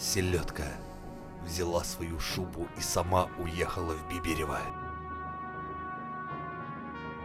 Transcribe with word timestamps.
Селедка 0.00 0.64
взяла 1.44 1.84
свою 1.84 2.18
шубу 2.18 2.66
и 2.78 2.80
сама 2.80 3.28
уехала 3.38 3.92
в 3.92 4.08
Биберево. 4.08 4.58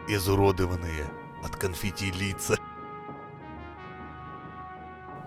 Изуродованные 0.10 1.06
от 1.42 1.56
конфетти 1.56 2.12
лица. 2.12 2.58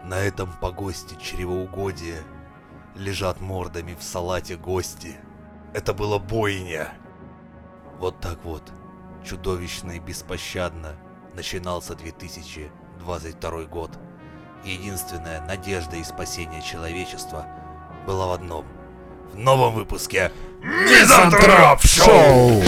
На 0.05 0.19
этом 0.19 0.53
погосте 0.61 1.17
чревоугодия 1.17 2.23
лежат 2.95 3.41
мордами 3.41 3.95
в 3.95 4.03
салате 4.03 4.59
гости. 4.59 5.17
Это 5.73 5.95
было 5.95 6.19
бойня. 6.19 6.93
Вот 7.99 8.21
так 8.21 8.45
вот, 8.45 8.63
чудовищно 9.25 9.93
и 9.93 10.01
беспощадно, 10.01 10.97
начинался 11.35 11.95
2022 11.95 13.65
год. 13.65 13.99
Единственная 14.65 15.41
надежда 15.47 15.97
и 15.97 16.05
спасение 16.05 16.63
человечества 16.63 17.47
была 18.07 18.27
в 18.27 18.33
одном. 18.33 18.65
В 19.33 19.39
новом 19.39 19.75
выпуске 19.75 20.33
Мизантроп 20.63 21.81
Шоу! 21.83 22.63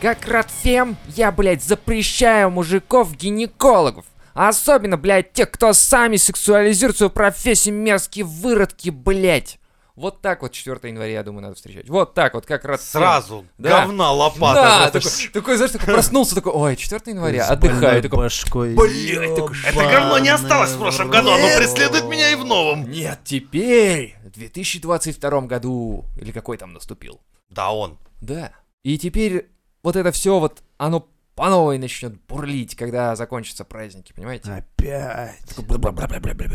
Как 0.00 0.28
Радфем, 0.28 0.96
я, 1.08 1.32
блядь, 1.32 1.62
запрещаю 1.62 2.50
мужиков-гинекологов. 2.50 4.04
А 4.38 4.50
особенно, 4.50 4.96
блядь, 4.96 5.32
тех, 5.32 5.50
кто 5.50 5.72
сами 5.72 6.16
сексуализируют 6.16 6.96
свою 6.96 7.10
профессию, 7.10 7.74
мерзкие 7.74 8.24
выродки, 8.24 8.90
блядь. 8.90 9.58
Вот 9.96 10.20
так 10.22 10.42
вот 10.42 10.52
4 10.52 10.78
января, 10.84 11.10
я 11.14 11.22
думаю, 11.24 11.42
надо 11.42 11.56
встречать. 11.56 11.88
Вот 11.90 12.14
так 12.14 12.34
вот, 12.34 12.46
как 12.46 12.64
Радфем. 12.64 12.86
Сразу 12.86 13.44
Да. 13.58 13.80
говна 13.80 14.12
лопата. 14.12 14.60
Да, 14.62 14.90
такой, 14.92 15.10
такой, 15.32 15.56
знаешь, 15.56 15.72
такой 15.72 15.92
проснулся, 15.92 16.36
такой, 16.36 16.52
ой, 16.52 16.76
4 16.76 17.02
января, 17.06 17.46
С 17.46 17.50
отдыхаю. 17.50 18.00
Такой, 18.00 18.16
башкой. 18.18 18.74
блядь, 18.76 19.34
такой, 19.34 19.56
Это 19.66 19.76
говно 19.80 20.18
не 20.20 20.28
осталось 20.28 20.70
в 20.70 20.78
прошлом 20.78 21.10
году, 21.10 21.32
оно 21.32 21.48
преследует 21.56 22.04
меня 22.04 22.30
и 22.30 22.36
в 22.36 22.44
новом. 22.44 22.88
нет, 22.88 23.18
теперь, 23.24 24.14
в 24.24 24.30
2022 24.30 25.40
году, 25.48 26.04
или 26.16 26.30
какой 26.30 26.58
там 26.58 26.72
наступил. 26.74 27.20
Да, 27.50 27.72
он. 27.72 27.98
Да. 28.20 28.52
И 28.84 28.98
теперь 28.98 29.48
вот 29.82 29.96
это 29.96 30.12
все 30.12 30.38
вот, 30.38 30.62
оно 30.76 31.08
по 31.38 31.48
новой 31.50 31.78
начнет 31.78 32.20
бурлить, 32.26 32.74
когда 32.74 33.14
закончатся 33.14 33.64
праздники, 33.64 34.12
понимаете? 34.12 34.50
Опять. 34.50 35.38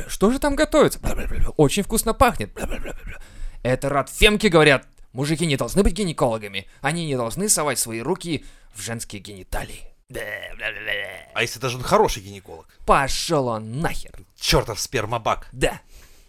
Что 0.10 0.30
же 0.30 0.40
там 0.40 0.58
готовится? 0.58 1.00
Очень 1.56 1.84
вкусно 1.84 2.14
пахнет. 2.14 2.52
Это 3.62 3.88
радфемки 3.88 4.48
говорят. 4.48 4.86
Мужики 5.14 5.46
не 5.46 5.56
должны 5.56 5.84
быть 5.84 5.94
гинекологами. 5.94 6.68
Они 6.82 7.06
не 7.06 7.16
должны 7.16 7.48
совать 7.48 7.80
свои 7.80 8.02
руки 8.02 8.44
в 8.74 8.82
женские 8.82 9.22
гениталии. 9.22 9.86
А 11.34 11.42
если 11.42 11.62
даже 11.62 11.78
он 11.78 11.84
хороший 11.84 12.22
гинеколог? 12.22 12.68
Пошел 12.86 13.48
он 13.48 13.80
нахер. 13.80 14.12
Чертов 14.38 14.82
спермобак. 14.82 15.48
Да. 15.54 15.80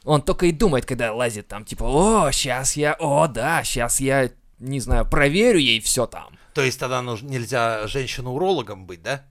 Он 0.04 0.22
только 0.22 0.46
и 0.46 0.52
думает, 0.52 0.86
когда 0.86 1.12
лазит 1.12 1.48
там, 1.48 1.64
типа, 1.64 1.82
о, 1.82 2.30
сейчас 2.30 2.76
я, 2.76 2.94
о, 3.00 3.26
да, 3.26 3.64
сейчас 3.64 3.98
я, 3.98 4.30
не 4.60 4.78
знаю, 4.78 5.10
проверю 5.10 5.58
ей 5.58 5.80
все 5.80 6.06
там. 6.06 6.38
То 6.54 6.62
есть 6.62 6.78
тогда 6.78 7.02
нуж- 7.02 7.22
нельзя 7.22 7.86
женщину-урологом 7.86 8.86
быть, 8.86 9.02
да? 9.02 9.24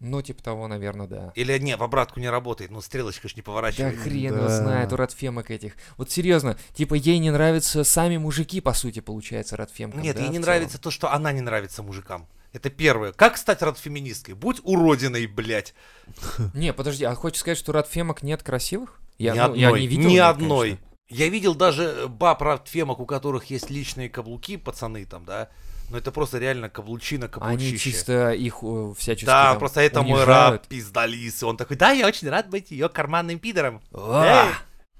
Ну, 0.00 0.22
типа 0.22 0.42
того, 0.44 0.68
наверное, 0.68 1.08
да. 1.08 1.32
Или 1.34 1.58
не, 1.58 1.76
в 1.76 1.82
обратку 1.82 2.20
не 2.20 2.30
работает, 2.30 2.70
ну 2.70 2.80
стрелочка 2.80 3.28
ж 3.28 3.34
не 3.34 3.42
Да 3.42 3.46
поворачивается. 3.46 4.00
хрен 4.00 4.34
его 4.36 4.46
Да. 4.46 4.56
знает 4.56 4.92
у 4.92 4.96
радфемок 4.96 5.50
этих. 5.50 5.74
Вот 5.96 6.08
серьезно, 6.10 6.56
типа 6.72 6.94
ей 6.94 7.18
не 7.18 7.32
нравятся 7.32 7.82
сами 7.82 8.16
мужики, 8.16 8.60
по 8.60 8.74
сути, 8.74 9.00
получается, 9.00 9.56
радфемкам. 9.56 10.00
Нет, 10.02 10.14
да, 10.16 10.22
ей 10.22 10.28
не 10.30 10.38
нравится 10.38 10.78
то, 10.80 10.92
что 10.92 11.12
она 11.12 11.32
не 11.32 11.40
нравится 11.40 11.82
мужикам. 11.82 12.28
Это 12.52 12.70
первое. 12.70 13.12
Как 13.12 13.36
стать 13.36 13.60
радфеминисткой? 13.60 14.34
Будь 14.34 14.60
уродиной, 14.62 15.26
блядь. 15.26 15.74
Не, 16.54 16.72
подожди, 16.72 17.04
а 17.04 17.14
хочешь 17.14 17.40
сказать, 17.40 17.58
что 17.58 17.72
радфемок 17.72 18.22
нет 18.22 18.42
красивых? 18.42 19.00
Я, 19.18 19.32
ни 19.34 19.38
ну, 19.38 19.44
одной. 19.44 19.58
я 19.60 19.70
не 19.72 19.86
видел. 19.86 20.08
ни 20.08 20.12
нет, 20.14 20.24
одной. 20.24 20.68
конечно. 20.70 20.86
Я 21.10 21.28
видел 21.28 21.54
даже 21.54 22.06
баб 22.08 22.40
радфемок, 22.40 23.00
у 23.00 23.06
которых 23.06 23.46
есть 23.50 23.68
личные 23.68 24.08
каблуки, 24.08 24.56
пацаны 24.56 25.04
там, 25.04 25.24
да. 25.24 25.48
Но 25.90 25.98
это 25.98 26.12
просто 26.12 26.38
реально 26.38 26.68
каблучина, 26.68 27.28
каблучище. 27.28 27.68
Они 27.68 27.78
чисто 27.78 28.32
их 28.32 28.58
э, 28.62 28.92
всячески 28.96 29.26
Да, 29.26 29.50
там 29.50 29.58
просто 29.58 29.80
это 29.80 30.02
мой 30.02 30.20
унижают. 30.20 30.62
раб, 30.62 30.66
пиздалис. 30.66 31.42
И 31.42 31.44
он 31.44 31.56
такой, 31.56 31.76
да, 31.76 31.92
я 31.92 32.06
очень 32.06 32.28
рад 32.28 32.50
быть 32.50 32.70
ее 32.70 32.88
карманным 32.88 33.38
пидором. 33.38 33.82
А, 33.92 34.46
Эй! 34.46 34.54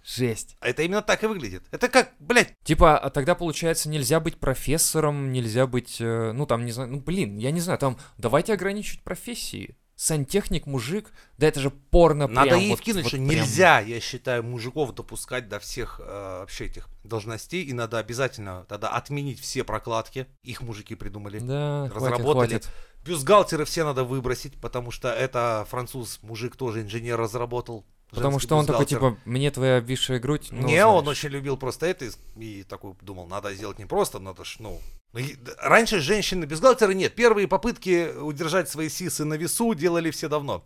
Жесть. 0.05 0.57
Это 0.63 0.83
именно 0.83 1.03
так 1.03 1.23
и 1.23 1.27
выглядит. 1.27 1.65
Это 1.71 1.89
как, 1.89 2.13
блядь, 2.19 2.55
Типа, 2.65 2.97
а 2.99 3.11
тогда, 3.11 3.35
получается, 3.35 3.91
нельзя 3.91 4.21
быть 4.21 4.39
профессором, 4.39 5.33
нельзя 5.33 5.67
быть, 5.67 5.99
э, 6.01 6.33
ну, 6.33 6.47
там, 6.47 6.65
не 6.65 6.73
знаю, 6.73 6.91
ну, 6.91 7.01
блин, 7.01 7.37
я 7.37 7.51
не 7.51 7.61
знаю, 7.61 7.79
там, 7.79 7.99
давайте 8.17 8.55
ограничивать 8.55 9.03
профессии. 9.03 9.77
Сантехник, 10.01 10.67
мужик, 10.67 11.11
да 11.39 11.49
это 11.49 11.59
же 11.59 11.71
порно 11.71 12.29
Надо 12.29 12.51
прям 12.51 12.61
ей 12.61 12.71
вот- 12.71 12.79
вкинуть, 12.79 13.03
вот 13.03 13.09
что 13.09 13.17
прям. 13.17 13.29
нельзя, 13.31 13.81
я 13.81 13.99
считаю, 13.99 14.45
мужиков 14.45 14.95
допускать 14.95 15.49
до 15.49 15.59
всех 15.59 16.01
э, 16.01 16.39
вообще 16.39 16.67
этих 16.67 16.89
должностей, 17.03 17.65
и 17.65 17.73
надо 17.73 17.99
обязательно 17.99 18.65
тогда 18.69 18.91
отменить 18.91 19.41
все 19.41 19.65
прокладки. 19.65 20.29
Их 20.45 20.63
мужики 20.63 20.95
придумали. 20.95 21.41
Да, 21.41 21.89
хватит, 21.91 21.97
разработали. 22.13 22.49
хватит. 22.51 22.69
Бюстгальтеры 23.05 23.65
все 23.65 23.83
надо 23.83 24.05
выбросить, 24.05 24.61
потому 24.61 24.93
что 24.93 25.09
это 25.09 25.67
француз, 25.69 26.21
мужик 26.23 26.55
тоже 26.55 26.83
инженер 26.83 27.19
разработал. 27.19 27.85
Потому 28.11 28.39
что 28.39 28.57
он 28.57 28.67
такой, 28.67 28.87
типа, 28.87 29.19
мне 29.25 29.51
твоя 29.51 29.79
обвисшая 29.79 30.19
грудь, 30.19 30.49
ну, 30.51 30.67
не, 30.67 30.85
он 30.85 31.03
знаешь. 31.05 31.19
очень 31.19 31.29
любил 31.31 31.57
просто 31.59 31.87
это 31.87 32.07
и, 32.07 32.11
и 32.37 32.63
такой 32.63 32.95
думал, 33.03 33.27
надо 33.27 33.53
сделать 33.55 33.79
не 33.79 33.85
просто, 33.85 34.19
надо 34.19 34.45
ж, 34.45 34.57
ну... 34.61 34.81
ну, 35.13 35.21
Раньше 35.59 36.01
женщины 36.01 36.45
бюстгальтеры 36.45 36.95
нет. 36.95 37.15
Первые 37.15 37.47
попытки 37.47 38.11
удержать 38.19 38.71
свои 38.71 38.89
сисы 38.89 39.25
на 39.25 39.35
весу 39.35 39.75
делали 39.75 40.11
все 40.11 40.29
давно. 40.29 40.65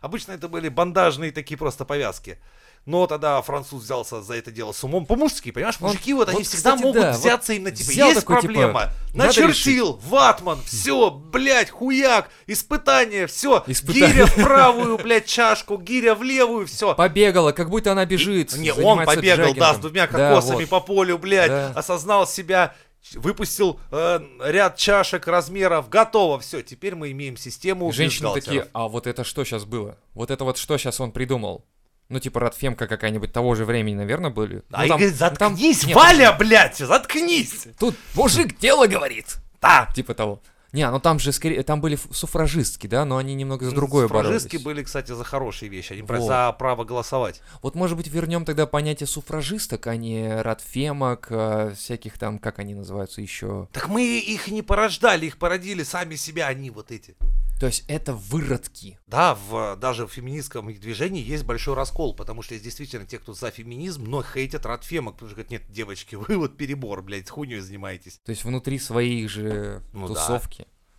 Обычно 0.00 0.32
это 0.32 0.48
были 0.48 0.68
бандажные 0.68 1.30
такие 1.30 1.56
просто 1.56 1.84
повязки. 1.84 2.38
Но 2.86 3.06
тогда 3.06 3.40
француз 3.42 3.82
взялся 3.84 4.22
за 4.22 4.34
это 4.34 4.50
дело 4.50 4.72
с 4.72 4.82
умом 4.82 5.04
по-мужски, 5.06 5.50
понимаешь? 5.52 5.76
Он- 5.80 5.88
Мужики 5.88 6.14
вот, 6.14 6.28
они 6.30 6.38
вот, 6.38 6.46
всегда 6.46 6.70
кстати, 6.70 6.82
могут 6.82 7.02
да, 7.02 7.12
вот 7.12 7.20
взяться 7.20 7.52
именно 7.52 7.70
типа, 7.70 7.90
есть 7.90 8.20
такой, 8.20 8.36
типа, 8.40 8.52
проблема, 8.54 8.92
надо 9.14 9.26
начертил, 9.28 10.00
ватман, 10.04 10.60
все, 10.64 11.10
блядь, 11.10 11.70
хуяк, 11.70 12.30
испытание, 12.46 13.26
все, 13.26 13.62
Испытание. 13.66 14.08
гиря 14.08 14.26
в 14.26 14.34
правую, 14.34 14.96
блядь, 15.02 15.26
чашку, 15.26 15.76
гиря 15.76 16.14
в 16.14 16.22
левую, 16.22 16.66
все. 16.66 16.94
Побегала, 16.94 17.52
как 17.52 17.68
будто 17.70 17.92
она 17.92 18.06
бежит. 18.06 18.54
Не, 18.56 18.72
он 18.72 19.04
побегал, 19.04 19.36
да, 19.54 19.74
с 19.74 19.76
джаггингом. 19.76 19.80
двумя 19.82 20.06
Да, 20.06 20.30
кокосами 20.30 20.60
вот. 20.64 20.68
по 20.70 20.80
полю, 20.80 21.18
блядь, 21.18 21.50
Да. 21.50 21.72
осознал 21.76 22.26
себя, 22.26 22.74
выпустил 23.14 23.78
э, 23.90 24.20
ряд 24.44 24.76
чашек 24.76 25.26
размеров, 25.26 25.88
готово, 25.90 26.38
все, 26.40 26.62
теперь 26.62 26.94
мы 26.94 27.10
имеем 27.12 27.36
систему 27.36 27.92
Женщины 27.92 28.32
такие, 28.34 28.68
а 28.72 28.88
вот 28.88 29.06
это 29.06 29.22
что 29.22 29.44
сейчас 29.44 29.64
было? 29.64 29.98
Вот 30.14 30.30
это 30.30 30.44
вот 30.44 30.56
что 30.58 30.76
сейчас 30.78 30.98
он 31.00 31.12
придумал? 31.12 31.64
Ну, 32.10 32.18
типа, 32.18 32.40
Радфемка 32.40 32.88
какая-нибудь 32.88 33.32
того 33.32 33.54
же 33.54 33.64
времени, 33.64 33.94
наверное, 33.94 34.30
были. 34.30 34.62
А 34.72 34.80
ну, 34.80 34.84
и 34.84 34.88
там- 34.88 34.98
говорит, 34.98 35.18
там- 35.18 35.52
заткнись, 35.52 35.86
нет, 35.86 35.96
Валя, 35.96 36.32
блядь, 36.32 36.76
заткнись! 36.76 37.68
Тут 37.78 37.94
мужик 38.14 38.58
дело 38.58 38.88
говорит. 38.88 39.36
Да, 39.62 39.88
Типа 39.94 40.14
того. 40.14 40.42
Не, 40.72 40.88
ну 40.90 41.00
там 41.00 41.18
же 41.18 41.32
скорее, 41.32 41.62
там 41.62 41.80
были 41.80 41.98
суфражистки, 42.10 42.86
да, 42.86 43.04
но 43.04 43.16
они 43.16 43.34
немного 43.34 43.64
за 43.66 43.74
другое 43.74 44.08
боролись. 44.08 44.42
Суфражистки 44.42 44.64
были, 44.64 44.82
кстати, 44.82 45.12
за 45.12 45.24
хорошие 45.24 45.68
вещи, 45.68 45.92
они 45.94 46.02
Вот. 46.02 46.26
за 46.26 46.52
право 46.58 46.84
голосовать. 46.84 47.40
Вот, 47.62 47.74
может 47.74 47.96
быть, 47.96 48.08
вернем 48.08 48.44
тогда 48.44 48.66
понятие 48.66 49.06
суфражисток, 49.06 49.86
а 49.86 49.96
не 49.96 50.40
радфемок, 50.42 51.28
а, 51.30 51.74
всяких 51.74 52.18
там, 52.18 52.38
как 52.38 52.58
они 52.58 52.74
называются 52.74 53.20
еще. 53.20 53.68
Так 53.72 53.88
мы 53.88 54.02
их 54.02 54.48
не 54.48 54.62
порождали, 54.62 55.26
их 55.26 55.38
породили 55.38 55.82
сами 55.82 56.14
себя, 56.14 56.46
они 56.46 56.70
вот 56.70 56.90
эти. 56.90 57.16
То 57.60 57.66
есть 57.66 57.84
это 57.88 58.14
выродки. 58.14 58.98
Да, 59.06 59.34
в, 59.34 59.76
даже 59.76 60.06
в 60.06 60.12
феминистском 60.12 60.72
движении 60.72 61.22
есть 61.22 61.44
большой 61.44 61.74
раскол, 61.74 62.14
потому 62.14 62.40
что 62.40 62.54
есть 62.54 62.64
действительно 62.64 63.04
те, 63.04 63.18
кто 63.18 63.34
за 63.34 63.50
феминизм, 63.50 64.04
но 64.04 64.22
хейтят 64.22 64.64
радфемок, 64.64 65.14
потому 65.14 65.28
что 65.28 65.36
говорят, 65.36 65.50
нет, 65.50 65.62
девочки, 65.68 66.14
вы 66.28 66.38
вот 66.38 66.56
перебор, 66.56 67.02
блядь, 67.02 67.28
хуйней 67.28 67.60
занимаетесь. 67.60 68.18
То 68.24 68.30
есть 68.30 68.44
внутри 68.44 68.78
своих 68.78 69.28
же 69.28 69.82
Ну 69.92 70.08
да. 70.08 70.14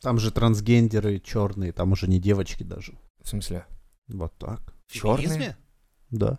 Там 0.01 0.17
же 0.19 0.31
трансгендеры 0.31 1.19
черные, 1.19 1.71
там 1.71 1.91
уже 1.91 2.07
не 2.07 2.19
девочки 2.19 2.63
даже. 2.63 2.93
В 3.23 3.29
смысле? 3.29 3.65
Вот 4.07 4.33
так. 4.37 4.73
В 4.87 4.93
феминизме? 4.93 5.55
Да. 6.09 6.37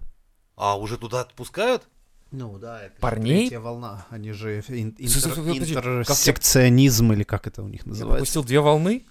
А 0.56 0.76
уже 0.78 0.98
туда 0.98 1.20
отпускают? 1.20 1.84
Ну 2.32 2.58
да, 2.58 2.82
это 2.82 2.98
Парней? 3.00 3.40
третья 3.48 3.60
волна. 3.60 4.06
Они 4.10 4.32
же 4.32 4.60
ин- 4.68 4.94
интер- 4.98 5.34
подожди, 5.36 5.74
как 5.74 5.84
я- 5.84 5.98
интерсекционизм 6.00 7.12
или 7.12 7.22
как 7.24 7.46
это 7.46 7.62
у 7.62 7.68
них 7.68 7.82
Я 7.84 7.90
называется. 7.90 8.16
пропустил 8.16 8.44
две 8.44 8.60
волны? 8.60 9.04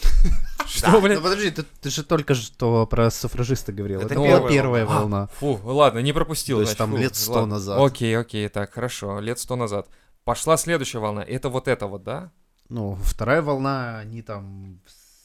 Что, 0.66 0.90
Ну 0.92 1.00
блядь? 1.00 1.22
подожди, 1.22 1.50
ты, 1.50 1.62
ты 1.80 1.90
же 1.90 2.02
только 2.02 2.34
что 2.34 2.86
про 2.86 3.10
суфражиста 3.10 3.72
говорил. 3.72 4.00
Это 4.00 4.14
Это, 4.14 4.16
была 4.16 4.26
первая 4.28 4.52
первая 4.52 4.86
волна. 4.86 5.00
волна. 5.00 5.26
Фу, 5.38 5.60
ладно, 5.64 6.00
не 6.00 6.12
пропустил. 6.12 6.58
То 6.58 6.62
есть 6.62 6.72
значит, 6.76 6.78
там 6.78 6.90
фу, 6.92 6.96
лет 6.98 7.14
100 7.16 7.32
ладно. 7.32 7.46
назад. 7.54 7.80
Окей, 7.80 8.18
окей, 8.18 8.48
так, 8.48 8.72
хорошо, 8.72 9.20
лет 9.20 9.38
сто 9.38 9.56
назад. 9.56 9.88
Пошла 10.24 10.56
следующая 10.56 10.98
волна. 10.98 11.22
Это 11.22 11.48
вот 11.48 11.66
это 11.68 11.86
вот, 11.86 12.02
да? 12.02 12.30
Ну, 12.68 12.96
вторая 13.02 13.42
волна, 13.42 13.98
они 13.98 14.22
там 14.22 14.80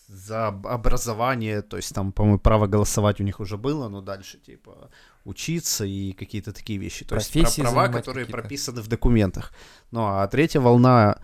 за 0.07 0.47
об- 0.49 0.67
образование, 0.67 1.61
то 1.61 1.77
есть 1.77 1.93
там, 1.95 2.11
по-моему, 2.11 2.39
право 2.39 2.67
голосовать 2.67 3.19
у 3.21 3.23
них 3.23 3.39
уже 3.39 3.57
было, 3.57 3.87
но 3.89 4.01
дальше, 4.01 4.37
типа, 4.37 4.89
учиться 5.25 5.85
и 5.85 6.11
какие-то 6.13 6.51
такие 6.51 6.77
вещи. 6.79 7.05
То 7.05 7.15
есть 7.15 7.31
про- 7.31 7.41
Профессии 7.41 7.61
права, 7.61 7.87
которые 7.87 8.25
какие-то. 8.25 8.31
прописаны 8.41 8.81
в 8.81 8.87
документах. 8.87 9.53
Ну, 9.91 10.01
а 10.05 10.27
третья 10.27 10.59
волна 10.59 11.19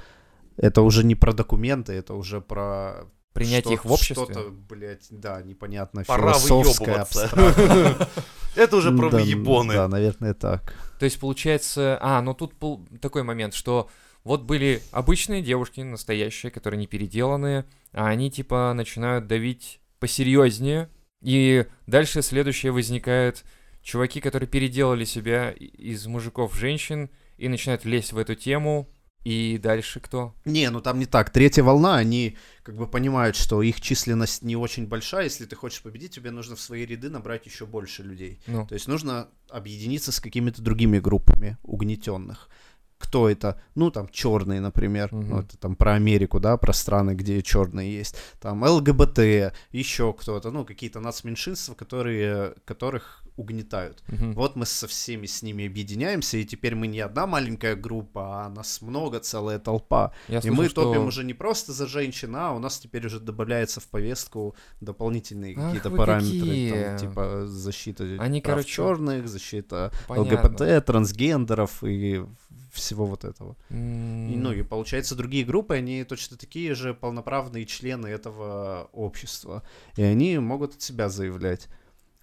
это 0.55 0.81
уже 0.81 1.03
не 1.03 1.15
про 1.15 1.33
документы, 1.33 1.93
это 1.93 2.13
уже 2.13 2.39
про 2.41 3.05
Принять 3.33 3.65
что- 3.65 3.73
их 3.73 3.85
в 3.85 3.91
обществе. 3.91 4.15
Что-то, 4.15 4.49
блядь, 4.69 5.07
да, 5.11 5.41
непонятно, 5.43 6.03
Пора 6.07 6.33
философское. 6.33 7.05
Это 8.55 8.75
уже 8.77 8.91
про 8.91 9.09
Да, 9.11 9.17
въебоны. 9.19 9.75
Да, 9.75 9.87
наверное, 9.87 10.33
так. 10.33 10.73
То 10.97 11.05
есть 11.05 11.19
получается... 11.19 11.99
А, 12.01 12.21
ну 12.23 12.33
тут 12.33 12.55
такой 12.99 13.21
момент, 13.21 13.53
что 13.53 13.87
вот 14.27 14.43
были 14.43 14.81
обычные 14.91 15.41
девушки, 15.41 15.79
настоящие, 15.79 16.51
которые 16.51 16.77
не 16.77 16.85
переделанные, 16.85 17.65
а 17.93 18.07
они 18.07 18.29
типа 18.29 18.73
начинают 18.75 19.25
давить 19.25 19.79
посерьезнее, 19.99 20.89
и 21.23 21.65
дальше 21.87 22.21
следующее 22.21 22.71
возникает 22.71 23.43
чуваки, 23.81 24.19
которые 24.19 24.49
переделали 24.49 25.05
себя 25.05 25.51
из 25.51 26.05
мужиков 26.07 26.53
в 26.53 26.59
женщин 26.59 27.09
и 27.37 27.47
начинают 27.47 27.85
лезть 27.85 28.11
в 28.11 28.17
эту 28.17 28.35
тему, 28.35 28.89
и 29.23 29.57
дальше 29.57 29.99
кто? 29.99 30.35
Не, 30.45 30.69
ну 30.69 30.79
там 30.79 30.99
не 30.99 31.05
так. 31.05 31.31
Третья 31.31 31.63
волна, 31.63 31.97
они 31.97 32.37
как 32.63 32.75
бы 32.75 32.87
понимают, 32.87 33.35
что 33.35 33.61
их 33.61 33.81
численность 33.81 34.41
не 34.41 34.55
очень 34.55 34.87
большая. 34.87 35.25
Если 35.25 35.45
ты 35.45 35.55
хочешь 35.55 35.81
победить, 35.81 36.15
тебе 36.15 36.31
нужно 36.31 36.55
в 36.55 36.61
свои 36.61 36.85
ряды 36.85 37.09
набрать 37.09 37.45
еще 37.45 37.65
больше 37.65 38.03
людей. 38.03 38.39
Ну, 38.47 38.65
То 38.67 38.73
есть 38.73 38.87
нужно 38.87 39.29
объединиться 39.49 40.11
с 40.11 40.19
какими-то 40.19 40.61
другими 40.61 40.99
группами 40.99 41.57
угнетенных. 41.63 42.49
Кто 42.97 43.29
это? 43.29 43.61
Ну, 43.75 43.91
там, 43.91 44.09
черные, 44.09 44.59
например. 44.59 45.13
Мгм. 45.13 45.29
Ну, 45.29 45.39
это 45.41 45.57
там 45.57 45.75
про 45.75 45.93
Америку, 45.93 46.39
да, 46.39 46.57
про 46.57 46.73
страны, 46.73 47.11
где 47.11 47.41
черные 47.41 47.93
есть. 47.93 48.15
Там 48.39 48.63
ЛГБТ, 48.63 49.53
еще 49.71 50.13
кто-то, 50.13 50.51
ну, 50.51 50.65
какие-то 50.65 50.99
нацменьшинства, 50.99 51.75
которые, 51.75 52.55
которых 52.65 53.23
угнетают. 53.37 54.03
мгм. 54.07 54.33
Вот 54.33 54.55
мы 54.55 54.65
со 54.65 54.87
всеми 54.87 55.25
с 55.27 55.41
ними 55.43 55.65
объединяемся, 55.67 56.37
и 56.37 56.43
теперь 56.45 56.75
мы 56.75 56.87
не 56.87 56.99
одна 56.99 57.25
маленькая 57.27 57.75
группа, 57.75 58.45
а 58.45 58.49
нас 58.49 58.81
много, 58.81 59.19
целая 59.19 59.59
толпа. 59.59 60.11
Я 60.27 60.39
и 60.39 60.41
слышал, 60.41 60.57
мы 60.57 60.69
что- 60.69 60.83
топим 60.83 61.05
уже 61.05 61.23
не 61.23 61.33
просто 61.33 61.71
за 61.71 61.87
женщин, 61.87 62.35
а 62.35 62.51
у 62.53 62.59
нас 62.59 62.79
теперь 62.79 63.05
уже 63.05 63.19
добавляется 63.19 63.79
в 63.79 63.87
повестку 63.87 64.55
дополнительные 64.81 65.55
Ах 65.57 65.65
какие-то 65.65 65.91
параметры, 65.91 66.39
какие. 66.39 66.83
там, 66.83 66.97
типа 66.97 67.47
защита 67.47 68.03
Они, 68.19 68.41
прав 68.41 68.55
короче, 68.55 68.69
черных, 68.71 69.27
защита 69.27 69.91
Понятно. 70.07 70.37
ЛГБТ, 70.39 70.85
трансгендеров 70.85 71.83
и 71.83 72.23
всего 72.71 73.05
вот 73.05 73.23
этого. 73.23 73.55
М, 73.69 74.31
И, 74.31 74.35
ну 74.35 74.51
и 74.51 74.61
получается, 74.63 75.15
другие 75.15 75.43
группы, 75.45 75.75
они 75.75 76.03
точно 76.03 76.37
такие 76.37 76.75
же 76.75 76.93
полноправные 76.93 77.65
члены 77.65 78.07
этого 78.07 78.89
общества. 78.93 79.63
И 79.95 80.03
они 80.03 80.37
могут 80.37 80.75
от 80.75 80.81
себя 80.81 81.09
заявлять 81.09 81.67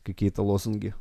какие-то 0.05 0.43
лозунги. 0.43 0.95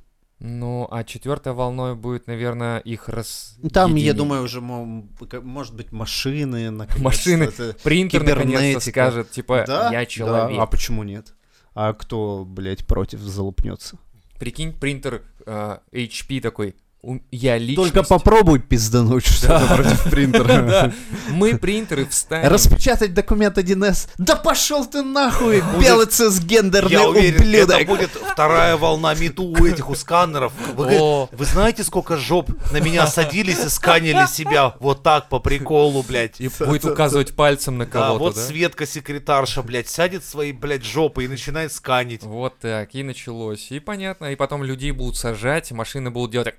Ну, 0.46 0.90
а 0.92 1.06
четвертой 1.06 1.54
волной 1.54 1.96
будет, 1.96 2.28
наверное, 2.28 2.80
их 2.80 3.08
раз. 3.08 3.56
Там, 3.72 3.96
я 3.96 4.14
думаю, 4.14 4.44
уже, 4.44 4.60
может 4.60 5.74
быть, 5.74 5.94
машины, 5.94 6.70
наконец-то. 6.70 7.02
Машины, 7.02 7.52
принтер 7.82 8.24
наконец-то 8.26 8.82
скажет, 8.82 9.32
типа, 9.32 9.64
Да, 9.66 9.86
я 9.86 10.00
да, 10.00 10.06
человек. 10.06 10.60
а 10.60 10.66
почему 10.66 11.04
нет? 11.04 11.34
А 11.74 11.94
кто, 11.94 12.44
блядь, 12.46 12.86
против 12.86 13.22
залупнется? 13.22 13.98
Прикинь, 14.38 14.74
принтер 14.74 15.22
э, 15.46 15.78
HP 15.94 16.42
такой, 16.42 16.72
«У- 16.72 16.83
я 17.32 17.58
личность. 17.58 17.94
Только 17.94 18.08
попробуй 18.08 18.60
пиздануть 18.60 19.26
что-то 19.26 19.76
против 19.76 20.04
принтера. 20.10 20.44
Да, 20.44 20.94
мы 21.30 21.58
принтеры 21.58 22.06
встанем. 22.06 22.48
Распечатать 22.48 23.14
документ 23.14 23.58
1С. 23.58 24.10
Да 24.18 24.36
пошел 24.36 24.86
ты 24.86 25.02
нахуй, 25.02 25.64
белый 25.80 26.06
цисгендерный 26.06 27.06
ублюдок. 27.08 27.82
это 27.82 27.86
будет 27.86 28.10
вторая 28.10 28.78
волна 28.78 29.14
мету 29.16 29.44
у 29.44 29.66
этих, 29.66 29.90
у 29.90 29.96
сканеров. 29.96 30.54
Вы, 30.76 31.28
вы 31.32 31.46
знаете, 31.46 31.84
сколько 31.84 32.18
жоп 32.18 32.50
на 32.72 32.80
меня 32.80 33.06
садились 33.08 33.60
и 33.66 33.70
сканили 33.70 34.26
себя 34.28 34.76
вот 34.80 35.04
так 35.04 35.30
по 35.30 35.40
приколу, 35.40 36.04
блядь. 36.04 36.40
И 36.40 36.50
будет 36.60 36.86
указывать 36.86 37.36
пальцем 37.36 37.78
на 37.78 37.86
Да, 37.86 37.92
кого-то, 37.92 38.20
вот 38.20 38.36
да? 38.36 38.42
Светка 38.42 38.86
секретарша, 38.86 39.62
блядь, 39.62 39.90
сядет 39.90 40.24
своей, 40.24 40.54
блядь, 40.54 40.86
жопой 40.86 41.26
и 41.26 41.28
начинает 41.28 41.74
сканить. 41.74 42.24
Вот 42.24 42.60
так, 42.60 42.96
и 42.96 43.04
началось. 43.04 43.72
И 43.72 43.80
понятно, 43.80 44.32
и 44.32 44.36
потом 44.36 44.64
людей 44.64 44.92
будут 44.92 45.18
сажать, 45.18 45.72
машины 45.72 46.10
будут 46.10 46.32
делать 46.32 46.46
так... 46.46 46.56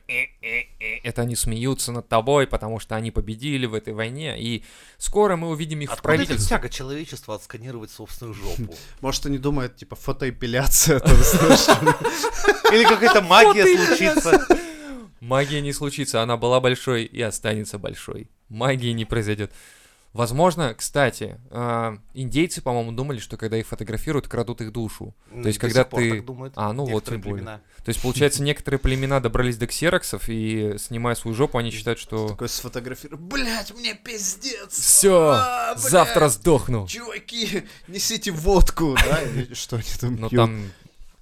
Это 1.03 1.23
они 1.23 1.37
смеются 1.37 1.93
над 1.93 2.09
тобой, 2.09 2.47
потому 2.47 2.79
что 2.79 2.97
они 2.97 3.11
победили 3.11 3.67
в 3.67 3.75
этой 3.75 3.93
войне. 3.95 4.41
И 4.41 4.65
скоро 4.99 5.37
мы 5.37 5.49
увидим 5.49 5.81
их 5.81 5.91
в 5.91 5.93
Откуда 5.95 6.15
эта 6.15 6.25
правительстве. 6.25 6.57
тяга 6.57 6.69
человечества 6.69 7.35
отсканировать 7.35 7.91
собственную 7.91 8.35
жопу? 8.35 8.75
Может, 9.01 9.27
они 9.27 9.39
думают, 9.39 9.77
типа, 9.77 9.97
фотоэпиляция. 9.97 10.97
это, 10.99 11.15
знаешь, 11.15 11.67
Или 12.73 12.85
какая-то 12.85 13.23
магия 13.23 13.65
случится? 13.65 14.47
Магия 15.21 15.61
не 15.63 15.73
случится, 15.73 16.23
она 16.23 16.37
была 16.37 16.61
большой 16.61 17.05
и 17.05 17.23
останется 17.23 17.79
большой. 17.79 18.29
Магии 18.49 18.93
не 18.93 19.05
произойдет. 19.07 19.53
Возможно, 20.15 20.73
кстати, 20.75 21.39
а, 21.51 21.99
индейцы, 22.15 22.63
по-моему, 22.63 22.93
думали, 22.93 23.19
что 23.19 23.37
когда 23.37 23.59
их 23.59 23.67
фотографируют, 23.67 24.29
крадут 24.29 24.61
их 24.61 24.73
душу. 24.73 25.13
То 25.31 25.49
есть, 25.49 25.59
До 25.59 25.67
когда 25.67 25.83
ты- 25.85 26.23
думают 26.23 26.53
А, 26.57 26.73
ну 26.73 26.85
вот, 26.85 27.05
тем 27.05 27.15
некоторые 27.15 27.21
более. 27.23 27.37
племена. 27.45 27.61
То 27.85 27.89
есть, 27.89 28.01
получается, 28.01 28.43
некоторые 28.45 28.79
племена 28.79 29.19
добрались 29.19 29.57
до 29.57 29.67
ксероксов 29.67 30.29
и, 30.29 30.77
снимая 30.79 31.17
свою 31.17 31.35
жопу, 31.37 31.59
они 31.59 31.73
считают, 31.73 31.99
что... 31.99 32.29
Такой 32.29 32.49
сфотографирую. 32.49 33.21
Блять, 33.21 33.75
мне 33.77 33.95
пиздец. 33.95 34.71
Все, 34.73 35.33
А, 35.35 35.75
завтра 35.77 36.29
сдохну. 36.29 36.87
Чуваки, 36.87 37.65
несите 37.89 38.31
водку, 38.31 38.95
да? 38.95 39.21
Что 39.53 39.77
они 39.77 39.85
там 40.01 40.15
Ну 40.17 40.29
там... 40.31 40.71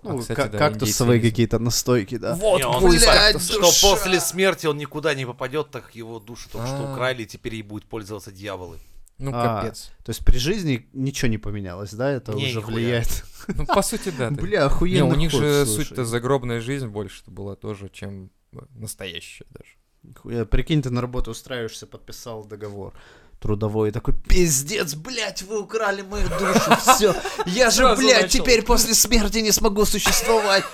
Ну, 0.03 0.19
а, 0.19 0.21
кстати, 0.21 0.37
ка- 0.37 0.49
да, 0.49 0.59
кактусовые 0.59 1.21
какие-то 1.21 1.59
настойки, 1.59 2.17
да. 2.17 2.35
Не, 2.35 2.41
Водку 2.41 2.69
он 2.71 2.91
блядь, 2.91 3.41
что 3.43 3.61
душа. 3.61 3.91
после 3.95 4.21
смерти 4.21 4.67
он 4.67 4.77
никуда 4.79 5.15
не 5.15 5.25
попадет, 5.27 5.71
так 5.71 5.95
его 5.95 6.19
душу 6.19 6.49
только 6.51 6.67
что 6.67 6.89
А. 6.89 6.93
украли, 6.93 7.23
и 7.23 7.27
теперь 7.27 7.55
ей 7.55 7.63
будет 7.63 7.85
пользоваться 7.85 8.33
дьяволы. 8.33 8.79
Ну, 9.19 9.31
А, 9.33 9.61
капец. 9.63 9.91
То 10.05 10.11
есть 10.11 10.25
при 10.25 10.39
жизни 10.39 10.89
ничего 10.93 11.29
не 11.31 11.39
поменялось, 11.39 11.93
да? 11.93 12.11
Это 12.11 12.33
Не, 12.33 12.47
уже 12.47 12.59
нихуя. 12.59 12.75
влияет. 12.77 13.25
Ну, 13.57 13.67
по 13.67 13.83
сути, 13.83 14.13
да. 14.17 14.29
ты- 14.31 14.35
Бля, 14.35 14.61
Не, 14.61 14.67
охуенно. 14.67 15.07
у 15.07 15.15
них 15.15 15.31
же 15.31 15.67
суть-то 15.67 16.05
загробная 16.05 16.61
жизнь 16.61 16.87
больше 16.89 17.23
была 17.27 17.55
тоже, 17.57 17.89
чем 17.93 18.31
настоящая 18.75 19.45
даже. 19.51 20.47
Прикинь, 20.47 20.83
ты 20.83 20.91
на 20.91 21.01
работу 21.01 21.31
устраиваешься, 21.31 21.87
подписал 21.87 22.45
договор 22.45 22.93
трудовой, 23.43 23.89
и 23.91 23.93
такой, 23.93 24.15
пиздец, 24.15 24.95
блядь, 24.95 25.43
вы 25.43 25.61
украли 25.61 26.03
мою 26.03 26.29
душу, 26.29 26.77
все, 26.95 27.15
я 27.47 27.71
же, 27.71 27.95
блядь, 27.97 28.31
теперь 28.31 28.63
после 28.63 28.95
смерти 28.95 29.39
не 29.39 29.51
смогу 29.53 29.85
существовать, 29.85 30.65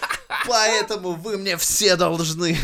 поэтому 0.46 1.12
вы 1.14 1.38
мне 1.38 1.56
все 1.56 1.96
должны. 1.96 2.56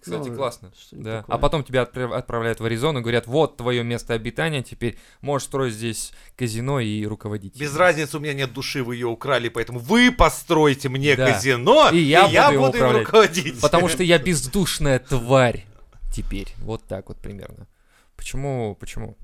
Кстати, 0.00 0.28
Ну, 0.28 0.36
классно. 0.36 0.72
Да. 0.92 1.22
такое. 1.22 1.34
А 1.34 1.38
потом 1.38 1.64
тебя 1.64 1.82
отправ- 1.82 2.14
отправляют 2.14 2.60
в 2.60 2.64
Аризону 2.64 3.00
и 3.00 3.02
говорят, 3.02 3.26
вот 3.26 3.56
твое 3.56 3.82
место 3.82 4.14
обитания, 4.14 4.62
теперь 4.62 4.96
можешь 5.20 5.48
строить 5.48 5.74
здесь 5.74 6.12
казино 6.36 6.78
и 6.78 7.04
руководить. 7.06 7.56
Без 7.58 7.72
им». 7.72 7.78
разницы, 7.78 8.16
у 8.18 8.20
меня 8.20 8.32
нет 8.32 8.52
души, 8.52 8.84
вы 8.84 8.94
ее 8.94 9.08
украли, 9.08 9.48
поэтому 9.48 9.80
вы 9.80 10.12
постройте 10.12 10.88
мне 10.88 11.16
Да. 11.16 11.32
казино, 11.32 11.90
И 11.92 11.98
я 11.98 12.22
буду 12.28 12.54
им 12.54 12.60
буду 12.60 12.78
им 12.78 12.90
руководить. 12.98 13.60
Потому 13.60 13.88
что 13.88 14.04
я 14.04 14.18
бездушная 14.18 15.00
тварь 15.00 15.64
теперь. 16.14 16.52
Вот 16.58 16.84
так 16.86 17.08
вот 17.08 17.18
примерно. 17.18 17.66
Почему? 18.16 18.76
Почему? 18.78 19.16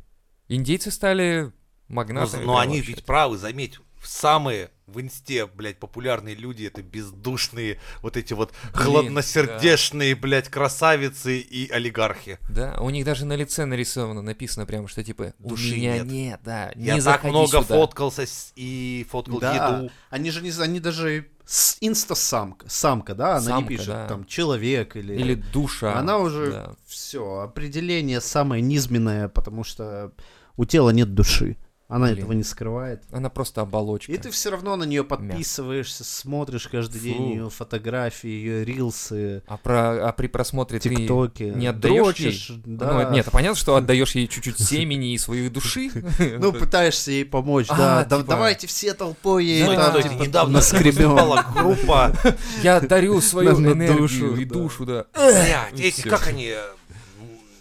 Индейцы 0.48 0.90
стали 0.90 1.52
Но, 1.88 1.94
магнатами. 1.94 2.44
но 2.44 2.54
прям 2.54 2.56
они 2.68 2.76
вообще. 2.78 2.92
ведь 2.94 3.04
правы, 3.04 3.38
заметь, 3.38 3.78
самые 4.04 4.70
в 4.92 5.00
инсте, 5.00 5.46
блядь, 5.46 5.78
популярные 5.78 6.34
люди, 6.34 6.64
это 6.64 6.82
бездушные, 6.82 7.80
вот 8.02 8.16
эти 8.16 8.32
вот 8.34 8.52
Блин, 8.74 8.84
хладносердечные, 8.84 10.14
блядь, 10.14 10.48
красавицы 10.48 11.38
и 11.38 11.70
олигархи. 11.70 12.38
Да, 12.48 12.76
у 12.80 12.90
них 12.90 13.04
даже 13.04 13.24
на 13.24 13.34
лице 13.34 13.64
нарисовано, 13.64 14.22
написано 14.22 14.66
прямо, 14.66 14.88
что 14.88 15.02
типа 15.02 15.34
Души 15.38 15.72
у 15.72 15.76
меня 15.76 15.94
нет. 15.98 16.06
нет, 16.06 16.40
да, 16.44 16.72
Я 16.76 16.94
не 16.94 17.00
так 17.02 17.24
много 17.24 17.46
сюда. 17.48 17.62
фоткался 17.62 18.22
с- 18.26 18.52
и 18.56 19.06
фоткал 19.10 19.40
Да, 19.40 19.78
еду. 19.80 19.90
они 20.10 20.30
же 20.30 20.42
не, 20.42 20.50
они 20.60 20.80
даже 20.80 21.28
инста-самка, 21.80 22.68
самка, 22.68 23.14
да, 23.14 23.32
она 23.36 23.40
Самка, 23.40 23.62
не 23.62 23.76
пишет 23.76 23.88
да. 23.94 24.06
там 24.08 24.24
человек 24.26 24.96
или... 24.96 25.14
Или 25.14 25.34
душа. 25.34 25.98
Она 25.98 26.18
уже 26.18 26.52
да. 26.52 26.74
все, 26.86 27.40
определение 27.40 28.20
самое 28.20 28.62
низменное, 28.62 29.28
потому 29.28 29.64
что 29.64 30.12
у 30.56 30.64
тела 30.64 30.90
нет 30.90 31.14
души. 31.14 31.56
Она 31.94 32.06
Блин. 32.06 32.18
этого 32.20 32.32
не 32.32 32.42
скрывает. 32.42 33.02
Она 33.12 33.28
просто 33.28 33.60
оболочка. 33.60 34.10
И 34.10 34.16
ты 34.16 34.30
все 34.30 34.48
равно 34.50 34.76
на 34.76 34.84
нее 34.84 35.04
подписываешься, 35.04 36.04
смотришь 36.04 36.66
каждый 36.68 37.02
день 37.02 37.16
Фу. 37.16 37.28
ее 37.34 37.50
фотографии, 37.50 38.30
ее 38.30 38.64
рилсы, 38.64 39.42
А, 39.46 39.58
про, 39.58 40.08
а 40.08 40.12
при 40.12 40.26
просмотре 40.28 40.80
ты 40.80 40.88
тиктоки. 40.88 41.52
не 41.54 41.66
отдаешь 41.66 41.96
дрочишь, 42.02 42.48
ей? 42.48 42.62
да. 42.64 43.08
Ну, 43.08 43.10
нет, 43.14 43.28
понятно, 43.30 43.56
что 43.58 43.76
отдаешь 43.76 44.12
ей 44.14 44.26
чуть-чуть 44.26 44.58
семени 44.58 45.12
и 45.12 45.18
своей 45.18 45.50
души. 45.50 45.90
Ну, 46.38 46.54
пытаешься 46.54 47.10
ей 47.10 47.26
помочь, 47.26 47.66
А, 47.68 48.04
да. 48.04 48.16
Типа- 48.18 48.22
Давайте 48.30 48.66
все 48.66 48.94
толпой 48.94 49.44
ей 49.44 49.62
стойте, 49.64 50.08
типа, 50.08 50.22
недавно 50.22 50.58
выступала 50.60 51.44
группа, 51.54 52.16
Я 52.62 52.80
дарю 52.80 53.20
свою 53.20 53.50
энергию 53.60 54.34
и 54.36 54.44
душу, 54.46 54.86
да. 54.86 55.04
И 55.76 55.82
эти, 55.82 56.00
как 56.08 56.26
они, 56.26 56.46
э, 56.56 56.62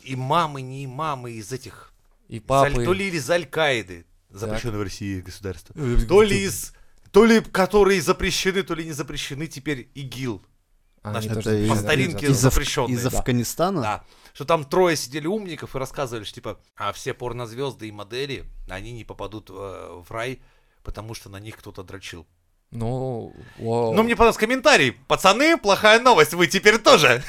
имамы, 0.05 0.61
не 0.61 0.85
имамы 0.85 1.31
из 1.31 1.51
этих, 1.51 1.91
И 2.29 2.39
папы. 2.39 2.85
то 2.85 2.93
ли 2.93 3.09
из 3.09 3.29
Аль-Каиды, 3.29 4.05
запрещенное 4.31 4.79
в 4.79 4.83
России 4.83 5.21
государство. 5.21 5.75
То 6.07 6.21
ли 6.21 6.43
из... 6.43 6.73
То 7.11 7.25
ли 7.25 7.41
которые 7.41 8.01
запрещены, 8.01 8.63
то 8.63 8.73
ли 8.73 8.85
не 8.85 8.93
запрещены 8.93 9.47
теперь 9.47 9.91
ИГИЛ. 9.95 10.41
А, 11.03 11.13
Наш 11.13 11.25
из- 11.25 11.69
по 11.69 11.75
старинке. 11.75 12.27
Из, 12.27 12.38
запрещенные, 12.38 12.95
из. 12.95 13.05
Афганистана? 13.05 13.81
Да. 13.81 14.05
Что 14.33 14.45
там 14.45 14.63
трое 14.63 14.95
сидели 14.95 15.27
умников 15.27 15.75
и 15.75 15.79
рассказывали, 15.79 16.23
что 16.23 16.35
типа, 16.35 16.59
а 16.75 16.93
все 16.93 17.13
порнозвезды 17.13 17.88
и 17.88 17.91
модели, 17.91 18.45
они 18.69 18.91
не 18.91 19.03
попадут 19.03 19.50
э, 19.50 19.53
в 19.53 20.09
рай, 20.11 20.41
потому 20.83 21.13
что 21.15 21.29
на 21.29 21.39
них 21.39 21.57
кто-то 21.57 21.83
дрочил. 21.83 22.27
Ну, 22.71 23.33
вау. 23.57 23.93
Ну, 23.93 24.03
мне 24.03 24.15
понравился 24.15 24.39
комментарий. 24.39 24.93
Пацаны, 25.07 25.57
плохая 25.57 25.99
новость, 25.99 26.33
вы 26.33 26.47
теперь 26.47 26.77
тоже. 26.77 27.21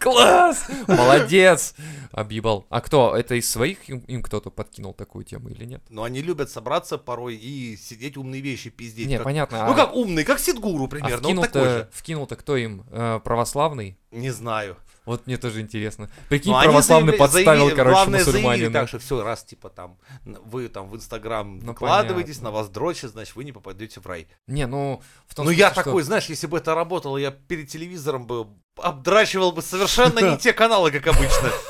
Класс! 0.00 0.66
Молодец! 0.88 1.74
Объебал. 2.10 2.66
А 2.70 2.80
кто? 2.80 3.16
Это 3.16 3.36
из 3.36 3.48
своих 3.48 3.88
им, 3.88 4.22
кто-то 4.22 4.50
подкинул 4.50 4.92
такую 4.92 5.24
тему 5.24 5.48
или 5.50 5.64
нет? 5.64 5.82
Но 5.90 6.02
они 6.02 6.20
любят 6.22 6.50
собраться 6.50 6.98
порой 6.98 7.36
и 7.36 7.76
сидеть 7.76 8.16
умные 8.16 8.40
вещи 8.40 8.68
пиздеть. 8.68 9.06
Не, 9.06 9.16
как- 9.18 9.24
понятно. 9.24 9.66
Ну 9.66 9.72
а- 9.72 9.76
как 9.76 9.94
умный, 9.94 10.24
как 10.24 10.40
Сидгуру 10.40 10.86
а 10.86 10.88
примерно, 10.88 11.28
он 11.28 11.36
такой 11.36 11.48
вкинул-то, 11.48 11.64
же. 11.70 11.88
вкинул-то 11.92 12.36
кто 12.36 12.56
им? 12.56 12.84
Э, 12.90 13.20
православный? 13.22 13.96
Не 14.10 14.30
знаю. 14.30 14.76
Вот 15.06 15.26
мне 15.26 15.36
тоже 15.38 15.60
интересно. 15.62 16.10
Прикинь, 16.28 16.52
Но 16.52 16.58
они 16.58 16.68
православный 16.68 17.06
заявили- 17.12 17.18
подставил, 17.18 17.46
заявили- 17.60 17.74
короче, 17.76 17.94
главное, 17.94 18.24
мусульманина. 18.24 18.72
так, 18.72 18.88
что 18.88 18.98
все, 18.98 19.22
раз, 19.22 19.44
типа, 19.44 19.70
там, 19.70 19.98
вы 20.24 20.68
там 20.68 20.88
в 20.90 20.96
Инстаграм 20.96 21.58
Ну, 21.58 21.66
выкладываетесь, 21.68 22.36
понятно. 22.36 22.50
на 22.50 22.56
вас 22.56 22.68
дрочат, 22.68 23.10
значит, 23.12 23.34
вы 23.34 23.44
не 23.44 23.52
попадете 23.52 24.00
в 24.00 24.06
рай. 24.06 24.28
Не, 24.46 24.66
ну, 24.66 25.02
в 25.26 25.34
том 25.34 25.46
Ну, 25.46 25.50
я 25.50 25.68
смысле, 25.68 25.72
что- 25.82 25.84
такой, 25.90 26.02
знаешь, 26.02 26.26
если 26.26 26.46
бы 26.46 26.58
это 26.58 26.74
работало, 26.74 27.16
я 27.16 27.30
перед 27.30 27.68
телевизором 27.68 28.26
бы 28.26 28.46
обдрачивал 28.76 29.52
бы 29.52 29.62
совершенно 29.62 30.18
не 30.20 30.36
те 30.38 30.52
каналы, 30.52 30.90
как 30.90 31.06
обычно. 31.08 31.50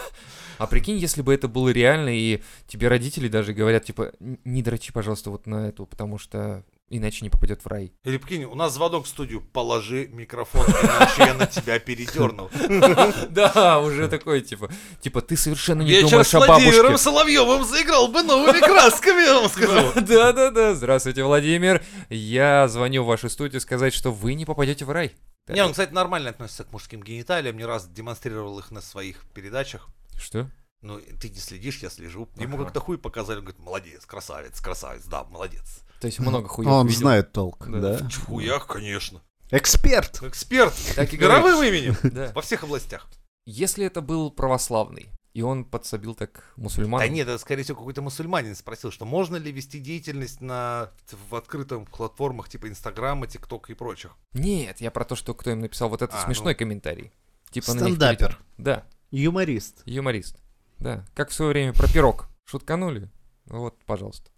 А 0.58 0.66
прикинь, 0.66 0.98
если 0.98 1.22
бы 1.22 1.32
это 1.32 1.48
было 1.48 1.70
реально, 1.70 2.10
и 2.10 2.42
тебе 2.66 2.88
родители 2.88 3.28
даже 3.28 3.54
говорят, 3.54 3.84
типа, 3.86 4.12
«Н- 4.20 4.38
не 4.44 4.62
дрочи, 4.62 4.92
пожалуйста, 4.92 5.30
вот 5.30 5.46
на 5.46 5.68
эту, 5.68 5.86
потому 5.86 6.18
что 6.18 6.64
иначе 6.90 7.24
не 7.24 7.30
попадет 7.30 7.64
в 7.64 7.66
рай. 7.68 7.92
Или 8.04 8.18
прикинь, 8.18 8.44
у 8.44 8.54
нас 8.54 8.74
звонок 8.74 9.06
в 9.06 9.08
студию, 9.08 9.40
положи 9.40 10.08
микрофон, 10.08 10.66
иначе 10.66 11.24
я 11.24 11.34
на 11.34 11.46
тебя 11.46 11.78
передерну. 11.78 12.50
Да, 13.30 13.80
уже 13.80 14.08
такой, 14.08 14.40
типа, 14.40 14.70
типа, 15.00 15.22
ты 15.22 15.36
совершенно 15.36 15.82
не 15.82 16.02
думаешь 16.02 16.26
с 16.26 16.34
о 16.34 16.38
Владимиром 16.38 16.86
бабушке. 16.88 16.98
Соловьевым 16.98 17.64
заиграл 17.64 18.08
бы 18.08 18.22
новыми 18.22 18.58
красками, 18.58 19.22
я 19.22 19.40
вам 19.40 19.48
скажу. 19.48 19.92
Да-да-да, 20.00 20.74
здравствуйте, 20.74 21.22
Владимир. 21.22 21.82
Я 22.08 22.68
звоню 22.68 23.04
в 23.04 23.06
вашу 23.06 23.28
студию 23.28 23.60
сказать, 23.60 23.94
что 23.94 24.10
вы 24.12 24.34
не 24.34 24.44
попадете 24.44 24.84
в 24.84 24.90
рай. 24.90 25.14
Не, 25.48 25.64
он, 25.64 25.70
кстати, 25.70 25.92
нормально 25.92 26.30
относится 26.30 26.64
к 26.64 26.72
мужским 26.72 27.02
гениталиям, 27.02 27.56
не 27.56 27.64
раз 27.64 27.86
демонстрировал 27.88 28.58
их 28.58 28.70
на 28.70 28.80
своих 28.80 29.24
передачах. 29.34 29.88
Что? 30.20 30.50
Ну, 30.82 30.98
ты 31.20 31.28
не 31.28 31.38
следишь, 31.38 31.78
я 31.78 31.90
слежу. 31.90 32.28
Ему 32.36 32.56
Ага. 32.56 32.64
как-то 32.64 32.80
хуй 32.80 32.96
показали, 32.98 33.38
он 33.38 33.44
говорит, 33.44 33.60
молодец, 33.62 34.06
красавец, 34.06 34.60
красавец, 34.60 35.04
да, 35.04 35.24
молодец. 35.24 35.80
То 36.00 36.06
есть 36.06 36.18
много 36.20 36.48
хуев 36.48 36.68
Он 36.70 36.86
видел. 36.86 37.00
знает 37.00 37.32
толк, 37.32 37.66
Да. 37.68 37.98
да? 37.98 38.08
В 38.08 38.24
хуях, 38.26 38.66
конечно. 38.66 39.20
Эксперт! 39.50 40.22
Эксперт, 40.22 40.72
Так 40.96 41.12
и 41.12 41.18
мировым 41.18 41.62
именем, 41.62 41.96
Да. 42.10 42.32
во 42.34 42.40
всех 42.40 42.62
областях. 42.64 43.08
Если 43.44 43.84
это 43.84 44.00
был 44.00 44.30
православный, 44.30 45.10
и 45.34 45.42
он 45.42 45.64
подсобил 45.64 46.14
так 46.14 46.52
мусульман. 46.56 47.00
Да 47.00 47.08
нет, 47.08 47.28
это, 47.28 47.38
скорее 47.38 47.62
всего, 47.62 47.78
какой-то 47.78 48.00
мусульманин 48.02 48.54
спросил, 48.56 48.90
что 48.90 49.04
можно 49.04 49.36
ли 49.36 49.52
вести 49.52 49.78
деятельность 49.80 50.40
на, 50.40 50.90
в 51.28 51.34
открытых 51.36 51.88
платформах 51.90 52.48
типа 52.48 52.68
Инстаграма, 52.68 53.26
ТикТок 53.26 53.70
и 53.70 53.74
прочих. 53.74 54.12
Нет, 54.32 54.80
я 54.80 54.90
про 54.90 55.04
то, 55.04 55.14
что 55.16 55.34
кто 55.34 55.50
им 55.50 55.60
написал 55.60 55.88
вот 55.88 56.02
этот 56.02 56.16
А, 56.16 56.24
смешной 56.24 56.54
ну. 56.54 56.58
комментарий. 56.58 57.12
Типа 57.50 57.74
на 57.74 57.80
них 57.80 57.96
Стендапер. 57.96 58.38
Да, 58.58 58.84
Юморист. 59.10 59.82
юморист. 59.84 60.36
Да, 60.80 61.04
как 61.14 61.30
в 61.30 61.34
свое 61.34 61.50
время 61.52 61.72
про 61.72 61.86
пирог. 61.92 62.28
Шутканули? 62.44 63.10
Вот, 63.46 63.76
пожалуйста. 63.84 64.30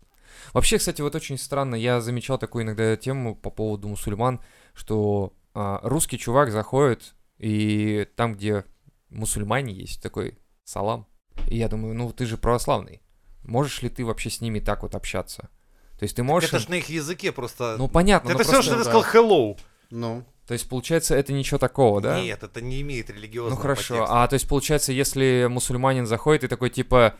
Вообще, 0.53 0.79
кстати, 0.79 1.01
вот 1.03 1.15
очень 1.15 1.39
странно, 1.39 1.75
я 1.75 2.01
замечал 2.01 2.39
такую 2.39 2.65
иногда 2.65 2.97
тему 2.97 3.37
по 3.37 3.51
поводу 3.51 3.89
мусульман, 3.89 4.41
что 4.75 5.35
а, 5.55 5.81
русский 5.83 6.19
чувак 6.19 6.51
заходит, 6.51 7.15
и 7.39 8.09
там, 8.17 8.35
где 8.35 8.65
мусульмане 9.11 9.73
есть, 9.75 10.03
такой 10.03 10.39
салам. 10.65 11.07
И 11.49 11.57
я 11.59 11.69
думаю, 11.69 11.95
ну 11.95 12.13
ты 12.13 12.27
же 12.27 12.39
православный. 12.39 13.03
Можешь 13.45 13.83
ли 13.83 13.89
ты 13.89 14.05
вообще 14.05 14.31
с 14.31 14.41
ними 14.41 14.61
так 14.61 14.83
вот 14.83 14.95
общаться? 14.95 15.51
То 15.99 16.05
есть 16.05 16.17
ты 16.17 16.23
можешь... 16.23 16.49
Это 16.49 16.57
им- 16.57 16.63
же 16.63 16.71
на 16.71 16.75
их 16.75 16.89
языке 16.89 17.31
просто... 17.33 17.77
Ну 17.79 17.89
понятно, 17.89 18.31
это 18.31 18.39
но 18.39 18.45
все, 18.45 18.53
просто- 18.53 18.71
что 18.71 18.79
ты 18.79 18.85
сказал 18.85 19.05
hello. 19.05 19.59
Ну, 19.91 20.25
То 20.47 20.55
есть 20.55 20.69
получается, 20.69 21.15
это 21.15 21.33
ничего 21.33 21.59
такого, 21.59 22.01
да? 22.01 22.21
Нет, 22.21 22.43
это 22.43 22.61
не 22.61 22.81
имеет 22.81 23.11
религиозного 23.11 23.55
Ну 23.57 23.63
хорошо, 23.63 23.95
подтекста. 23.95 24.23
а 24.23 24.29
то 24.29 24.35
есть 24.35 24.49
получается, 24.49 24.93
если 24.93 25.47
мусульманин 25.49 26.07
заходит 26.07 26.45
и 26.45 26.49
такой 26.49 26.71
типа 26.71 27.15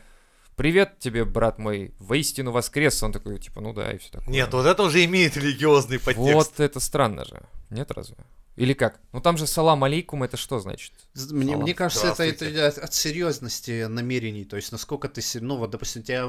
«Привет 0.55 0.99
тебе, 0.99 1.25
брат 1.25 1.57
мой, 1.57 1.93
воистину 1.99 2.51
воскрес», 2.51 3.01
он 3.01 3.11
такой 3.11 3.39
типа 3.39 3.61
«Ну 3.61 3.73
да» 3.73 3.91
и 3.91 3.97
все 3.97 4.11
такое. 4.11 4.29
Нет, 4.29 4.53
вот 4.53 4.65
это 4.65 4.83
уже 4.83 5.03
имеет 5.05 5.35
религиозный 5.37 5.99
подтекст. 5.99 6.33
Вот 6.33 6.59
это 6.59 6.79
странно 6.79 7.25
же, 7.25 7.41
нет 7.69 7.89
разве? 7.91 8.17
Или 8.55 8.73
как? 8.73 8.99
Ну 9.13 9.19
там 9.21 9.37
же 9.37 9.47
салам 9.47 9.83
алейкум, 9.83 10.21
это 10.21 10.37
что 10.37 10.59
значит? 10.59 10.91
Мне, 11.15 11.53
Салам. 11.53 11.61
мне 11.63 11.73
кажется, 11.73 12.07
это, 12.07 12.23
это 12.23 12.67
от, 12.67 12.77
от 12.77 12.93
серьезности 12.93 13.85
намерений. 13.87 14.45
То 14.45 14.57
есть, 14.57 14.71
насколько 14.71 15.07
ты, 15.09 15.21
ну, 15.41 15.57
вот, 15.57 15.71
допустим, 15.71 16.03
тебя 16.03 16.27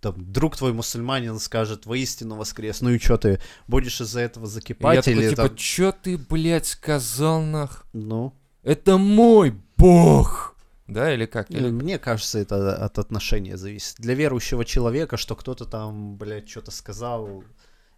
там, 0.00 0.32
друг 0.32 0.56
твой 0.56 0.72
мусульманин 0.72 1.38
скажет 1.38 1.86
воистину 1.86 2.36
воскрес, 2.36 2.80
ну 2.80 2.90
и 2.90 2.98
что 2.98 3.18
ты 3.18 3.40
будешь 3.68 4.00
из-за 4.00 4.20
этого 4.20 4.44
И 4.44 4.48
я 4.48 4.50
закипать 4.50 5.04
такой, 5.04 5.12
или 5.12 5.30
типа, 5.30 5.48
там, 5.48 5.56
чё 5.56 5.92
ты, 5.92 6.16
блядь, 6.18 6.66
сказал 6.66 7.42
нах? 7.42 7.84
ну, 7.92 8.34
Это 8.62 8.98
мой 8.98 9.54
бог! 9.76 10.56
Да, 10.86 11.14
или 11.14 11.26
как? 11.26 11.50
Или- 11.50 11.70
мне 11.70 11.98
кажется, 11.98 12.38
это 12.38 12.74
от 12.74 12.98
отношения 12.98 13.56
зависит. 13.56 13.96
Для 13.98 14.14
верующего 14.14 14.64
человека, 14.64 15.16
что 15.16 15.36
кто-то 15.36 15.64
там, 15.64 16.16
блядь, 16.16 16.48
что-то 16.48 16.72
сказал, 16.72 17.44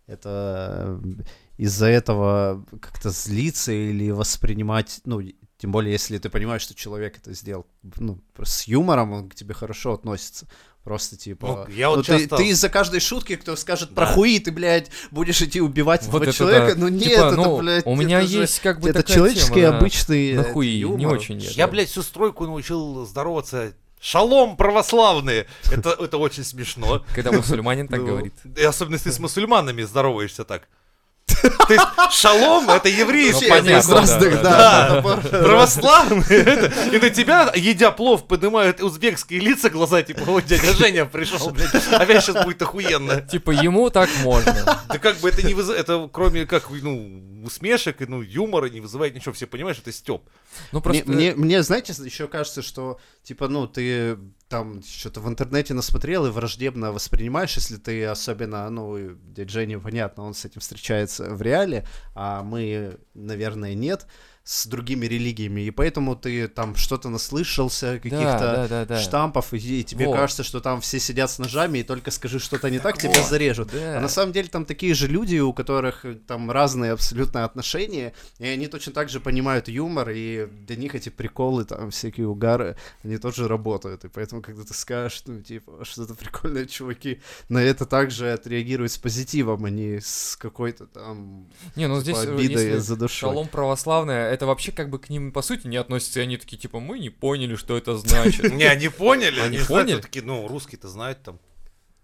это 0.07 1.01
э, 1.03 1.23
из-за 1.57 1.87
этого 1.87 2.65
как-то 2.81 3.11
злиться 3.11 3.73
или 3.73 4.11
воспринимать, 4.11 5.01
ну, 5.05 5.23
тем 5.57 5.71
более, 5.73 5.93
если 5.93 6.19
ты 6.19 6.29
понимаешь, 6.29 6.63
что 6.63 6.75
человек 6.75 7.19
это 7.19 7.33
сделал, 7.33 7.67
ну, 7.97 8.21
с 8.43 8.65
юмором, 8.65 9.13
он 9.13 9.29
к 9.31 9.35
тебе 9.37 9.55
хорошо 9.55 9.95
относится. 9.95 10.47
Просто 10.85 11.17
типа... 11.17 11.67
Ну, 11.69 11.75
я 11.75 11.91
вот 11.91 11.99
ну, 11.99 12.03
ты, 12.03 12.19
часто- 12.23 12.37
ты 12.39 12.49
из-за 12.49 12.69
каждой 12.69 12.99
шутки, 12.99 13.37
кто 13.37 13.55
скажет 13.55 13.95
про 13.95 14.07
Да. 14.07 14.13
хуи, 14.15 14.41
ты, 14.41 14.51
блядь, 14.51 14.91
будешь 15.13 15.41
идти 15.41 15.61
убивать 15.61 16.03
Вот 16.07 16.23
этого 16.23 16.31
это 16.31 16.33
человека. 16.37 16.75
да. 16.75 16.81
Ну 16.81 16.89
нет, 16.89 17.03
Типа, 17.05 17.21
это, 17.21 17.37
ну, 17.37 17.59
блядь, 17.59 17.87
у 17.87 17.95
меня 17.95 18.19
это 18.21 18.29
же- 18.29 18.41
есть 18.41 18.59
как 18.61 18.81
бы 18.81 18.89
это 18.91 19.01
такая 19.03 19.15
человеческий 19.17 19.55
тема, 19.55 19.77
обычный 19.79 20.33
На 20.35 20.43
хуи, 20.45 20.67
не 20.75 20.79
юмор. 20.81 21.15
очень 21.15 21.37
нет. 21.37 21.53
Я, 21.53 21.67
да. 21.67 21.73
блядь, 21.73 21.89
всю 21.89 22.03
стройку 22.03 22.47
научил 22.47 23.07
здороваться. 23.07 23.75
Шалом, 24.01 24.57
православные! 24.57 25.47
Это, 25.71 25.91
это 25.91 26.19
очень 26.19 26.43
смешно. 26.43 27.05
Когда 27.15 27.31
мусульманин 27.31 27.87
так 27.87 28.01
Ну, 28.01 28.07
говорит. 28.09 28.35
И 28.57 28.63
особенно 28.65 28.95
если 28.95 29.11
ты 29.11 29.15
с 29.15 29.21
мусульманами 29.21 29.83
здороваешься 29.83 30.43
так. 30.45 30.67
То 31.27 31.73
есть 31.75 31.85
шалом 32.13 32.69
это 32.71 32.89
еврейский 32.89 33.49
Ну, 33.49 33.55
понятно, 33.57 34.03
да, 34.03 34.19
да, 34.19 34.31
да. 34.31 34.43
да, 34.43 34.89
наоборот. 34.91 35.31
Православные. 35.31 36.25
это- 36.29 36.73
И 36.93 36.99
на 36.99 37.11
тебя, 37.11 37.53
едя 37.55 37.91
плов, 37.91 38.27
поднимают 38.29 38.81
узбекские 38.81 39.41
лица, 39.41 39.71
глаза, 39.71 40.03
типа, 40.03 40.23
вот 40.25 40.45
дядя 40.45 40.73
Женя 40.75 41.05
пришел, 41.05 41.51
блядь, 41.51 41.75
опять 41.93 42.25
сейчас 42.25 42.45
будет 42.45 42.63
охуенно. 42.63 43.21
Типа 43.23 43.51
ему 43.51 43.91
так 43.91 44.09
можно. 44.23 44.55
Да 44.89 44.99
как 44.99 45.17
бы 45.19 45.29
это 45.31 45.45
не 45.47 45.55
вызывает, 45.55 45.83
это 45.89 46.09
кроме 46.13 46.47
как, 46.47 46.65
ну, 46.71 47.23
усмешек 47.45 48.01
и, 48.03 48.07
ну, 48.07 48.23
юмора 48.23 48.67
не 48.67 48.81
вызывает 48.81 49.15
ничего, 49.15 49.33
все 49.33 49.47
понимают, 49.47 49.79
что 49.79 49.91
это 49.91 49.97
стёб. 49.97 50.29
Ну 50.73 50.79
Мне, 50.79 50.83
просто... 50.83 51.11
мне, 51.11 51.35
мне, 51.35 51.63
знаете, 51.63 51.95
еще 52.05 52.29
кажется, 52.29 52.63
что, 52.63 53.01
типа, 53.23 53.49
ну, 53.49 53.67
ты 53.67 54.19
там 54.49 54.83
что-то 54.83 55.21
в 55.21 55.29
интернете 55.29 55.75
насмотрел 55.75 56.27
и 56.27 56.31
враждебно 56.31 56.93
воспринимаешь, 56.93 57.57
если 57.57 57.77
ты 57.77 58.05
особенно, 58.05 58.69
ну, 58.71 58.97
и 58.97 59.15
дядя 59.25 59.51
Женя, 59.51 59.79
понятно, 59.79 60.25
он 60.25 60.35
с 60.35 60.45
этим 60.45 60.61
встречается 60.61 61.35
в 61.35 61.43
реале, 61.43 61.87
а 62.15 62.43
мы, 62.43 62.99
наверное, 63.15 63.75
нет, 63.75 64.07
с 64.45 64.67
другими 64.67 65.07
религиями, 65.07 65.61
и 65.63 65.71
поэтому 65.71 66.17
ты 66.17 66.49
там 66.49 66.75
что-то 66.75 67.09
наслышался, 67.09 68.01
каких-то 68.03 68.67
да, 68.69 68.69
да, 68.69 68.85
да. 68.85 68.99
штампов, 68.99 69.55
и, 69.55 69.57
и 69.57 69.85
тебе 69.85 70.07
Вот. 70.07 70.17
кажется, 70.17 70.43
что 70.43 70.61
там 70.61 70.81
все 70.81 70.99
сидят 70.99 71.31
с 71.31 71.39
ножами, 71.39 71.79
и 71.79 71.83
только 71.85 72.11
скажи 72.11 72.41
что-то 72.41 72.69
не 72.69 72.81
так, 72.81 72.99
тебя 72.99 73.13
вот. 73.13 73.29
зарежут. 73.29 73.71
Да. 73.73 73.99
А 73.99 74.01
на 74.01 74.09
самом 74.09 74.33
деле 74.33 74.49
там 74.49 74.65
такие 74.65 74.95
же 74.95 75.07
люди, 75.07 75.39
у 75.39 75.53
которых 75.53 76.05
э, 76.05 76.15
там 76.15 76.51
разные 76.51 76.93
абсолютно 76.93 77.45
отношения, 77.45 78.15
и 78.39 78.47
они 78.47 78.67
точно 78.67 78.93
так 78.93 79.09
же 79.09 79.21
понимают 79.21 79.69
юмор, 79.69 80.11
и 80.11 80.47
для 80.47 80.77
них 80.77 80.95
эти 80.95 81.09
приколы, 81.09 81.65
там 81.65 81.91
всякие 81.91 82.27
угары, 82.27 82.77
они 83.05 83.19
тоже 83.19 83.47
работают. 83.47 84.05
И 84.05 84.09
поэтому, 84.09 84.43
когда 84.43 84.65
ты 84.65 84.75
скажешь, 84.75 85.23
ну, 85.27 85.41
типа, 85.41 85.85
что-то 85.85 86.15
прикольное, 86.15 86.67
чуваки, 86.67 87.21
на 87.49 87.59
это 87.59 87.87
также 87.87 88.33
отреагируют 88.33 88.91
с 88.91 88.99
позитивом, 88.99 89.65
а 89.65 89.71
не 89.71 90.01
с 90.01 90.37
какой-то 90.37 90.87
там 90.87 91.47
Не, 91.77 91.87
ну 91.87 92.03
типа, 92.03 92.19
здесь 92.19 92.25
э, 92.25 92.35
обидой 92.35 92.65
если 92.67 92.79
за 92.79 92.97
душой. 92.97 93.31
шалом 93.31 93.49
православная, 93.49 94.32
это 94.33 94.47
вообще 94.47 94.73
как 94.73 94.89
бы 94.91 94.99
к 94.99 95.11
ним 95.11 95.31
по 95.33 95.43
сути 95.43 95.67
не 95.67 95.77
относится, 95.77 96.21
и 96.21 96.23
они 96.23 96.37
такие 96.39 96.57
типа 96.57 96.81
мы 96.81 96.99
не 96.99 97.11
поняли, 97.11 97.55
что 97.57 97.77
это 97.77 97.97
значит. 97.97 98.53
Не, 98.53 98.65
они 98.65 98.89
поняли, 98.89 99.41
Они 99.41 99.59
поняли? 99.59 100.01
такие, 100.01 100.25
ну, 100.25 100.49
русские-то 100.49 100.89
знают 100.89 101.23
там. 101.23 101.39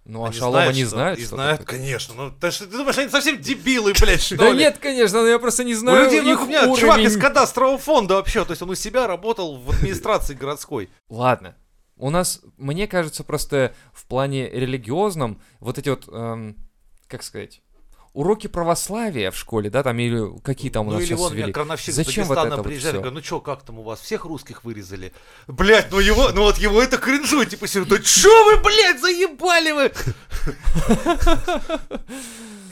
Ну 0.04 0.24
а 0.24 0.32
шалом 0.32 0.66
они 0.68 0.84
знают, 0.84 1.18
что 1.20 1.36
знают, 1.36 1.60
такое? 1.60 1.78
конечно. 1.78 2.14
Ну, 2.14 2.30
ты, 2.30 2.50
думаешь, 2.66 2.96
они 2.96 3.10
совсем 3.10 3.38
дебилы, 3.40 3.92
блядь, 4.00 4.22
что 4.22 4.36
Да 4.36 4.52
нет, 4.52 4.78
конечно, 4.78 5.20
но 5.20 5.26
я 5.28 5.38
просто 5.38 5.64
не 5.64 5.74
У 5.74 5.76
знаю 5.76 6.04
людей, 6.06 6.22
ну, 6.22 6.32
их 6.32 6.42
у 6.42 6.46
меня 6.46 6.76
чувак 6.76 6.98
из 7.00 7.16
кадастрового 7.18 7.76
фонда 7.76 8.14
вообще, 8.14 8.44
то 8.46 8.52
есть 8.52 8.62
он 8.62 8.70
у 8.70 8.74
себя 8.74 9.06
работал 9.06 9.58
в 9.58 9.70
администрации 9.70 10.32
городской. 10.34 10.88
Ладно, 11.10 11.56
У 11.96 12.08
нас, 12.10 12.40
мне 12.56 12.86
кажется, 12.86 13.22
просто 13.24 13.74
в 13.92 14.06
плане 14.06 14.48
религиозном 14.48 15.42
вот 15.60 15.76
эти 15.78 15.90
вот, 15.90 16.08
эм, 16.08 16.56
как 17.06 17.22
сказать, 17.22 17.60
уроки 18.12 18.46
православия 18.46 19.30
в 19.30 19.36
школе, 19.36 19.70
да, 19.70 19.82
там 19.82 19.98
или 19.98 20.38
какие 20.42 20.70
там 20.70 20.88
у 20.88 20.90
ну 20.90 20.96
нас 20.96 21.02
или 21.02 21.10
сейчас 21.10 21.20
вон 21.20 21.34
меня 21.34 21.46
Зачем 21.76 22.26
вот 22.26 22.38
это 22.38 22.56
вот 22.56 22.66
приезжали, 22.66 22.92
всё? 22.92 23.00
говорю, 23.00 23.14
ну 23.14 23.20
чё, 23.20 23.40
как 23.40 23.62
там 23.62 23.78
у 23.78 23.82
вас, 23.82 24.00
всех 24.00 24.24
русских 24.24 24.64
вырезали? 24.64 25.12
Блять, 25.46 25.88
ну 25.90 26.00
его, 26.00 26.30
ну 26.32 26.42
вот 26.42 26.58
его 26.58 26.82
это 26.82 26.98
кринжует, 26.98 27.50
типа, 27.50 27.66
серьёзно, 27.66 27.96
да 27.96 28.02
чё 28.02 28.44
вы, 28.44 28.62
блядь, 28.62 29.00
заебали 29.00 29.72
вы? 29.72 29.92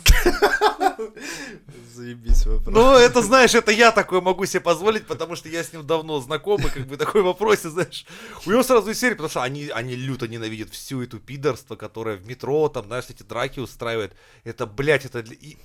Заебись 1.96 2.44
вопрос. 2.44 2.74
Ну, 2.74 2.94
это, 2.94 3.22
знаешь, 3.22 3.54
это 3.54 3.72
я 3.72 3.90
такое 3.90 4.20
могу 4.20 4.44
себе 4.44 4.60
позволить, 4.60 5.06
потому 5.06 5.34
что 5.34 5.48
я 5.48 5.64
с 5.64 5.72
ним 5.72 5.86
давно 5.86 6.20
знаком, 6.20 6.60
и 6.66 6.68
как 6.68 6.86
бы 6.86 6.96
такой 6.98 7.22
вопрос, 7.22 7.62
знаешь, 7.62 8.04
у 8.44 8.50
него 8.50 8.62
сразу 8.62 8.90
из 8.90 9.00
серии, 9.00 9.14
потому 9.14 9.30
что 9.30 9.42
они, 9.42 9.68
они 9.68 9.96
люто 9.96 10.28
ненавидят 10.28 10.70
всю 10.70 11.02
эту 11.02 11.18
пидорство, 11.18 11.74
которое 11.74 12.16
в 12.18 12.26
метро, 12.26 12.68
там, 12.68 12.86
знаешь, 12.86 13.06
эти 13.08 13.22
драки 13.22 13.60
устраивает. 13.60 14.14
Это, 14.44 14.66
блядь, 14.66 15.06
это... 15.06 15.22
для- 15.22 15.36
и- 15.36 15.56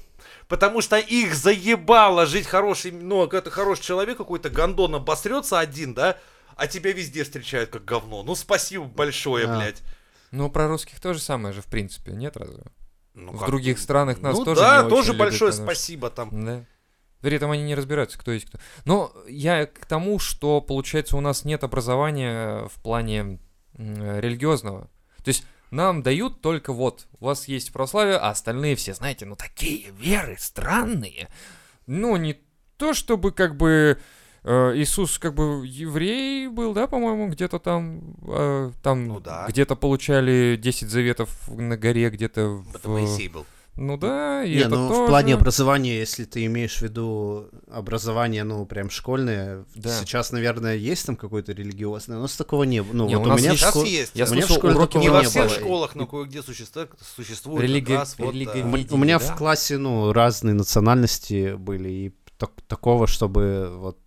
Потому 0.47 0.81
что 0.81 0.97
их 0.97 1.35
заебало 1.35 2.25
жить 2.25 2.47
хороший, 2.47 2.91
ну, 2.91 3.27
когда 3.27 3.41
ты 3.41 3.51
хороший 3.51 3.83
человек, 3.83 4.17
какой-то 4.17 4.49
гондон 4.49 4.95
обосрется 4.95 5.59
один, 5.59 5.93
да, 5.93 6.17
а 6.55 6.67
тебя 6.67 6.93
везде 6.93 7.23
встречают 7.23 7.71
как 7.71 7.83
говно. 7.83 8.23
Ну, 8.23 8.35
спасибо 8.35 8.85
большое, 8.85 9.47
А. 9.47 9.57
блядь. 9.57 9.81
Ну, 10.31 10.49
про 10.49 10.67
русских 10.69 10.99
тоже 11.01 11.19
самое 11.19 11.53
же, 11.53 11.61
в 11.61 11.65
принципе, 11.65 12.11
нет 12.11 12.37
разве? 12.37 12.63
Ну, 13.13 13.33
В 13.33 13.45
других 13.45 13.79
странах 13.79 14.21
нас 14.21 14.37
ну, 14.37 14.45
тоже 14.45 14.61
да, 14.61 14.83
не 14.83 14.89
тоже 14.89 15.07
любят, 15.11 15.19
большое 15.19 15.51
конечно. 15.51 15.65
спасибо 15.65 16.09
там. 16.09 16.45
Да. 16.45 16.65
При 17.19 17.35
этом 17.35 17.51
они 17.51 17.63
не 17.63 17.75
разбираются, 17.75 18.17
кто 18.17 18.31
есть 18.31 18.47
кто. 18.47 18.59
Но 18.85 19.13
я 19.27 19.65
к 19.65 19.85
тому, 19.85 20.17
что, 20.17 20.61
получается, 20.61 21.17
у 21.17 21.21
нас 21.21 21.45
нет 21.45 21.63
образования 21.63 22.67
в 22.67 22.81
плане 22.81 23.39
религиозного. 23.77 24.89
То 25.23 25.27
есть 25.27 25.45
нам 25.69 26.01
дают 26.03 26.41
только 26.41 26.73
вот, 26.73 27.07
у 27.19 27.25
вас 27.25 27.47
есть 27.47 27.71
православие, 27.71 28.17
а 28.17 28.29
остальные 28.29 28.75
все, 28.75 28.93
знаете, 28.93 29.25
ну 29.25 29.35
такие 29.35 29.91
веры 29.91 30.35
странные. 30.39 31.29
Ну, 31.87 32.17
не 32.17 32.41
то 32.77 32.93
чтобы 32.93 33.31
как 33.31 33.55
бы 33.55 33.99
Иисус 34.43 35.19
как 35.19 35.35
бы 35.35 35.65
еврей 35.65 36.47
был, 36.47 36.73
да, 36.73 36.87
по-моему, 36.87 37.29
где-то 37.29 37.59
там, 37.59 38.15
э, 38.27 38.71
там 38.81 39.07
Ну 39.07 39.19
да. 39.19 39.45
где-то 39.47 39.75
получали 39.75 40.57
10 40.61 40.89
заветов 40.89 41.29
на 41.47 41.77
горе, 41.77 42.09
где-то 42.09 42.63
Это 42.73 42.87
в... 42.87 42.91
Моисей 42.91 43.27
был. 43.27 43.45
Ну 43.77 43.95
да, 43.97 44.43
и 44.43 44.49
Не, 44.53 44.61
это 44.61 44.69
ну 44.71 44.89
тоже. 44.89 45.03
в 45.03 45.07
плане 45.07 45.33
образования, 45.35 45.97
если 45.97 46.25
ты 46.25 46.45
имеешь 46.45 46.79
в 46.79 46.81
виду 46.81 47.45
образование, 47.71 48.43
ну, 48.43 48.65
прям 48.65 48.89
школьное, 48.89 49.63
Да. 49.75 49.89
сейчас, 49.91 50.33
наверное, 50.33 50.75
есть 50.75 51.05
там 51.05 51.15
какое-то 51.15 51.53
религиозное, 51.53 52.17
но 52.17 52.27
с 52.27 52.35
такого 52.35 52.63
не 52.65 52.83
было. 52.83 52.93
Ну, 52.93 53.07
Не, 53.07 53.15
вот 53.17 53.27
у 53.27 53.31
у 53.33 53.37
меня 53.37 53.55
Сейчас 53.55 53.69
школе... 53.69 53.89
есть. 53.91 54.11
Я 54.13 54.25
У 54.25 54.33
меня 54.33 54.45
в 54.45 54.49
школе 54.51 54.73
уроки 54.75 54.97
Не 54.97 55.03
не 55.03 55.09
во 55.09 55.19
было. 55.21 55.29
всех 55.29 55.45
И- 55.45 55.59
школах, 55.61 55.95
но 55.95 56.05
кое-где 56.05 56.41
существует, 56.43 56.91
существует 57.15 57.61
Религи- 57.61 57.93
раз 57.93 58.15
вот, 58.17 58.33
религи- 58.33 58.87
У 58.93 58.97
меня 58.97 59.19
да. 59.19 59.25
в 59.25 59.37
классе, 59.37 59.77
ну, 59.77 60.11
разные 60.11 60.53
национальности 60.53 61.55
были, 61.55 61.89
и 61.89 62.13
так- 62.37 62.51
такого, 62.67 63.07
чтобы 63.07 63.71
вот, 63.77 63.97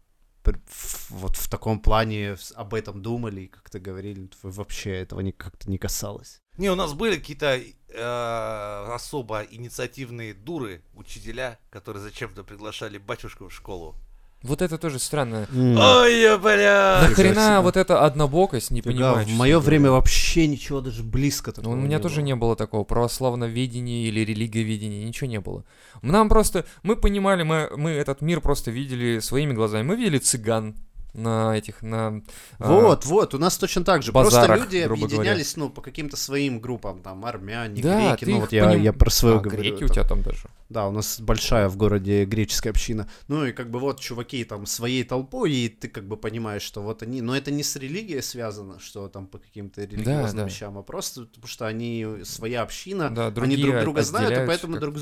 вот 1.11 1.37
в 1.37 1.49
таком 1.49 1.81
плане 1.81 2.37
об 2.55 2.75
этом 2.75 3.03
думали 3.03 3.43
и 3.43 3.49
как-то 3.49 3.81
говорили, 3.81 4.29
вообще 4.43 4.91
этого 4.93 5.21
не, 5.21 5.33
как-то 5.33 5.71
не 5.71 5.79
касалось. 5.79 6.41
Не, 6.57 6.71
у 6.71 6.77
нас 6.77 6.93
были 6.95 7.17
какие-то 7.17 7.57
э, 7.57 8.93
особо 8.93 9.43
инициативные 9.43 10.35
дуры, 10.35 10.83
учителя, 10.95 11.59
которые 11.71 12.03
зачем-то 12.03 12.45
приглашали 12.45 12.99
батюшку 12.99 13.49
в 13.49 13.53
школу. 13.53 13.97
Вот 14.45 14.61
это 14.61 14.77
тоже 14.77 14.99
странно. 14.99 15.47
М. 15.55 15.77
Ой, 15.79 16.21
я, 16.21 16.37
бля! 16.39 17.07
Нахрена 17.09 17.63
вот 17.63 17.79
эта 17.79 18.05
однобокость, 18.05 18.71
не 18.71 18.83
понимаю. 18.83 19.25
в 19.27 19.31
мое 19.31 19.59
время 19.59 19.91
вообще 19.91 20.47
ничего 20.47 20.83
даже 20.83 21.03
близко 21.03 21.51
Ну, 21.51 21.55
такого 21.55 21.73
у 21.73 21.77
меня 21.77 21.97
не 21.97 22.03
тоже 22.03 22.17
было. 22.17 22.25
не 22.27 22.35
было 22.37 22.55
такого 22.55 22.85
православноведения 22.85 24.07
или 24.07 24.21
религиоведения, 24.21 25.05
ничего 25.07 25.31
не 25.31 25.41
было. 25.41 25.65
Нам 26.03 26.29
просто, 26.29 26.67
мы 26.83 26.95
понимали, 26.97 27.43
мы, 27.43 27.71
мы 27.75 27.93
этот 27.93 28.21
мир 28.21 28.41
просто 28.43 28.71
видели 28.71 29.19
своими 29.21 29.55
глазами. 29.55 29.83
Мы 29.83 29.97
видели 29.97 30.19
цыган 30.19 30.75
на 31.15 31.57
этих, 31.57 31.83
на... 31.83 32.23
а, 32.59 32.73
Вот, 32.73 33.07
вот, 33.07 33.35
у 33.35 33.39
нас 33.39 33.57
точно 33.57 33.85
так 33.85 34.03
же. 34.03 34.13
базарах, 34.13 34.59
Просто 34.59 34.77
люди 34.77 34.85
объединялись, 34.85 35.57
ну, 35.57 35.71
по 35.71 35.81
каким-то 35.81 36.17
своим 36.17 36.61
группам, 36.61 37.01
там, 37.03 37.25
армяне, 37.25 37.83
Да, 37.83 38.17
греки, 38.17 38.31
ну, 38.31 38.41
вот 38.41 38.53
я, 38.53 38.65
поним- 38.65 38.83
я 38.83 38.93
про 38.93 39.11
свою 39.11 39.37
а, 39.37 39.41
говорю. 39.41 39.63
греки 39.63 39.83
у 39.83 39.87
это- 39.87 39.95
тебя 39.95 40.05
там 40.09 40.23
даже. 40.23 40.49
Да, 40.69 40.89
у 40.89 40.91
нас 40.91 41.21
большая 41.21 41.69
в 41.69 41.77
городе 41.77 42.25
греческая 42.25 42.73
община. 42.73 43.09
Ну 43.29 43.45
и 43.47 43.53
как 43.53 43.71
бы 43.71 43.79
вот 43.79 44.01
чуваки 44.01 44.43
там 44.45 44.67
своей 44.67 45.05
толпой, 45.05 45.53
и 45.53 45.69
ты 45.69 45.89
как 45.89 46.09
бы 46.09 46.17
понимаешь, 46.17 46.63
что 46.63 46.83
вот 46.83 47.03
они... 47.03 47.21
Но 47.23 47.37
это 47.37 47.51
не 47.51 47.63
с 47.63 47.77
религией 47.77 48.23
связано, 48.23 48.81
что 48.81 49.09
там 49.09 49.27
по 49.27 49.39
каким-то 49.39 49.83
религиозным 49.83 50.47
да. 50.47 50.51
вещам, 50.51 50.79
а 50.79 50.83
просто 50.83 51.27
потому 51.27 51.47
что 51.47 51.67
они 51.67 52.07
своя 52.25 52.63
община, 52.63 53.11
Да, 53.11 53.33
они 53.37 53.57
друг 53.57 53.81
друга 53.81 54.03
знают, 54.03 54.31
и 54.31 54.35
отделяются 54.35 54.67
поэтому 54.67 54.81
друг, 54.81 54.97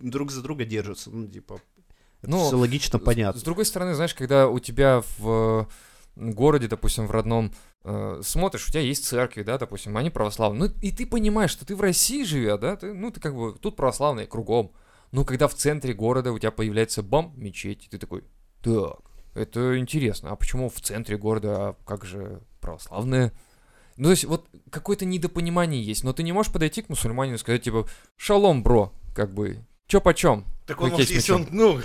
друг 0.00 0.30
за 0.30 0.42
друга 0.42 0.64
держатся. 0.64 1.10
Ну, 1.10 1.26
типа, 1.26 1.60
Ну, 2.26 2.46
все 2.46 2.56
логично, 2.56 2.98
С- 2.98 3.02
понятно. 3.02 3.40
С, 3.40 3.44
другой 3.44 3.64
стороны, 3.64 3.94
знаешь, 3.94 4.14
когда 4.14 4.48
у 4.48 4.58
тебя 4.58 5.02
в 5.18 5.68
городе, 6.16 6.68
допустим, 6.68 7.06
в 7.06 7.10
родном, 7.10 7.52
э, 7.84 8.20
смотришь, 8.22 8.68
у 8.68 8.70
тебя 8.70 8.80
есть 8.80 9.04
церкви, 9.04 9.42
да, 9.42 9.58
допустим, 9.58 9.96
они 9.96 10.10
православные. 10.10 10.68
Ну, 10.68 10.74
и 10.80 10.92
ты 10.92 11.06
понимаешь, 11.06 11.50
что 11.50 11.66
ты 11.66 11.74
в 11.74 11.80
России 11.80 12.24
живя, 12.24 12.56
да, 12.56 12.76
ты, 12.76 12.92
ну, 12.92 13.10
ты 13.10 13.20
как 13.20 13.34
бы, 13.34 13.54
тут 13.58 13.76
православные 13.76 14.26
кругом. 14.26 14.72
Но 15.12 15.24
когда 15.24 15.48
в 15.48 15.54
центре 15.54 15.92
города 15.92 16.32
у 16.32 16.38
тебя 16.38 16.50
появляется 16.50 17.02
бам, 17.02 17.32
мечеть, 17.36 17.86
и 17.86 17.88
ты 17.88 17.98
такой, 17.98 18.24
так, 18.62 19.00
это 19.34 19.78
интересно, 19.78 20.30
а 20.30 20.36
почему 20.36 20.68
в 20.68 20.80
центре 20.80 21.16
города, 21.16 21.68
а 21.68 21.76
как 21.84 22.04
же 22.04 22.40
православные? 22.60 23.32
Ну, 23.96 24.04
то 24.04 24.10
есть, 24.10 24.24
вот 24.24 24.48
какое-то 24.70 25.04
недопонимание 25.04 25.82
есть, 25.82 26.02
но 26.02 26.12
ты 26.12 26.22
не 26.22 26.32
можешь 26.32 26.52
подойти 26.52 26.82
к 26.82 26.88
мусульманину 26.88 27.36
и 27.36 27.38
сказать, 27.38 27.62
типа, 27.62 27.86
шалом, 28.16 28.62
бро, 28.62 28.92
как 29.14 29.32
бы, 29.32 29.64
чё 29.86 30.00
почем? 30.00 30.44
Так 30.66 30.80
он, 30.80 30.86
Окей, 30.86 30.98
может, 30.98 31.10
если 31.10 31.32
он, 31.32 31.46
ну, 31.50 31.80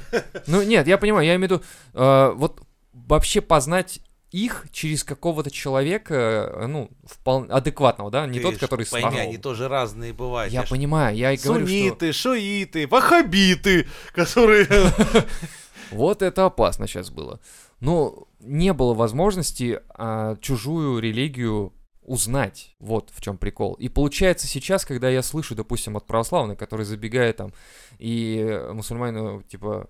Ну, 0.48 0.62
нет, 0.64 0.88
я 0.88 0.98
понимаю, 0.98 1.26
я 1.28 1.36
имею 1.36 1.50
в 1.50 1.52
виду, 1.52 1.64
э, 1.94 2.32
вот 2.36 2.62
вообще 2.94 3.42
познать 3.42 4.00
их 4.32 4.68
через 4.72 5.04
какого-то 5.04 5.50
человека, 5.52 6.14
э, 6.54 6.68
ну, 6.68 6.90
вполне 7.04 7.50
адекватного, 7.50 8.12
да, 8.12 8.28
не 8.28 8.40
ты 8.40 8.44
тот, 8.44 8.58
который 8.58 8.86
пойми, 8.86 9.10
сам- 9.10 9.18
они 9.20 9.38
тоже 9.38 9.68
разные 9.68 10.14
бывают. 10.14 10.54
Я 10.54 10.66
ж- 10.66 10.70
понимаю, 10.70 11.16
я 11.18 11.32
и 11.32 11.38
говорю, 11.38 11.66
что 11.66 11.76
Сунниты, 11.76 12.14
шииты, 12.14 12.88
ваххабиты, 12.88 13.88
которые... 14.14 14.68
вот 15.92 16.22
это 16.22 16.46
опасно 16.46 16.88
сейчас 16.88 17.10
было. 17.10 17.40
Но 17.80 18.28
не 18.40 18.74
было 18.74 18.94
возможности 18.94 19.80
а, 19.90 20.36
чужую 20.42 21.00
религию 21.00 21.74
узнать. 22.10 22.76
Вот 22.80 23.12
в 23.14 23.22
чем 23.22 23.38
прикол. 23.38 23.76
И 23.76 23.88
получается 23.88 24.48
сейчас, 24.48 24.84
когда 24.84 25.10
я 25.10 25.22
слышу, 25.22 25.56
допустим, 25.56 25.96
от 25.96 26.08
православных, 26.08 26.58
который 26.58 26.84
забегает 26.84 27.38
там 27.38 27.54
и 28.00 28.68
мусульманину, 28.74 29.44
типа, 29.44 29.88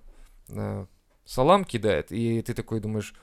э, 0.49 0.85
салам 1.25 1.63
кидает, 1.63 2.11
и 2.11 2.41
ты 2.41 2.53
такой 2.53 2.81
думаешь, 2.81 3.15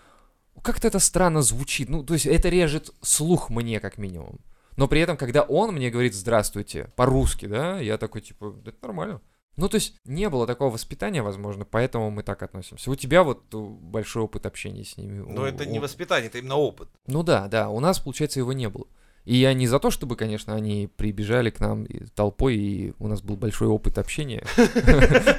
как-то 0.63 0.89
это 0.89 0.99
странно 0.99 1.43
звучит. 1.43 1.91
Ну, 1.91 2.03
то 2.03 2.15
есть 2.15 2.25
это 2.25 2.49
режет 2.49 2.91
слух 3.03 3.51
мне, 3.51 3.81
как 3.81 3.99
минимум. 3.99 4.41
Но 4.77 4.89
при 4.89 5.01
этом, 5.03 5.19
когда 5.19 5.43
он 5.43 5.75
мне 5.75 5.91
говорит 5.91 6.15
«здравствуйте» 6.15 6.91
по-русски, 6.97 7.47
да, 7.47 7.79
я 7.79 7.99
такой, 7.99 8.23
типа, 8.23 8.53
«Да 8.65 8.71
это 8.71 8.79
нормально. 8.83 9.21
Ну, 9.57 9.69
то 9.69 9.77
есть 9.77 9.95
не 10.05 10.29
было 10.29 10.47
такого 10.47 10.71
воспитания, 10.73 11.23
возможно, 11.23 11.65
поэтому 11.65 12.11
мы 12.11 12.23
так 12.23 12.43
относимся. 12.43 12.91
У 12.91 12.95
тебя 12.95 13.23
вот 13.23 13.43
э, 13.55 13.57
большой 13.59 14.23
опыт 14.25 14.45
общения 14.45 14.85
с 14.85 14.99
ними. 14.99 15.19
Но 15.27 15.43
У- 15.43 15.45
это 15.45 15.65
не 15.65 15.79
воспитание, 15.79 16.29
это 16.29 16.39
именно 16.39 16.57
опыт. 16.57 16.89
Ну 17.07 17.23
да, 17.23 17.49
да, 17.49 17.71
у 17.71 17.81
нас, 17.81 17.99
получается, 17.99 18.39
его 18.41 18.53
не 18.53 18.69
было. 18.69 18.87
И 19.25 19.35
я 19.35 19.55
не 19.55 19.67
за 19.67 19.81
то, 19.81 19.91
чтобы, 19.91 20.15
конечно, 20.15 20.55
они 20.55 20.89
прибежали 20.97 21.51
к 21.51 21.59
нам 21.59 21.85
толпой, 22.15 22.57
и 22.57 22.95
у 23.01 23.09
нас 23.09 23.23
был 23.23 23.37
большой 23.37 23.67
опыт 23.67 23.99
общения 23.99 24.45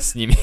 с 0.01 0.13
ними. 0.13 0.33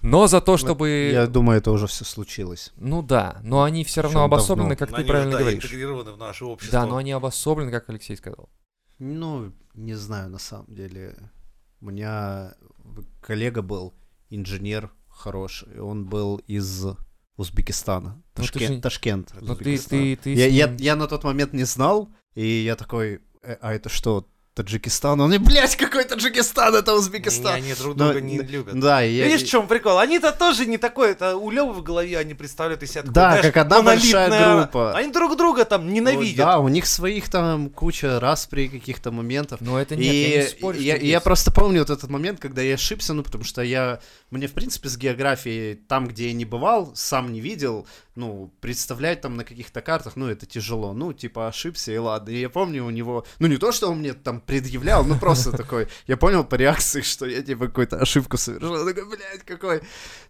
Но 0.00 0.26
за 0.28 0.40
то, 0.40 0.56
чтобы... 0.56 1.10
Я 1.12 1.26
думаю, 1.26 1.58
это 1.58 1.70
уже 1.72 1.86
все 1.86 2.04
случилось. 2.04 2.72
Ну 2.76 3.02
да, 3.02 3.40
но 3.42 3.64
они 3.64 3.84
все 3.84 4.00
равно 4.00 4.24
обособлены, 4.24 4.76
как 4.76 4.94
ты 4.94 5.04
правильно 5.04 5.38
говоришь. 5.38 5.62
интегрированы 5.64 6.12
в 6.12 6.16
наше 6.16 6.44
общество. 6.46 6.80
Да, 6.80 6.86
но 6.86 6.96
они 6.96 7.12
обособлены, 7.12 7.70
как 7.70 7.90
Алексей 7.90 8.16
сказал. 8.16 8.48
Ну, 8.98 9.52
не 9.74 9.94
знаю, 9.94 10.30
на 10.30 10.38
самом 10.38 10.72
деле. 10.74 11.16
У 11.82 11.86
меня 11.86 12.54
коллега 13.20 13.60
был 13.60 13.92
инженер 14.30 14.92
хороший. 15.08 15.80
Он 15.80 16.04
был 16.06 16.36
из 16.46 16.86
Узбекистана. 17.36 18.22
Ну, 18.36 18.44
Ташкент. 18.44 18.74
же- 18.76 18.80
Ташкент 18.80 19.34
Ну 19.40 19.56
ты, 19.56 19.76
ты, 19.78 20.16
ты... 20.16 20.32
я, 20.32 20.46
я, 20.46 20.72
я 20.78 20.94
на 20.94 21.08
тот 21.08 21.24
момент 21.24 21.52
не 21.52 21.64
знал, 21.64 22.08
и 22.36 22.46
я 22.46 22.76
такой, 22.76 23.20
«Э, 23.42 23.56
а 23.60 23.74
это 23.74 23.88
что, 23.88 24.28
Таджикистан. 24.54 25.18
Он 25.18 25.28
мне, 25.30 25.38
блядь, 25.38 25.76
какой 25.76 26.04
Таджикистан, 26.04 26.74
это 26.74 26.94
Узбекистан. 26.94 27.54
Они 27.54 27.72
друг 27.72 27.96
Но- 27.96 28.04
друга 28.12 28.20
не 28.20 28.38
любят. 28.38 28.78
Да, 28.78 29.00
я... 29.00 29.26
Видишь, 29.26 29.46
в 29.46 29.50
чем 29.50 29.66
прикол? 29.66 29.98
Они-то 29.98 30.30
тоже 30.32 30.66
не 30.66 30.76
такой, 30.76 31.12
это 31.12 31.36
у 31.36 31.50
Лёвы 31.50 31.72
в 31.72 31.82
голове 31.82 32.18
они 32.18 32.34
представляют 32.34 32.82
из 32.82 32.90
себя 32.90 33.00
такой, 33.02 33.14
Да, 33.14 33.28
знаешь, 33.30 33.46
как 33.46 33.56
одна 33.56 33.80
большая 33.82 34.28
монолитная- 34.28 34.56
группа. 34.62 34.92
Они 34.94 35.10
друг 35.10 35.36
друга 35.38 35.64
там 35.64 35.86
Ну, 35.86 35.92
ненавидят. 35.92 36.36
Да, 36.36 36.58
у 36.58 36.68
них 36.68 36.86
своих 36.86 37.30
там 37.30 37.70
куча 37.70 38.20
распри 38.20 38.68
каких-то 38.68 39.10
моментов. 39.10 39.60
Но 39.62 39.80
это 39.80 39.96
нет, 39.96 40.12
и 40.12 40.30
я 40.30 40.42
не 40.42 40.48
спорю, 40.48 40.80
я, 40.80 40.96
я 40.96 41.20
просто 41.20 41.50
помню 41.50 41.80
вот 41.80 41.88
этот 41.90 42.10
момент, 42.10 42.38
когда 42.38 42.60
я 42.60 42.74
ошибся, 42.74 43.14
ну, 43.14 43.22
потому 43.22 43.44
что 43.44 43.62
я, 43.62 44.00
мне, 44.30 44.48
в 44.48 44.52
принципе, 44.52 44.90
с 44.90 44.98
географией, 44.98 45.76
там, 45.76 46.06
где 46.06 46.26
я 46.28 46.34
не 46.34 46.44
бывал, 46.44 46.92
сам 46.94 47.32
не 47.32 47.40
видел, 47.40 47.86
ну, 48.14 48.52
представлять 48.60 49.20
там 49.20 49.36
на 49.36 49.44
каких-то 49.44 49.80
картах, 49.80 50.16
ну, 50.16 50.26
это 50.28 50.46
тяжело. 50.46 50.92
Ну, 50.92 51.12
типа, 51.12 51.48
ошибся, 51.48 51.92
и 51.92 51.96
ладно. 51.96 52.30
И 52.30 52.40
я 52.40 52.50
помню 52.50 52.84
у 52.84 52.90
него, 52.90 53.24
ну, 53.38 53.46
не 53.46 53.56
то, 53.56 53.72
что 53.72 53.90
он 53.90 53.98
мне 53.98 54.12
там 54.12 54.40
предъявлял, 54.40 55.04
ну, 55.04 55.18
просто 55.18 55.52
такой, 55.56 55.88
я 56.06 56.16
понял 56.16 56.44
по 56.44 56.56
реакции, 56.56 57.00
что 57.00 57.26
я, 57.26 57.42
типа, 57.42 57.66
какую-то 57.68 57.98
ошибку 57.98 58.36
совершил. 58.36 58.86
Я 58.86 58.94
такой, 58.94 59.08
блядь, 59.08 59.44
какой... 59.44 59.80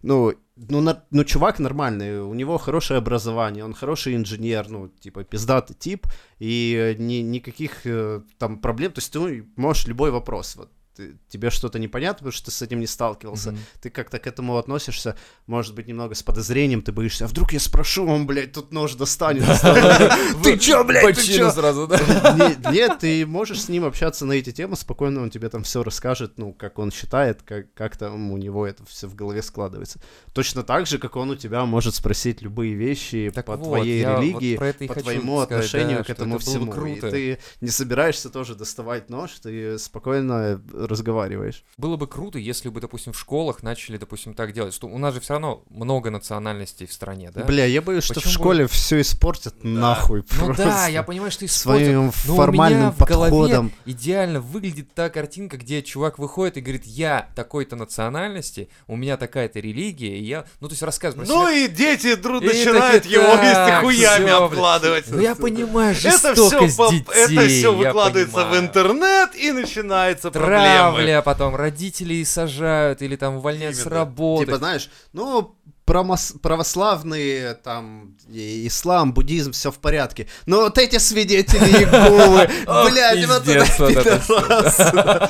Ну, 0.01 0.33
ну, 0.55 0.81
на- 0.81 1.03
ну, 1.11 1.23
чувак 1.23 1.59
нормальный, 1.59 2.21
у 2.21 2.33
него 2.33 2.57
хорошее 2.57 2.99
образование, 2.99 3.65
он 3.65 3.73
хороший 3.73 4.15
инженер, 4.15 4.69
ну, 4.69 4.87
типа, 4.87 5.23
пиздатый 5.23 5.75
тип, 5.75 6.07
и 6.39 6.75
э, 6.77 7.01
ни, 7.01 7.15
никаких 7.15 7.85
э, 7.85 8.21
там 8.37 8.59
проблем, 8.59 8.91
то 8.91 8.99
есть 8.99 9.11
ты 9.11 9.45
можешь 9.55 9.87
любой 9.87 10.11
вопрос, 10.11 10.55
вот, 10.55 10.71
ты- 10.95 11.17
тебе 11.29 11.49
что-то 11.49 11.79
непонятно, 11.79 12.17
потому 12.19 12.31
что 12.31 12.45
ты 12.45 12.51
с 12.51 12.61
этим 12.61 12.79
не 12.79 12.87
сталкивался, 12.87 13.51
Мгм. 13.51 13.59
ты 13.81 13.89
как-то 13.89 14.19
к 14.19 14.27
этому 14.27 14.57
относишься, 14.57 15.15
может 15.47 15.73
быть, 15.75 15.87
немного 15.87 16.15
с 16.15 16.23
подозрением, 16.23 16.81
ты 16.81 16.91
боишься, 16.91 17.25
а 17.25 17.27
вдруг 17.27 17.53
я 17.53 17.59
спрошу, 17.59 18.05
он, 18.07 18.25
блядь, 18.27 18.51
тут 18.53 18.71
нож 18.71 18.93
достанет, 18.95 19.43
ты 20.43 20.57
чё, 20.59 20.83
блядь, 20.83 21.15
ты 21.15 21.21
чё? 21.23 21.51
сразу, 21.51 21.87
да? 21.87 21.97
Не- 22.37 22.71
Нет, 22.73 22.99
ты 22.99 23.25
можешь 23.25 23.61
с 23.63 23.69
ним 23.69 23.85
общаться 23.85 24.25
на 24.25 24.33
эти 24.33 24.51
темы 24.51 24.75
спокойно, 24.75 25.21
он 25.21 25.29
тебе 25.29 25.49
там 25.49 25.63
все 25.63 25.83
расскажет, 25.83 26.37
ну, 26.37 26.53
как 26.53 26.79
он 26.79 26.91
считает, 26.91 27.41
как, 27.43 27.97
там 27.97 28.31
у 28.31 28.37
него 28.37 28.65
это 28.67 28.85
все 28.85 29.07
в 29.07 29.15
голове 29.15 29.41
складывается. 29.41 29.99
Точно 30.33 30.63
так 30.63 30.87
же, 30.87 30.97
как 30.99 31.15
он 31.15 31.29
у 31.31 31.35
тебя 31.35 31.65
может 31.65 31.95
спросить 31.95 32.41
любые 32.41 32.73
вещи 32.73 33.31
по 33.45 33.57
твоей 33.57 34.03
религии, 34.03 34.57
по 34.87 34.95
твоему 34.95 35.39
отношению 35.39 36.03
к 36.03 36.09
этому 36.09 36.37
всему. 36.39 36.73
И 36.85 36.99
ты 36.99 37.39
не 37.61 37.69
собираешься 37.69 38.29
тоже 38.29 38.55
доставать 38.55 39.09
нож, 39.09 39.31
ты 39.41 39.77
спокойно 39.79 40.61
разговариваешь. 40.87 41.63
Было 41.77 41.95
бы 41.97 42.07
круто, 42.07 42.37
если 42.39 42.69
бы, 42.69 42.81
допустим, 42.81 43.13
в 43.13 43.19
школах 43.19 43.63
начали, 43.63 43.97
допустим, 43.97 44.33
так 44.33 44.53
делать. 44.53 44.73
Что 44.73 44.87
у 44.87 44.97
нас 44.97 45.13
же 45.13 45.19
все 45.19 45.33
равно 45.33 45.63
много 45.69 46.09
национальностей 46.09 46.85
в 46.87 46.93
стране, 46.93 47.31
да? 47.33 47.43
Бля, 47.43 47.65
я 47.65 47.81
боюсь, 47.81 48.03
что 48.03 48.13
в 48.15 48.23
Почему 48.23 48.31
бы- 48.31 48.39
школе 48.39 48.67
все 48.67 49.01
испортят 49.01 49.55
Да. 49.61 49.67
нахуй 49.69 50.23
Ну 50.31 50.45
просто. 50.45 50.65
да, 50.65 50.87
я 50.87 51.03
понимаю, 51.03 51.31
что 51.31 51.45
испортят. 51.45 51.83
своим 51.85 51.95
Но 51.95 52.01
у 52.01 52.35
меня 52.35 52.35
формальным 52.35 52.91
в 52.91 52.97
голове 52.99 53.31
подходом. 53.31 53.71
идеально 53.85 54.39
выглядит 54.41 54.93
та 54.93 55.09
картинка, 55.09 55.57
где 55.57 55.81
чувак 55.81 56.19
выходит 56.19 56.57
и 56.57 56.61
говорит, 56.61 56.85
я 56.85 57.29
такой-то 57.35 57.75
национальности, 57.75 58.69
у 58.87 58.95
меня 58.95 59.17
такая-то 59.17 59.59
религия, 59.59 60.17
и 60.17 60.23
я, 60.23 60.45
ну 60.59 60.67
то 60.67 60.73
есть 60.73 60.83
рассказывает 60.83 61.27
Ну 61.29 61.47
себя. 61.47 61.51
и 61.65 61.67
дети 61.67 62.15
друг 62.15 62.43
И 62.43 62.47
начинают 62.47 63.03
такие, 63.03 63.19
его 63.21 63.33
вместе 63.35 63.53
так, 63.55 63.81
хуями 63.83 64.25
всё, 64.25 64.43
обкладывать. 64.45 65.05
Ну 65.09 65.19
я 65.19 65.35
понимаю 65.35 65.95
Это 65.95 66.09
все, 66.17 66.35
жестокость 66.35 66.77
детей, 66.91 67.05
это 67.15 67.47
все 67.47 67.61
я 67.61 67.71
выкладывается 67.71 68.45
в 68.45 68.57
интернет 68.57 69.35
и 69.35 69.51
начинается 69.51 70.31
проблемы. 70.31 70.63
Травля, 70.77 71.21
потом 71.21 71.55
родителей 71.55 72.23
сажают 72.25 73.01
или 73.01 73.15
там 73.15 73.35
увольняют 73.37 73.75
с 73.75 73.81
Именно. 73.81 73.95
работы. 73.95 74.45
Типа, 74.45 74.57
знаешь, 74.57 74.89
ну, 75.13 75.55
православные, 75.85 77.55
там, 77.55 78.15
ислам, 78.29 79.13
буддизм, 79.13 79.51
все 79.51 79.71
в 79.71 79.79
порядке. 79.79 80.27
Но 80.45 80.61
вот 80.61 80.77
эти 80.77 80.97
свидетели 80.97 81.65
Иеговы, 81.65 82.49
блядь, 82.89 83.27
вот 83.27 83.47
это. 83.47 85.29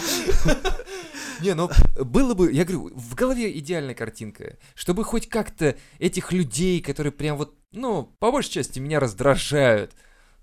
Не, 1.42 1.56
ну 1.56 1.70
было 1.98 2.34
бы, 2.36 2.52
я 2.54 2.64
говорю, 2.64 2.92
в 2.96 3.16
голове 3.16 3.58
идеальная 3.60 3.96
картинка, 3.96 4.58
чтобы 4.76 5.04
хоть 5.04 5.28
как-то 5.28 5.76
этих 6.00 6.32
людей, 6.32 6.82
которые 6.82 7.12
прям 7.12 7.36
вот, 7.36 7.54
ну, 7.74 8.04
по 8.20 8.32
большей 8.32 8.52
части 8.52 8.80
меня 8.80 9.02
раздражают, 9.02 9.92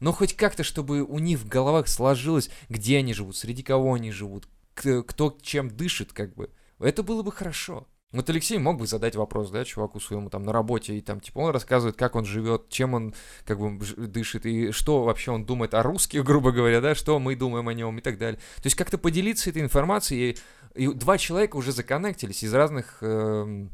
но 0.01 0.13
хоть 0.13 0.35
как-то, 0.35 0.63
чтобы 0.63 1.03
у 1.03 1.19
них 1.19 1.39
в 1.39 1.49
головах 1.49 1.89
сложилось, 1.89 2.51
где 2.69 2.99
они 2.99 3.15
живут, 3.15 3.37
среди 3.37 3.63
кого 3.63 3.95
они 3.95 4.11
живут, 4.11 4.47
кто 4.83 5.37
чем 5.43 5.69
дышит, 5.71 6.13
как 6.13 6.35
бы. 6.35 6.51
Это 6.79 7.03
было 7.03 7.23
бы 7.23 7.33
хорошо. 7.33 7.87
Вот 8.13 8.29
Алексей 8.29 8.59
мог 8.59 8.77
бы 8.79 8.89
задать 8.89 9.15
вопрос, 9.15 9.51
да, 9.51 9.65
чуваку 9.65 10.01
своему 10.01 10.31
там 10.31 10.43
на 10.43 10.53
работе, 10.53 10.95
и 10.97 11.01
там, 11.01 11.21
типа, 11.21 11.39
он 11.39 11.51
рассказывает, 11.53 11.97
как 11.97 12.17
он 12.17 12.25
живет, 12.25 12.69
чем 12.69 12.95
он, 12.95 13.15
как 13.45 13.61
бы, 13.61 13.79
дышит, 13.79 14.47
и 14.47 14.73
что 14.73 15.05
вообще 15.05 15.31
он 15.31 15.45
думает 15.45 15.75
о 15.75 15.83
русских, 15.85 16.25
грубо 16.25 16.51
говоря, 16.51 16.81
да, 16.81 16.97
что 16.97 17.21
мы 17.21 17.37
думаем 17.37 17.69
о 17.69 17.75
нем 17.75 17.99
и 17.99 18.01
так 18.01 18.19
далее. 18.19 18.41
То 18.57 18.63
есть 18.65 18.75
как-то 18.75 18.99
поделиться 18.99 19.51
этой 19.51 19.63
информацией, 19.63 20.37
и, 20.75 20.85
и 20.87 20.93
два 20.93 21.19
человека 21.19 21.55
уже 21.57 21.71
законнектились 21.71 22.43
из 22.43 22.53
разных 22.53 22.99
эм, 23.01 23.71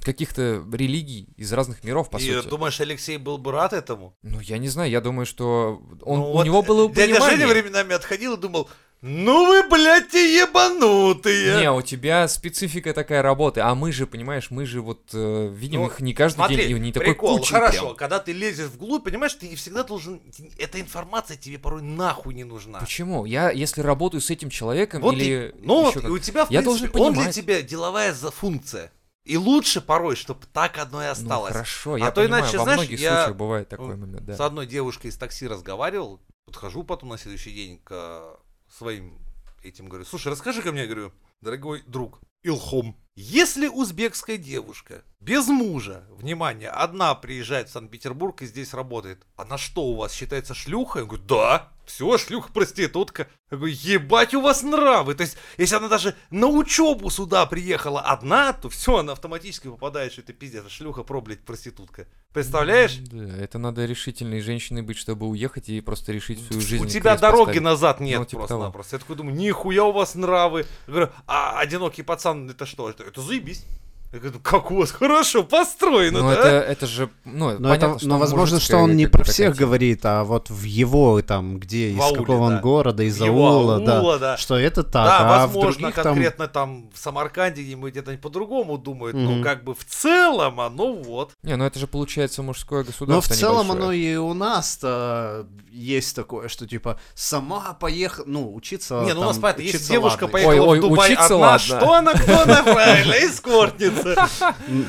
каких-то 0.00 0.62
религий, 0.72 1.32
из 1.38 1.50
разных 1.50 1.82
миров, 1.82 2.10
по 2.10 2.18
И 2.18 2.20
сути. 2.34 2.48
думаешь, 2.50 2.78
Алексей 2.82 3.16
был 3.16 3.38
бы 3.38 3.50
рад 3.52 3.72
этому? 3.72 4.14
Ну, 4.22 4.40
я 4.40 4.58
не 4.58 4.68
знаю, 4.68 4.90
я 4.90 5.00
думаю, 5.00 5.24
что 5.24 5.82
он, 6.02 6.18
Ну 6.18 6.30
у 6.30 6.32
вот 6.34 6.44
него 6.44 6.60
было 6.62 6.86
бы 6.88 6.94
Дядя 6.94 7.14
Женя 7.14 7.28
понимание. 7.30 7.46
временами 7.62 7.94
отходил 7.94 8.34
и 8.36 8.40
думал, 8.40 8.68
ну 9.02 9.46
вы, 9.46 9.68
блядь, 9.68 10.10
те 10.10 10.36
ебанутые. 10.40 11.60
Не, 11.60 11.72
у 11.72 11.82
тебя 11.82 12.28
специфика 12.28 12.92
такая 12.92 13.22
работы, 13.22 13.60
а 13.60 13.74
мы 13.74 13.92
же, 13.92 14.06
понимаешь, 14.06 14.50
мы 14.50 14.66
же 14.66 14.80
вот 14.82 15.10
э, 15.14 15.48
видим 15.54 15.80
Ну, 15.80 15.86
их 15.86 16.00
не 16.00 16.12
каждый 16.14 16.36
Смотри, 16.36 16.56
день, 16.56 16.76
и 16.76 16.80
не 16.80 16.92
такой 16.92 17.14
прикол, 17.14 17.38
кучей 17.38 17.52
хорошо, 17.54 17.82
прям. 17.86 17.96
когда 17.96 18.18
ты 18.18 18.32
лезешь 18.32 18.66
вглубь, 18.68 19.04
понимаешь, 19.04 19.34
ты 19.34 19.54
всегда 19.56 19.84
должен, 19.84 20.20
эта 20.58 20.80
информация 20.80 21.36
тебе 21.36 21.58
порой 21.58 21.82
нахуй 21.82 22.34
не 22.34 22.44
нужна. 22.44 22.78
Почему? 22.80 23.24
Я, 23.24 23.50
если 23.50 23.80
работаю 23.80 24.20
с 24.20 24.30
этим 24.30 24.50
человеком 24.50 25.00
Вот 25.02 25.14
или 25.14 25.52
и- 25.56 25.64
ну, 25.66 25.82
вот, 25.84 25.94
как- 25.94 26.04
и 26.04 26.08
у 26.08 26.18
тебя, 26.18 26.44
в 26.44 26.50
Я 26.50 26.60
принципе, 26.60 26.88
должен 26.92 27.06
он 27.06 27.12
для 27.12 27.20
понимать. 27.22 27.34
тебя 27.34 27.62
деловая 27.62 28.12
за 28.12 28.30
функция. 28.30 28.92
И 29.24 29.36
лучше 29.36 29.80
порой, 29.80 30.16
чтобы 30.16 30.40
так 30.52 30.78
одно 30.78 31.02
и 31.02 31.06
Ну, 31.06 31.12
осталось. 31.12 31.52
хорошо, 31.52 31.94
А 31.94 31.98
я 31.98 32.10
то 32.10 32.22
понимаю, 32.22 32.42
иначе, 32.42 32.58
во 32.58 32.64
знаешь, 32.64 32.78
многих 32.80 33.00
я, 33.00 33.16
случаях 33.16 33.36
бывает 33.36 33.68
такой 33.68 33.96
момент, 33.96 34.24
да. 34.24 34.36
С 34.36 34.40
одной 34.40 34.66
девушкой 34.66 35.08
из 35.08 35.16
такси 35.16 35.46
разговаривал, 35.46 36.20
подхожу 36.46 36.82
потом 36.84 37.10
на 37.10 37.18
следующий 37.18 37.52
день 37.52 37.78
к 37.84 38.39
своим 38.70 39.18
этим, 39.62 39.88
говорю, 39.88 40.04
слушай, 40.04 40.28
расскажи 40.28 40.62
ко 40.62 40.72
мне, 40.72 40.86
говорю, 40.86 41.12
дорогой 41.40 41.82
друг, 41.86 42.20
Илхом, 42.42 42.96
если 43.20 43.68
узбекская 43.68 44.38
девушка 44.38 45.02
без 45.20 45.46
мужа, 45.48 46.04
внимание, 46.10 46.70
одна 46.70 47.14
приезжает 47.14 47.68
в 47.68 47.72
Санкт-Петербург 47.72 48.40
и 48.40 48.46
здесь 48.46 48.72
работает, 48.72 49.26
она 49.36 49.58
что, 49.58 49.82
у 49.82 49.96
вас 49.96 50.12
считается 50.12 50.54
шлюхой? 50.54 51.02
Я 51.02 51.06
говорю, 51.06 51.24
да, 51.24 51.68
все, 51.90 52.16
шлюха, 52.18 52.52
проститутка. 52.52 53.26
Я 53.50 53.56
говорю, 53.56 53.74
ебать 53.76 54.32
у 54.32 54.40
вас 54.40 54.62
нравы. 54.62 55.14
То 55.14 55.24
есть, 55.24 55.36
если 55.58 55.74
она 55.74 55.88
даже 55.88 56.14
на 56.30 56.46
учебу 56.46 57.10
сюда 57.10 57.44
приехала 57.46 58.00
одна, 58.00 58.52
то 58.52 58.68
все, 58.68 58.98
она 58.98 59.12
автоматически 59.12 59.66
попадает, 59.66 60.12
что 60.12 60.20
это 60.20 60.32
пиздец, 60.32 60.68
шлюха, 60.68 61.02
про, 61.02 61.20
блядь, 61.20 61.40
проститутка. 61.40 62.06
Представляешь? 62.32 62.96
Да, 62.96 63.36
это 63.38 63.58
надо 63.58 63.86
решительной 63.86 64.40
женщиной 64.40 64.82
быть, 64.82 64.96
чтобы 64.96 65.26
уехать 65.26 65.68
и 65.68 65.80
просто 65.80 66.12
решить 66.12 66.40
свою 66.46 66.62
жизнь. 66.62 66.84
У 66.84 66.86
тебя 66.86 67.16
дороги 67.16 67.46
поставить. 67.46 67.62
назад 67.62 68.00
нет 68.00 68.20
Ну, 68.20 68.24
типа 68.24 68.38
просто-напросто. 68.46 68.94
Я 68.96 69.00
такой 69.00 69.16
думаю, 69.16 69.36
нихуя 69.36 69.84
у 69.84 69.92
вас 69.92 70.14
нравы. 70.14 70.66
Я 70.86 70.92
говорю, 70.92 71.12
а 71.26 71.58
одинокий 71.58 72.02
пацан 72.02 72.48
это 72.48 72.66
что? 72.66 72.88
Это, 72.88 73.02
это 73.10 73.22
заебись. 73.22 73.66
Я 74.12 74.18
говорю, 74.18 74.34
«Ну, 74.38 74.40
как 74.42 74.72
у 74.72 74.76
вас 74.76 74.90
хорошо 74.90 75.44
построено, 75.44 76.20
Ну, 76.22 76.28
да? 76.30 76.34
это, 76.34 76.48
это 76.48 76.86
же, 76.88 77.10
ну, 77.24 77.50
Но, 77.60 77.68
понятно, 77.68 77.90
это, 77.92 77.98
что 78.00 78.08
но 78.08 78.18
возможно, 78.18 78.58
что 78.58 78.78
он 78.78 78.96
не 78.96 79.06
про 79.06 79.22
всех 79.22 79.54
говорит, 79.54 80.00
а 80.04 80.24
вот 80.24 80.50
в 80.50 80.64
его 80.64 81.22
там, 81.22 81.60
где, 81.60 81.90
В 81.92 81.96
из 81.96 82.00
ауле, 82.00 82.16
какого 82.18 82.42
он 82.42 82.54
да. 82.56 82.60
города, 82.60 83.02
из 83.04 83.22
аула, 83.22 83.78
да, 83.78 84.18
да. 84.18 84.36
что 84.36 84.56
это 84.58 84.82
так, 84.82 84.92
да, 85.06 85.18
а 85.20 85.46
возможно, 85.46 85.70
в 85.70 85.74
других 85.76 85.94
там... 85.94 86.04
конкретно 86.04 86.48
там... 86.48 86.90
в 86.92 86.98
Самарканде 86.98 87.62
где-нибудь 87.62 87.92
где-то 87.92 88.10
по-другому 88.18 88.78
думают, 88.78 89.14
но 89.14 89.30
Мгм. 89.30 89.42
как 89.44 89.62
бы 89.62 89.76
в 89.76 89.84
целом 89.84 90.60
оно 90.60 90.92
вот. 90.92 91.30
Не, 91.44 91.54
ну 91.56 91.64
это 91.64 91.78
же 91.78 91.86
получается 91.86 92.42
мужское 92.42 92.82
государство 92.82 93.14
Но 93.14 93.20
в 93.20 93.38
целом 93.38 93.66
небольшое. 93.68 93.84
оно 93.84 93.92
и 93.92 94.16
у 94.16 94.34
нас-то 94.34 95.46
есть 95.70 96.16
такое, 96.16 96.48
что 96.48 96.66
типа 96.66 96.98
сама 97.14 97.74
поехала, 97.74 98.24
ну, 98.26 98.52
учиться 98.54 99.02
Не, 99.04 99.14
ну 99.14 99.20
у 99.20 99.24
нас 99.24 99.36
там, 99.36 99.42
понятно, 99.42 99.62
если 99.62 99.78
девушка 99.92 100.24
ладно. 100.24 100.28
поехала 100.32 100.54
Ой, 100.54 100.68
ой, 100.68 100.78
в 100.78 100.80
Дубай 100.82 101.12
учиться 101.12 101.24
одна, 101.26 101.36
ладно. 101.38 101.58
что 101.60 101.92
она, 101.94 102.12
кто 102.14 102.40
она, 102.40 102.62
правильно, 102.64 103.12
эскортница. 103.14 103.99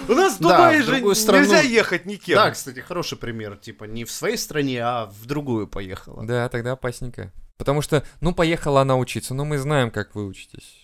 У 0.08 0.14
нас 0.14 0.36
в 0.36 0.40
Дубае 0.40 0.82
в 0.82 0.86
же 0.86 1.02
нельзя 1.02 1.62
ехать 1.62 2.06
никем. 2.06 2.36
Да, 2.36 2.52
кстати, 2.52 2.80
хороший 2.80 3.18
пример, 3.18 3.58
типа 3.58 3.86
не 3.86 4.06
в 4.06 4.12
своей 4.12 4.38
стране, 4.38 4.82
а 4.84 5.06
в 5.06 5.26
другую 5.26 5.68
поехала. 5.68 6.26
Да, 6.26 6.48
тогда 6.50 6.74
опасненько. 6.74 7.32
Потому 7.58 7.82
что, 7.82 8.04
ну, 8.22 8.34
поехала 8.34 8.82
она 8.82 8.98
учиться, 8.98 9.34
ну, 9.34 9.46
мы 9.46 9.58
знаем, 9.60 9.92
как 9.92 10.16
вы 10.16 10.26
учитесь. 10.26 10.82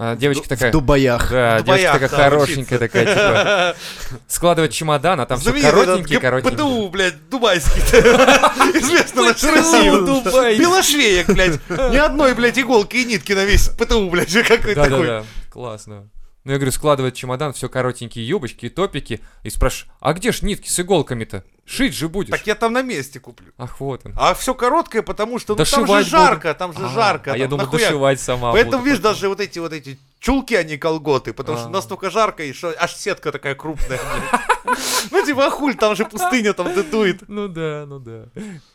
А 0.00 0.14
девочка 0.14 0.44
Ду- 0.44 0.48
такая... 0.50 0.70
В 0.70 0.72
Дубаях. 0.72 1.30
Да, 1.30 1.56
В 1.56 1.62
Дубаях, 1.62 1.80
девочка 1.80 1.92
такая 1.92 2.10
да, 2.10 2.16
хорошенькая, 2.30 2.78
учиться. 2.78 2.78
такая, 2.78 3.06
типа, 3.06 3.76
складывать 4.28 4.72
чемодан, 4.72 5.20
а 5.20 5.26
там 5.26 5.40
все 5.40 5.50
Знаменитый 5.50 5.70
этот 5.72 5.84
коротенький, 5.86 6.14
Г- 6.16 6.20
коротенький. 6.20 6.56
ПТУ, 6.56 6.88
блядь, 6.90 7.28
дубайский. 7.30 7.80
Известно 8.78 9.22
на 9.22 9.34
всю 9.34 9.48
ПТУ 9.48 9.56
Россию. 9.56 10.06
дубайский. 10.06 10.62
Белошвеек, 10.62 11.26
блядь. 11.26 11.68
Ни 11.68 11.96
одной, 11.96 12.34
блядь, 12.34 12.58
иголки 12.58 12.96
и 12.96 13.04
нитки 13.06 13.32
на 13.32 13.44
весь 13.44 13.70
ПТУ, 13.70 14.08
блядь, 14.08 14.32
какой 14.46 14.74
такой. 14.76 15.06
Да-да-да, 15.06 15.24
классно. 15.50 16.08
Ну, 16.48 16.52
я 16.52 16.58
говорю, 16.58 16.72
складывает 16.72 17.12
чемодан, 17.12 17.52
все 17.52 17.68
коротенькие 17.68 18.26
юбочки, 18.26 18.70
топики, 18.70 19.20
и 19.42 19.50
спрашиваю, 19.50 19.92
а 20.00 20.14
где 20.14 20.32
ж 20.32 20.40
нитки 20.40 20.66
с 20.70 20.80
иголками-то? 20.80 21.44
Шить 21.66 21.92
же 21.92 22.08
будешь. 22.08 22.30
Так 22.30 22.46
я 22.46 22.54
там 22.54 22.72
на 22.72 22.80
месте 22.80 23.20
куплю. 23.20 23.52
Ах, 23.58 23.78
вот 23.80 24.06
он. 24.06 24.14
А 24.16 24.32
все 24.32 24.54
короткое, 24.54 25.02
потому 25.02 25.38
что 25.38 25.54
ну, 25.54 25.62
там 25.62 25.86
же 25.86 26.04
жарко, 26.04 26.54
там 26.54 26.72
же 26.72 26.86
А, 26.86 26.88
жарко. 26.88 27.34
А 27.34 27.36
я 27.36 27.48
нахуя? 27.48 27.84
дошивать 27.84 28.18
сама. 28.18 28.52
Поэтому, 28.52 28.82
видишь, 28.82 29.00
даже 29.00 29.28
вот 29.28 29.40
эти 29.40 29.58
вот 29.58 29.74
эти 29.74 29.98
чулки, 30.20 30.54
они 30.54 30.78
колготы, 30.78 31.34
потому 31.34 31.58
что 31.58 31.66
А. 31.66 31.70
настолько 31.70 32.08
жарко, 32.08 32.42
и 32.42 32.54
что 32.54 32.74
аж 32.78 32.94
сетка 32.94 33.30
такая 33.30 33.54
крупная. 33.54 34.00
Ну, 35.10 35.24
типа, 35.24 35.46
а 35.46 35.50
хуль, 35.50 35.74
там 35.76 35.96
же 35.96 36.04
пустыня 36.06 36.54
там 36.54 36.68
дует. 36.90 37.28
Ну 37.28 37.48
да, 37.48 37.84
ну 37.86 37.98
да. 37.98 38.28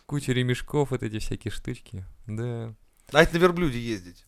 Куча 0.05 0.31
ремешков, 0.31 0.91
вот 0.91 1.01
эти 1.01 1.17
всякие 1.17 1.51
штучки. 1.51 2.05
Да. 2.27 2.73
А 3.12 3.23
это 3.23 3.33
на 3.33 3.39
верблюде 3.39 3.79
ездить. 3.79 4.23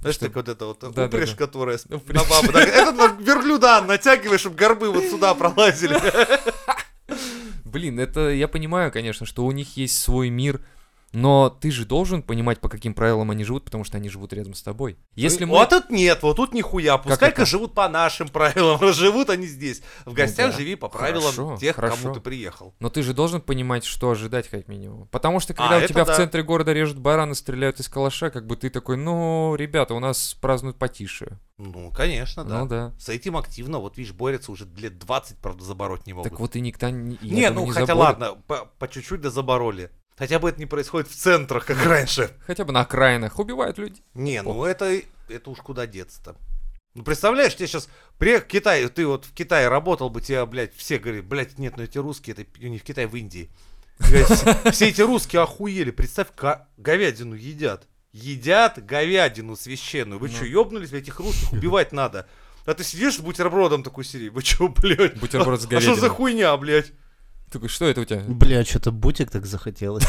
Знаешь, 0.00 0.16
Что? 0.16 0.26
так 0.26 0.36
вот 0.36 0.48
это 0.48 0.66
вот 0.66 0.78
Да-да-да. 0.80 1.06
упряжь, 1.06 1.34
которая 1.34 1.78
с- 1.78 1.86
Упряжь. 1.90 2.22
на 2.22 2.28
бабу. 2.28 2.52
так, 2.52 2.68
Это 2.68 2.92
на 2.92 3.06
верблюда 3.20 3.80
натягиваешь, 3.82 4.40
чтобы 4.40 4.56
горбы 4.56 4.90
вот 4.90 5.04
сюда 5.04 5.34
пролазили. 5.34 5.98
Блин, 7.64 7.98
это 8.00 8.30
я 8.30 8.48
понимаю, 8.48 8.90
конечно, 8.92 9.26
что 9.26 9.44
у 9.44 9.52
них 9.52 9.76
есть 9.76 10.00
свой 10.00 10.30
мир, 10.30 10.60
но 11.16 11.48
ты 11.48 11.70
же 11.70 11.86
должен 11.86 12.22
понимать, 12.22 12.60
по 12.60 12.68
каким 12.68 12.92
правилам 12.92 13.30
они 13.30 13.42
живут, 13.42 13.64
потому 13.64 13.84
что 13.84 13.96
они 13.96 14.10
живут 14.10 14.34
рядом 14.34 14.52
с 14.52 14.60
тобой. 14.60 14.98
Если 15.14 15.46
мы... 15.46 15.52
Вот 15.52 15.70
тут 15.70 15.88
нет, 15.88 16.22
вот 16.22 16.36
тут 16.36 16.52
нихуя. 16.52 16.98
Пускай-ка 16.98 17.46
живут 17.46 17.72
по 17.72 17.88
нашим 17.88 18.28
правилам, 18.28 18.78
живут 18.92 19.30
они 19.30 19.46
здесь. 19.46 19.80
В 20.04 20.12
гостях 20.12 20.50
да. 20.50 20.58
живи 20.58 20.74
по 20.74 20.90
правилам 20.90 21.32
Хорошо, 21.32 21.56
тех, 21.58 21.74
хорошо. 21.74 21.96
кому 22.02 22.14
ты 22.14 22.20
приехал. 22.20 22.74
Но 22.80 22.90
ты 22.90 23.02
же 23.02 23.14
должен 23.14 23.40
понимать, 23.40 23.86
что 23.86 24.10
ожидать 24.10 24.48
как 24.48 24.68
минимум. 24.68 25.08
Потому 25.08 25.40
что 25.40 25.54
когда 25.54 25.76
А, 25.76 25.78
у 25.82 25.86
тебя 25.86 26.04
в 26.04 26.08
да. 26.08 26.16
центре 26.16 26.42
города 26.42 26.74
режут 26.74 26.98
бараны, 26.98 27.34
стреляют 27.34 27.80
из 27.80 27.88
калаша, 27.88 28.28
как 28.28 28.46
бы 28.46 28.54
ты 28.54 28.68
такой, 28.68 28.98
ну, 28.98 29.54
ребята, 29.54 29.94
у 29.94 30.00
нас 30.00 30.34
празднуют 30.34 30.76
потише. 30.76 31.38
Ну, 31.56 31.90
конечно, 31.92 32.44
да. 32.44 32.58
Ну 32.58 32.68
да. 32.68 32.92
С 32.98 33.08
этим 33.08 33.38
активно, 33.38 33.78
вот 33.78 33.96
видишь, 33.96 34.12
борются 34.12 34.52
уже 34.52 34.66
лет 34.76 34.98
20, 34.98 35.38
правда, 35.38 35.64
забороть 35.64 36.06
не 36.06 36.12
могут. 36.12 36.30
Так 36.30 36.38
вот 36.38 36.56
и 36.56 36.60
никто 36.60 36.90
не... 36.90 37.16
я 37.22 37.34
не, 37.34 37.48
думаю, 37.48 37.68
ну 37.68 37.72
хотя 37.72 37.86
заборет. 37.86 38.18
ладно, 38.20 38.42
по, 38.46 38.66
по 38.78 38.86
чуть-чуть 38.86 39.22
да 39.22 39.30
забороли. 39.30 39.90
Хотя 40.16 40.38
бы 40.38 40.48
это 40.48 40.58
не 40.58 40.66
происходит 40.66 41.08
в 41.08 41.14
центрах, 41.14 41.66
как 41.66 41.84
раньше. 41.84 42.30
Хотя 42.46 42.64
бы 42.64 42.72
на 42.72 42.80
окраинах 42.80 43.38
убивают 43.38 43.78
людей. 43.78 44.02
Не, 44.14 44.42
ну 44.42 44.64
это, 44.64 45.00
это 45.28 45.50
уж 45.50 45.58
куда 45.58 45.86
деться-то. 45.86 46.36
Ну, 46.94 47.02
представляешь, 47.02 47.54
тебе 47.54 47.66
сейчас 47.66 47.88
приехал 48.16 48.46
в 48.46 48.48
Китай, 48.48 48.88
ты 48.88 49.06
вот 49.06 49.26
в 49.26 49.34
Китае 49.34 49.68
работал 49.68 50.08
бы, 50.08 50.22
тебя, 50.22 50.46
блядь, 50.46 50.74
все 50.74 50.98
говорят, 50.98 51.26
блядь, 51.26 51.58
нет, 51.58 51.76
ну 51.76 51.82
эти 51.82 51.98
русские, 51.98 52.34
это 52.34 52.46
не 52.66 52.78
в 52.78 52.82
Китае, 52.82 53.06
в 53.06 53.14
Индии. 53.14 53.50
Все 54.00 54.24
все 54.72 54.88
эти 54.88 55.02
русские 55.02 55.42
охуели, 55.42 55.90
представь, 55.90 56.28
говядину 56.78 57.34
едят. 57.34 57.86
Едят 58.12 58.82
говядину 58.82 59.56
священную. 59.56 60.18
Вы 60.18 60.28
Ну. 60.28 60.34
что, 60.34 60.46
ёбнулись, 60.46 60.92
этих 60.92 61.20
русских 61.20 61.52
убивать 61.52 61.92
надо? 61.92 62.26
А 62.64 62.72
ты 62.72 62.82
сидишь 62.82 63.16
с 63.16 63.20
бутербродом 63.20 63.82
такой 63.82 64.04
серии, 64.04 64.30
вы 64.30 64.40
что, 64.40 64.68
блядь? 64.68 65.20
Бутерброд 65.20 65.60
с 65.60 65.66
А 65.66 65.68
что 65.68 65.80
за 65.80 65.86
говядиной. 65.86 66.08
хуйня, 66.08 66.56
блядь? 66.56 66.92
Такой, 67.50 67.68
что 67.68 67.86
это 67.86 68.00
у 68.00 68.04
тебя? 68.04 68.22
Бля, 68.26 68.64
что-то 68.64 68.90
бутик 68.90 69.30
так 69.30 69.46
захотелось. 69.46 70.04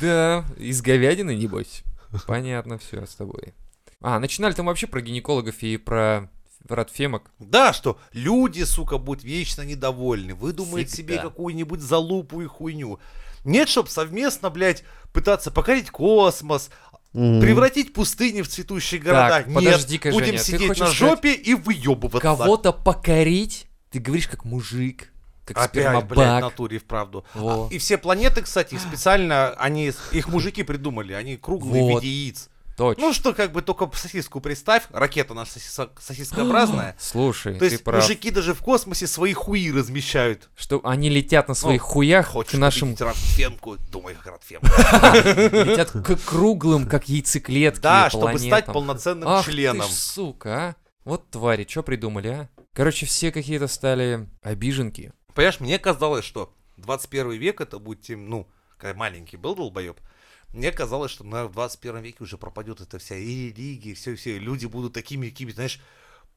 Да, 0.00 0.44
из 0.58 0.80
говядины, 0.82 1.34
небось. 1.34 1.82
Понятно 2.26 2.78
все 2.78 3.04
с 3.06 3.14
тобой. 3.14 3.54
А, 4.00 4.18
начинали 4.18 4.52
там 4.52 4.66
вообще 4.66 4.86
про 4.86 5.00
гинекологов 5.00 5.62
и 5.62 5.76
про 5.76 6.28
радфемок. 6.68 7.30
Да, 7.38 7.72
что 7.72 7.98
люди, 8.12 8.62
сука, 8.62 8.98
будут 8.98 9.24
вечно 9.24 9.62
недовольны, 9.62 10.34
выдумают 10.34 10.90
себе 10.90 11.14
Всегда. 11.14 11.28
какую-нибудь 11.30 11.80
залупу 11.80 12.40
и 12.42 12.46
хуйню. 12.46 12.98
Нет, 13.44 13.68
чтоб 13.68 13.88
совместно, 13.88 14.50
блядь, 14.50 14.84
пытаться 15.12 15.50
покорить 15.50 15.90
космос, 15.90 16.70
М. 17.14 17.40
превратить 17.40 17.92
пустыни 17.92 18.42
в 18.42 18.48
цветущие 18.48 19.00
города. 19.00 19.28
Так, 19.28 19.46
Нет, 19.48 19.54
подожди-ка, 19.56 20.10
будем 20.10 20.26
Женя, 20.26 20.38
сидеть 20.38 20.78
на 20.78 20.86
жопе 20.86 21.34
и 21.34 21.54
выебываться. 21.54 22.20
Кого-то 22.20 22.72
покорить? 22.72 23.66
Ты 23.90 23.98
говоришь 23.98 24.28
как 24.28 24.44
мужик, 24.44 25.11
как 25.44 25.56
Опять, 25.58 25.72
блядь, 25.72 26.02
в 26.02 26.06
спермобак. 26.06 26.42
натуре, 26.42 26.78
вправду. 26.78 27.24
Во. 27.34 27.66
А, 27.66 27.74
И 27.74 27.78
все 27.78 27.98
планеты, 27.98 28.42
кстати, 28.42 28.76
специально, 28.78 29.50
они, 29.54 29.92
их 30.12 30.28
мужики 30.28 30.62
придумали, 30.62 31.12
они 31.12 31.36
круглые 31.36 31.82
в 31.82 31.86
Вот. 31.94 32.02
виде 32.02 32.12
яиц. 32.14 32.48
Точно. 32.74 33.04
Ну 33.04 33.12
что, 33.12 33.34
как 33.34 33.52
бы 33.52 33.60
только 33.60 33.88
сосиску 33.94 34.40
представь, 34.40 34.84
ракета 34.90 35.34
наша 35.34 35.58
сосиса- 35.58 35.90
сосискообразная. 36.00 36.96
Слушай, 36.98 37.58
То 37.58 37.66
есть 37.66 37.84
прав. 37.84 38.02
мужики 38.02 38.30
даже 38.30 38.54
в 38.54 38.62
космосе 38.62 39.06
свои 39.06 39.34
хуи 39.34 39.70
размещают. 39.70 40.48
Что 40.56 40.80
они 40.82 41.10
летят 41.10 41.48
на 41.48 41.54
своих 41.54 41.82
хуях 41.82 42.28
Хочешь 42.28 42.52
к 42.52 42.58
нашим... 42.58 42.96
Радфемку? 42.98 43.76
Думай, 43.90 44.14
как 44.14 44.26
Радфемка. 44.26 44.70
Летят 45.64 45.90
к 45.90 46.16
круглым, 46.24 46.86
как 46.88 47.08
яйцеклетки 47.10 47.80
Да, 47.82 48.08
чтобы 48.08 48.38
стать 48.38 48.66
полноценным 48.66 49.42
членом. 49.42 49.86
сука, 49.88 50.68
а. 50.68 50.74
Вот 51.04 51.28
твари, 51.30 51.66
что 51.68 51.82
придумали, 51.82 52.28
а? 52.28 52.48
Короче, 52.74 53.04
все 53.06 53.32
какие-то 53.32 53.66
стали 53.68 54.28
обиженки. 54.40 55.12
Понимаешь, 55.34 55.60
мне 55.60 55.78
казалось, 55.78 56.24
что 56.24 56.52
21 56.76 57.32
век 57.32 57.60
это 57.60 57.78
будет 57.78 58.02
тем, 58.02 58.28
ну, 58.28 58.48
когда 58.78 58.96
маленький 58.96 59.36
был 59.36 59.54
долбоеб, 59.54 59.98
мне 60.52 60.70
казалось, 60.70 61.10
что 61.10 61.24
наверное, 61.24 61.48
в 61.48 61.52
21 61.52 62.02
веке 62.02 62.18
уже 62.20 62.36
пропадет 62.36 62.80
эта 62.80 62.98
вся 62.98 63.16
и 63.16 63.50
религия, 63.50 63.94
все, 63.94 64.14
все, 64.16 64.38
люди 64.38 64.66
будут 64.66 64.92
такими, 64.92 65.28
какими, 65.28 65.50
знаешь, 65.50 65.80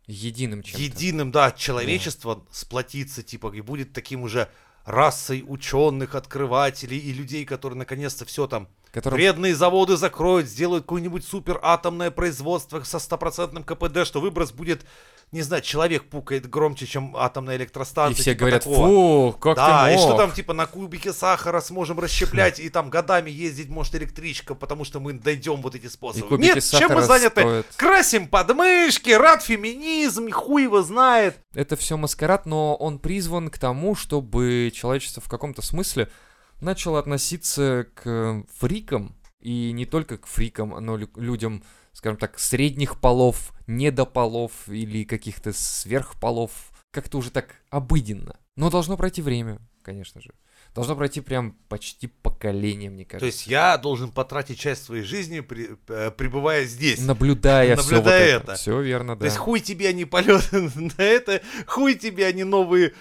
Единым 0.07 0.61
чем-то. 0.61 0.81
единым, 0.81 1.31
да, 1.31 1.51
человечество 1.51 2.45
сплотится, 2.51 3.23
типа, 3.23 3.51
и 3.55 3.61
будет 3.61 3.91
таким 3.91 4.21
уже 4.21 4.49
расой 4.85 5.43
ученых, 5.45 6.13
открывателей 6.13 6.99
и 6.99 7.11
людей, 7.11 7.43
которые 7.43 7.79
наконец-то 7.79 8.23
все 8.25 8.47
там 8.47 8.69
Которым... 8.95 9.17
Вредные 9.17 9.53
заводы 9.53 9.97
закроют, 9.97 10.47
сделают 10.47 10.85
какое-нибудь 10.85 11.25
супер 11.25 11.59
атомное 11.61 12.11
производство 12.11 12.81
со 12.83 12.97
стопроцентным 12.97 13.65
КПД, 13.65 14.05
что 14.05 14.21
выброс 14.21 14.53
будет, 14.53 14.85
не 15.31 15.41
знаю, 15.41 15.61
человек 15.61 16.09
пукает 16.09 16.49
громче, 16.49 16.85
чем 16.85 17.15
атомная 17.17 17.55
И 17.55 17.57
электростанция. 17.57 18.21
все 18.21 18.31
типа 18.31 18.39
говорят, 18.39 18.63
такого. 18.63 19.31
фу, 19.31 19.37
как 19.39 19.55
да, 19.57 19.85
ты 19.87 19.93
и 19.93 19.95
мог? 19.97 20.05
что 20.07 20.17
там 20.17 20.31
типа 20.31 20.53
на 20.53 20.65
кубике 20.65 21.11
сахара 21.11 21.59
сможем 21.59 21.99
расщеплять, 21.99 22.59
и 22.59 22.69
там 22.69 22.89
годами 22.89 23.29
ездить 23.29 23.67
может 23.69 23.95
электричка, 23.95 24.55
потому 24.55 24.85
что 24.85 24.99
мы 24.99 25.13
дойдем 25.13 25.61
вот 25.61 25.75
эти 25.75 25.85
И 25.87 25.89
способы. 25.89 26.37
Нет, 26.37 26.63
чем 26.63 26.93
мы 26.93 27.01
заняты? 27.01 27.41
стоят. 27.41 27.65
Красим 27.75 28.27
подмышки, 28.27 29.09
рад 29.09 29.43
феминизм, 29.43 30.29
хуй 30.31 30.63
его 30.63 30.81
знает. 30.81 31.37
Это 31.53 31.75
все 31.75 31.97
маскарад, 31.97 32.45
но 32.45 32.75
он 32.75 32.99
призван 32.99 33.49
к 33.49 33.57
тому, 33.57 33.95
чтобы 33.95 34.71
человечество 34.73 35.21
в 35.21 35.27
каком-то 35.29 35.61
смысле 35.61 36.09
начало 36.61 36.99
относиться 36.99 37.87
к 37.93 38.43
фрикам, 38.57 39.15
и 39.41 39.71
не 39.73 39.85
только 39.85 40.17
к 40.17 40.25
фрикам, 40.25 40.69
но 40.83 40.97
лю- 40.97 41.09
людям, 41.17 41.63
скажем 41.95 42.17
так, 42.17 42.37
средних 42.37 42.99
полов, 42.99 43.53
недополов 43.67 44.51
или 44.67 45.05
каких-то 45.05 45.53
сверхполов, 45.53 46.51
как-то 46.91 47.17
уже 47.17 47.31
так 47.31 47.55
обыденно. 47.69 48.37
Но 48.57 48.69
должно 48.69 48.97
пройти 48.97 49.21
время, 49.21 49.59
конечно 49.81 50.21
же. 50.21 50.31
Должно 50.73 50.97
пройти 50.97 51.21
прям 51.21 51.53
почти 51.69 52.07
поколение, 52.07 52.89
мне 52.89 53.05
кажется. 53.05 53.21
То 53.21 53.25
есть 53.27 53.47
я 53.47 53.77
должен 53.77 54.11
потратить 54.11 54.59
часть 54.59 54.83
своей 54.83 55.03
жизни, 55.03 55.39
при- 55.39 55.69
э, 55.87 56.11
пребывая 56.11 56.65
здесь. 56.65 56.99
Наблюдая, 56.99 57.77
все 57.77 57.83
вот 57.85 57.91
наблюдая 57.91 58.25
это. 58.35 58.43
это. 58.43 58.55
Все 58.55 58.81
верно, 58.81 59.13
То 59.15 59.21
да. 59.21 59.25
есть 59.27 59.37
хуй 59.37 59.61
тебе, 59.61 59.87
а 59.87 59.93
не 59.93 60.03
полеты 60.03 60.69
на 60.75 61.01
это, 61.01 61.41
хуй 61.65 61.95
тебе, 61.95 62.25
а 62.27 62.33
не 62.33 62.43
новые 62.43 62.93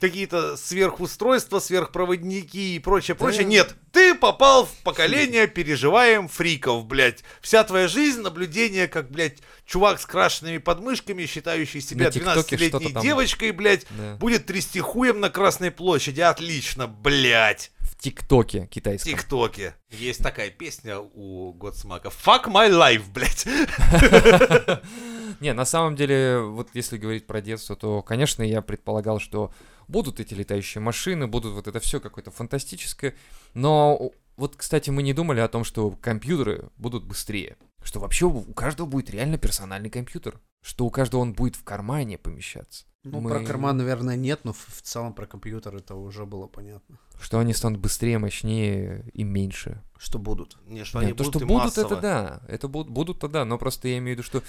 какие-то 0.00 0.56
сверхустройства, 0.56 1.58
сверхпроводники 1.60 2.74
и 2.76 2.78
прочее, 2.78 3.14
прочее. 3.14 3.44
Нет, 3.44 3.74
ты 3.92 4.14
попал 4.14 4.66
в 4.66 4.72
поколение 4.82 5.46
переживаем 5.46 6.28
фриков, 6.28 6.86
блядь. 6.86 7.22
Вся 7.40 7.62
твоя 7.64 7.86
жизнь 7.88 8.20
наблюдение, 8.20 8.88
как, 8.88 9.10
блядь, 9.10 9.38
чувак 9.66 10.00
с 10.00 10.06
крашенными 10.06 10.58
подмышками, 10.58 11.26
считающий 11.26 11.80
себя 11.80 12.06
На 12.06 12.10
ТикТоке 12.12 12.56
12-летней 12.56 12.68
что-то 12.68 12.92
там. 12.94 13.02
девочкой, 13.02 13.50
блядь, 13.52 13.86
Да. 13.90 14.16
будет 14.16 14.46
трясти 14.46 14.80
хуем 14.80 15.20
на 15.20 15.30
Красной 15.30 15.70
площади. 15.70 16.20
Отлично, 16.20 16.86
блядь. 16.88 17.70
В 17.80 17.96
ТикТоке 18.02 18.62
В 18.62 18.68
китайском. 18.68 19.12
ТикТоке. 19.12 19.74
Есть 19.90 20.22
такая 20.22 20.48
песня 20.50 20.98
у 21.00 21.52
Годсмака. 21.52 22.08
Fuck 22.08 22.44
my 22.46 22.70
life, 22.70 23.02
блядь. 23.12 23.46
Не, 25.40 25.52
на 25.52 25.64
самом 25.64 25.96
деле, 25.96 26.38
вот 26.40 26.68
если 26.74 26.96
говорить 26.98 27.26
про 27.26 27.40
детство, 27.40 27.76
то, 27.76 28.02
конечно, 28.02 28.42
я 28.42 28.60
предполагал, 28.62 29.20
что 29.20 29.52
будут 29.90 30.20
эти 30.20 30.34
летающие 30.34 30.80
машины, 30.80 31.26
будут 31.26 31.52
вот 31.54 31.68
это 31.68 31.80
все 31.80 32.00
какое-то 32.00 32.30
фантастическое. 32.30 33.14
Но 33.54 34.12
вот, 34.36 34.56
кстати, 34.56 34.90
мы 34.90 35.02
не 35.02 35.12
думали 35.12 35.40
о 35.40 35.48
том, 35.48 35.64
что 35.64 35.90
компьютеры 35.90 36.70
будут 36.78 37.04
быстрее. 37.04 37.56
Что 37.82 38.00
вообще 38.00 38.26
у 38.26 38.42
каждого 38.52 38.86
будет 38.86 39.10
реально 39.10 39.38
персональный 39.38 39.90
компьютер. 39.90 40.40
Что 40.62 40.84
у 40.84 40.90
каждого 40.90 41.20
он 41.22 41.32
будет 41.32 41.56
в 41.56 41.64
кармане 41.64 42.18
помещаться. 42.18 42.84
Ну, 43.02 43.20
Мы- 43.20 43.30
про 43.30 43.40
карман, 43.40 43.78
наверное, 43.78 44.16
нет, 44.16 44.40
но 44.44 44.52
в, 44.52 44.82
целом 44.82 45.14
про 45.14 45.26
компьютер 45.26 45.74
это 45.76 45.94
уже 45.94 46.26
было 46.26 46.46
понятно. 46.46 46.98
Что 47.18 47.38
они 47.38 47.54
станут 47.54 47.80
быстрее, 47.80 48.18
мощнее 48.18 49.06
и 49.14 49.24
меньше. 49.24 49.82
Что 49.98 50.18
будут. 50.18 50.58
Не, 50.66 50.84
что 50.84 50.98
Нет, 50.98 51.04
они 51.08 51.12
то, 51.16 51.24
будут 51.24 51.34
что 51.36 51.44
и 51.44 51.48
будут, 51.48 51.64
массово. 51.64 51.86
это 51.86 52.00
да. 52.00 52.40
Это 52.46 52.68
будут, 52.68 52.92
будут-то 52.92 53.28
да. 53.28 53.46
Но 53.46 53.56
просто 53.56 53.88
я 53.88 53.98
имею 53.98 54.16
в 54.16 54.18
виду, 54.18 54.22
что 54.22 54.42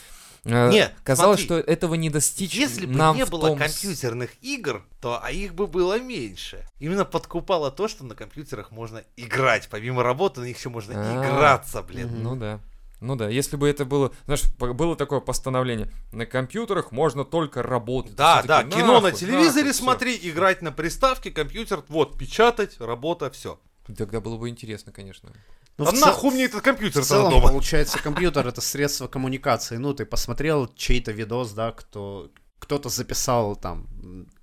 э, 0.43 0.69
Нет, 0.69 0.93
казалось, 1.03 1.39
смотри, 1.41 1.63
что 1.63 1.71
этого 1.71 1.95
не 1.95 2.09
достичь 2.09 2.53
Если 2.53 2.85
бы 2.85 2.93
нам 2.93 3.15
не 3.15 3.25
было 3.25 3.47
том 3.49 3.57
компьютерных 3.57 4.31
игр, 4.41 4.83
то 4.99 5.21
а 5.23 5.31
их 5.31 5.55
бы 5.55 5.67
было 5.67 5.97
меньше. 5.99 6.65
Именно 6.79 7.05
подкупало 7.05 7.71
то, 7.71 7.87
что 7.87 8.03
на 8.03 8.15
компьютерах 8.15 8.71
можно 8.71 9.01
играть. 9.15 9.69
Помимо 9.69 10.03
работы 10.03 10.41
на 10.41 10.45
них 10.45 10.57
еще 10.57 10.69
можно 10.69 10.93
А. 10.95 11.25
играться, 11.25 11.81
блин. 11.83 12.21
Ну 12.21 12.35
да. 12.35 12.59
Ну 13.01 13.15
да, 13.15 13.27
если 13.29 13.57
бы 13.57 13.67
это 13.67 13.83
было, 13.83 14.11
знаешь, 14.25 14.43
было 14.59 14.95
такое 14.95 15.19
постановление, 15.19 15.91
на 16.11 16.25
компьютерах 16.25 16.91
можно 16.91 17.25
только 17.25 17.63
работать. 17.63 18.15
Да, 18.15 18.39
Все 18.39 18.47
да, 18.47 18.61
такие, 18.63 18.81
кино 18.83 18.93
на 19.01 19.01
«Нахуй, 19.07 19.19
телевизоре 19.19 19.63
нахуй, 19.65 19.71
всё». 19.73 19.83
смотри, 19.83 20.19
играть 20.21 20.61
на 20.61 20.71
приставке, 20.71 21.31
компьютер, 21.31 21.83
вот, 21.89 22.17
печатать, 22.17 22.79
работа, 22.79 23.29
все. 23.31 23.59
Тогда 23.97 24.21
было 24.21 24.37
бы 24.37 24.47
интересно, 24.49 24.91
конечно. 24.91 25.33
Ну, 25.79 25.85
а 25.85 25.91
в 25.91 25.95
цел- 25.95 26.07
нахуй 26.09 26.31
мне 26.31 26.45
этот 26.45 26.61
В 26.61 26.63
компьютер 26.63 27.03
целом, 27.03 27.31
дома? 27.31 27.47
получается, 27.49 27.97
компьютер 28.03 28.45
это 28.47 28.61
средство 28.61 29.07
коммуникации. 29.07 29.77
Ну, 29.77 29.93
ты 29.95 30.05
посмотрел 30.05 30.67
чей-то 30.75 31.11
видос, 31.11 31.51
да, 31.53 31.71
кто 31.71 32.29
кто-то 32.59 32.89
записал 32.89 33.55
там, 33.55 33.87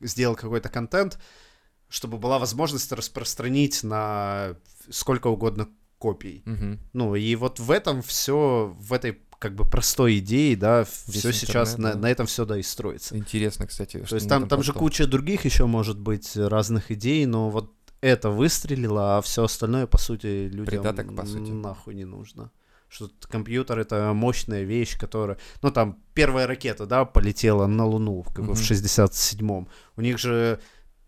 сделал 0.01 0.35
какой-то 0.35 0.69
контент, 0.69 1.21
чтобы 1.89 2.19
была 2.19 2.41
возможность 2.41 2.91
распространить 2.91 3.85
на 3.85 4.57
сколько 4.91 5.29
угодно 5.29 5.69
копий. 5.99 6.43
Мгм. 6.45 6.81
Ну, 6.93 7.15
и 7.15 7.35
вот 7.37 7.61
в 7.61 7.71
этом 7.71 8.03
все, 8.03 8.75
в 8.79 8.93
этой 8.93 9.19
как 9.39 9.55
бы 9.55 9.65
простой 9.65 10.19
идее, 10.19 10.57
да, 10.57 10.85
все 10.85 11.33
сейчас 11.33 11.79
на, 11.79 11.95
на 11.95 12.11
этом 12.11 12.27
все, 12.27 12.45
да, 12.45 12.59
и 12.59 12.63
строится. 12.63 13.17
Интересно, 13.17 13.67
кстати. 13.67 13.99
То 13.99 14.17
есть 14.17 14.29
там, 14.29 14.49
там 14.49 14.63
же 14.63 14.73
куча 14.73 15.07
других 15.07 15.45
еще 15.45 15.67
может 15.67 15.99
быть 15.99 16.37
разных 16.37 16.91
идей, 16.91 17.25
но 17.27 17.51
вот 17.51 17.73
это 18.01 18.31
выстрелило, 18.31 19.19
а 19.19 19.23
все 19.23 19.45
остальное, 19.45 19.87
по 19.87 19.99
сути, 19.99 20.49
людям 20.49 20.67
Придаток, 20.67 21.15
по 21.15 21.25
сути. 21.27 21.51
нахуй 21.51 21.95
не 21.95 22.05
нужно. 22.05 22.51
Что 22.89 23.11
компьютер 23.29 23.79
это 23.79 24.13
мощная 24.15 24.63
вещь, 24.63 24.99
которая... 24.99 25.37
Ну, 25.63 25.71
там, 25.71 25.99
первая 26.15 26.47
ракета, 26.47 26.87
да, 26.87 27.05
полетела 27.05 27.67
на 27.67 27.85
Луну 27.85 28.23
как 28.35 28.47
бы, 28.47 28.55
в 28.55 28.59
Мгм. 28.61 28.65
67-м. 28.65 29.69
У 29.97 30.01
них 30.01 30.19
же 30.19 30.59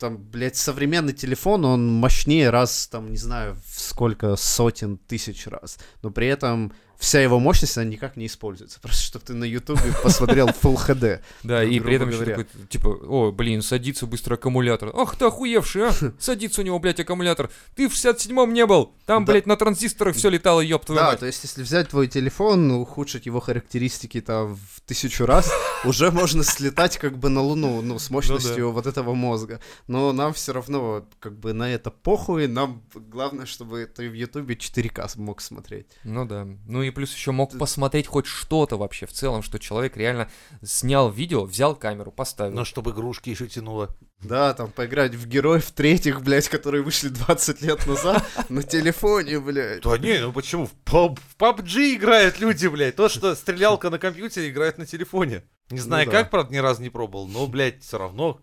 там, 0.00 0.16
блядь, 0.16 0.56
современный 0.56 1.12
телефон, 1.12 1.64
он 1.64 1.86
мощнее 1.86 2.50
раз, 2.50 2.88
там, 2.88 3.10
не 3.10 3.18
знаю, 3.18 3.56
в 3.66 3.78
сколько 3.80 4.34
сотен 4.36 4.96
тысяч 4.96 5.46
раз. 5.46 5.78
Но 6.02 6.10
при 6.10 6.26
этом 6.26 6.72
вся 7.00 7.20
его 7.20 7.40
мощность, 7.40 7.76
она 7.76 7.86
никак 7.86 8.16
не 8.16 8.26
используется. 8.26 8.78
Просто 8.78 9.02
чтобы 9.02 9.24
ты 9.24 9.32
на 9.32 9.44
Ютубе 9.44 9.92
посмотрел 10.02 10.48
Full 10.48 10.76
HD. 10.76 11.20
Да, 11.42 11.64
и 11.64 11.80
при 11.80 11.96
этом 11.96 12.10
еще 12.10 12.24
такой, 12.24 12.46
типа, 12.68 12.88
о, 12.88 13.32
блин, 13.32 13.62
садится 13.62 14.06
быстро 14.06 14.34
аккумулятор. 14.34 14.92
Ах 14.94 15.16
ты 15.16 15.24
охуевший, 15.24 15.88
а? 15.88 15.92
Садится 16.18 16.60
у 16.60 16.64
него, 16.64 16.78
блядь, 16.78 17.00
аккумулятор. 17.00 17.50
Ты 17.74 17.88
в 17.88 17.94
67-м 17.94 18.52
не 18.52 18.66
был. 18.66 18.92
Там, 19.06 19.24
блядь, 19.24 19.46
на 19.46 19.56
транзисторах 19.56 20.14
все 20.14 20.28
летало, 20.28 20.60
ёб 20.60 20.84
твою 20.84 21.00
Да, 21.00 21.16
то 21.16 21.26
есть 21.26 21.42
если 21.42 21.62
взять 21.62 21.88
твой 21.88 22.06
телефон, 22.06 22.68
ну, 22.68 22.82
ухудшить 22.82 23.26
его 23.26 23.40
характеристики 23.40 24.20
там 24.20 24.56
в 24.56 24.80
тысячу 24.82 25.24
раз, 25.24 25.50
уже 25.84 26.10
можно 26.10 26.44
слетать 26.44 26.98
как 26.98 27.16
бы 27.16 27.30
на 27.30 27.40
Луну, 27.40 27.80
ну, 27.80 27.98
с 27.98 28.10
мощностью 28.10 28.72
вот 28.72 28.86
этого 28.86 29.14
мозга. 29.14 29.60
Но 29.86 30.12
нам 30.12 30.34
все 30.34 30.52
равно 30.52 31.06
как 31.18 31.38
бы 31.38 31.54
на 31.54 31.72
это 31.72 31.90
похуй, 31.90 32.46
нам 32.46 32.82
главное, 32.94 33.46
чтобы 33.46 33.86
ты 33.86 34.10
в 34.10 34.12
Ютубе 34.12 34.54
4К 34.54 35.10
мог 35.16 35.40
смотреть. 35.40 35.86
Ну 36.04 36.26
да. 36.26 36.46
Ну 36.66 36.82
и 36.82 36.89
плюс 36.90 37.14
еще 37.14 37.32
мог 37.32 37.56
посмотреть 37.58 38.06
хоть 38.06 38.26
что-то 38.26 38.76
вообще 38.76 39.06
в 39.06 39.12
целом, 39.12 39.42
что 39.42 39.58
человек 39.58 39.96
реально 39.96 40.30
снял 40.62 41.10
видео, 41.10 41.44
взял 41.44 41.74
камеру, 41.74 42.10
поставил. 42.12 42.54
Но 42.54 42.64
чтобы 42.64 42.90
игрушки 42.90 43.30
еще 43.30 43.46
тянуло. 43.46 43.88
Да, 44.20 44.52
там 44.52 44.70
поиграть 44.70 45.14
в 45.14 45.26
героев 45.26 45.70
третьих, 45.70 46.20
блядь, 46.22 46.48
которые 46.48 46.82
вышли 46.82 47.08
20 47.08 47.62
лет 47.62 47.86
назад 47.86 48.24
на 48.50 48.62
телефоне, 48.62 49.40
блядь. 49.40 49.82
Да 49.82 49.96
не, 49.96 50.18
ну 50.18 50.32
почему? 50.32 50.66
В 50.66 50.74
PUBG 50.84 51.94
играют 51.94 52.38
люди, 52.38 52.66
блядь. 52.66 52.96
То, 52.96 53.08
что 53.08 53.34
стрелялка 53.34 53.88
на 53.88 53.98
компьютере 53.98 54.50
играет 54.50 54.76
на 54.76 54.84
телефоне. 54.84 55.42
Не 55.70 55.78
знаю 55.78 56.06
да. 56.06 56.12
как, 56.12 56.30
правда, 56.30 56.52
ни 56.52 56.58
разу 56.58 56.82
не 56.82 56.90
пробовал, 56.90 57.28
но, 57.28 57.46
блядь, 57.46 57.82
все 57.82 57.96
равно. 57.96 58.40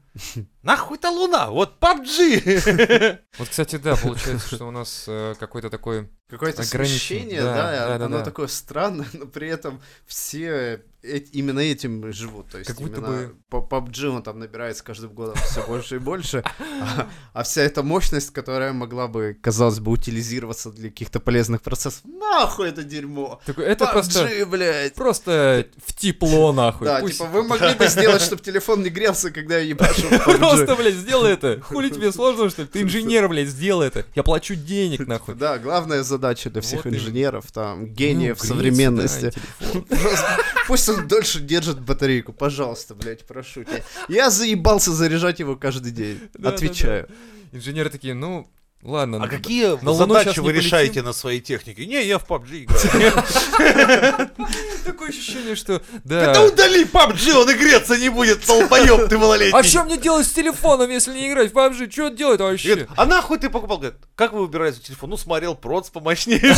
Нахуй-то 0.68 1.10
луна? 1.12 1.50
Вот 1.50 1.80
PUBG! 1.80 3.20
Вот, 3.38 3.50
кстати, 3.50 3.76
да, 3.76 3.96
получается, 3.96 4.56
что 4.56 4.68
у 4.68 4.72
нас 4.72 5.06
э, 5.08 5.36
какой-то 5.40 5.70
такой... 5.70 6.10
Какое-то 6.28 6.64
смещение, 6.64 7.42
да, 7.42 7.54
да, 7.54 7.72
да, 7.72 7.98
да, 8.00 8.06
оно 8.08 8.18
да. 8.18 8.24
такое 8.26 8.48
странное, 8.48 9.08
но 9.14 9.28
при 9.28 9.48
этом 9.48 9.80
все 10.08 10.82
э- 11.04 11.20
именно 11.32 11.60
этим 11.60 12.12
живут. 12.12 12.50
То 12.50 12.58
есть 12.58 12.68
Как 12.68 12.78
будто 12.82 13.00
именно 13.00 13.28
бы- 13.28 13.36
по 13.50 13.58
PUBG 13.58 14.08
он 14.08 14.24
там 14.24 14.40
набирается 14.40 14.84
каждым 14.84 15.14
годом 15.14 15.36
все 15.36 15.66
больше 15.66 15.96
и 15.96 16.00
больше, 16.00 16.44
а, 16.60 17.08
а 17.34 17.44
вся 17.44 17.62
эта 17.62 17.84
мощность, 17.84 18.32
которая 18.32 18.74
могла 18.74 19.08
бы, 19.08 19.38
казалось 19.42 19.80
бы, 19.80 19.92
утилизироваться 19.92 20.72
для 20.72 20.90
каких-то 20.90 21.20
полезных 21.22 21.62
процессов, 21.62 22.02
нахуй 22.04 22.70
это 22.70 22.84
дерьмо! 22.84 23.40
такой 23.46 23.66
это 23.66 23.86
PUBG, 23.86 23.92
просто... 23.92 24.46
блядь! 24.48 24.94
Просто 24.96 25.68
в 25.86 25.94
тепло, 25.96 26.52
нахуй. 26.52 26.88
Да, 26.88 27.00
Пусть- 27.00 27.20
типа 27.20 27.30
вы 27.30 27.44
могли 27.44 27.74
бы 27.80 27.88
сделать, 27.88 28.22
чтобы 28.22 28.42
телефон 28.42 28.84
не 28.84 28.90
грелся, 28.90 29.32
когда 29.32 29.60
я 29.60 29.64
ебашу 29.64 30.02
PUBG. 30.10 30.57
Просто, 30.66 30.76
блядь, 30.76 30.96
сделай 30.96 31.34
это. 31.34 31.62
Хули 31.62 31.90
тебе 31.90 32.12
сложно, 32.12 32.50
что 32.50 32.64
ли? 32.64 32.68
Ты 32.68 32.82
инженер, 32.82 33.28
блядь, 33.30 33.48
сделай 33.50 33.88
это. 33.88 34.06
Я 34.16 34.24
плачу 34.24 34.56
денег, 34.56 35.08
нахуй. 35.08 35.36
Да, 35.36 35.58
главная 35.58 36.04
задача 36.04 36.50
для 36.50 36.62
всех 36.62 36.86
инженеров, 36.88 37.52
там, 37.52 37.86
гениев 37.88 38.38
Ну, 38.42 38.48
современности. 38.48 39.32
Пусть 40.68 40.90
он 40.90 41.08
дольше 41.08 41.40
держит 41.40 41.80
батарейку, 41.80 42.34
пожалуйста, 42.34 42.96
блядь, 42.96 43.26
прошу 43.26 43.64
тебя. 43.64 43.84
Я 44.10 44.30
заебался 44.30 44.92
заряжать 44.92 45.40
его 45.40 45.56
каждый 45.56 45.92
день. 45.92 46.20
Отвечаю. 46.44 47.08
Инженеры 47.54 47.90
такие, 47.90 48.14
ну, 48.14 48.50
ладно. 48.84 49.18
А 49.18 49.20
ну, 49.22 49.28
какие 49.28 49.84
на 49.84 49.94
задачи 49.94 50.40
вы 50.40 50.46
полетим. 50.48 50.66
решаете 50.66 51.02
на 51.02 51.14
своей 51.14 51.42
технике? 51.42 51.86
Не, 51.86 52.06
я 52.06 52.20
в 52.20 52.26
PUBG 52.28 52.66
играю. 52.66 54.30
Такое 54.86 55.10
ощущение, 55.10 55.56
что... 55.56 55.82
Да. 56.04 56.32
Это 56.32 56.42
удали 56.44 56.86
PUBG, 56.86 57.34
он 57.34 57.50
и 57.50 57.54
греться 57.54 57.98
не 57.98 58.10
будет, 58.10 58.46
долбоёб 58.46 59.10
ты 59.10 59.18
малолетний. 59.18 59.60
А 59.60 59.64
что 59.64 59.84
мне 59.84 59.98
делать 59.98 60.28
с 60.28 60.32
телефоном, 60.32 60.90
если 60.90 61.14
не 61.14 61.30
играть 61.32 61.52
в 61.52 61.56
PUBG? 61.56 61.92
Что 61.92 62.10
делать 62.10 62.40
вообще? 62.40 62.88
А 62.96 63.06
нахуй 63.06 63.40
ты 63.40 63.50
покупал? 63.50 63.78
Говорит, 63.78 63.98
как 64.16 64.34
вы 64.34 64.42
выбираете 64.42 64.80
телефон? 64.80 65.10
Ну, 65.12 65.18
смотрел 65.18 65.56
проц 65.56 65.90
помощнее. 65.90 66.56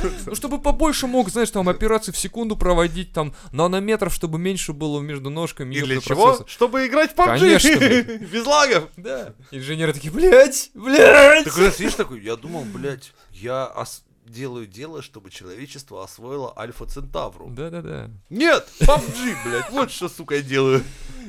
Же». 0.00 0.12
Ну, 0.26 0.34
чтобы 0.34 0.60
побольше 0.60 1.06
мог, 1.06 1.28
знаешь, 1.30 1.50
там 1.50 1.68
операции 1.68 2.12
в 2.12 2.18
секунду 2.18 2.56
проводить, 2.56 3.12
там, 3.12 3.34
нанометров, 3.52 4.14
чтобы 4.14 4.38
меньше 4.38 4.72
было 4.72 5.00
между 5.00 5.30
ножками. 5.30 5.74
И 5.74 5.80
для 5.82 6.00
чего? 6.00 6.44
Чтобы 6.46 6.86
играть 6.86 7.12
в 7.12 7.14
PUBG. 7.14 7.38
Конечно. 7.38 7.68
Без 8.26 8.46
лагов. 8.46 8.88
Да. 8.96 9.34
Инженеры 9.50 9.92
такие, 9.92 10.12
блядь, 10.12 10.70
блядь. 10.74 11.44
Ты 11.44 11.70
сидишь 11.72 11.94
такой, 11.94 12.20
я 12.20 12.36
думал, 12.36 12.64
блядь, 12.64 13.12
я 13.32 13.66
ос- 13.76 14.02
делаю 14.30 14.66
дело, 14.66 15.02
чтобы 15.02 15.30
человечество 15.30 16.04
освоило 16.04 16.52
Альфа 16.58 16.86
Центавру. 16.86 17.48
Да-да-да. 17.50 18.10
Нет, 18.30 18.68
PUBG, 18.80 19.36
блядь, 19.44 19.70
вот 19.70 19.90
что, 19.90 20.08
сука, 20.08 20.36
я 20.36 20.42
делаю. 20.42 20.82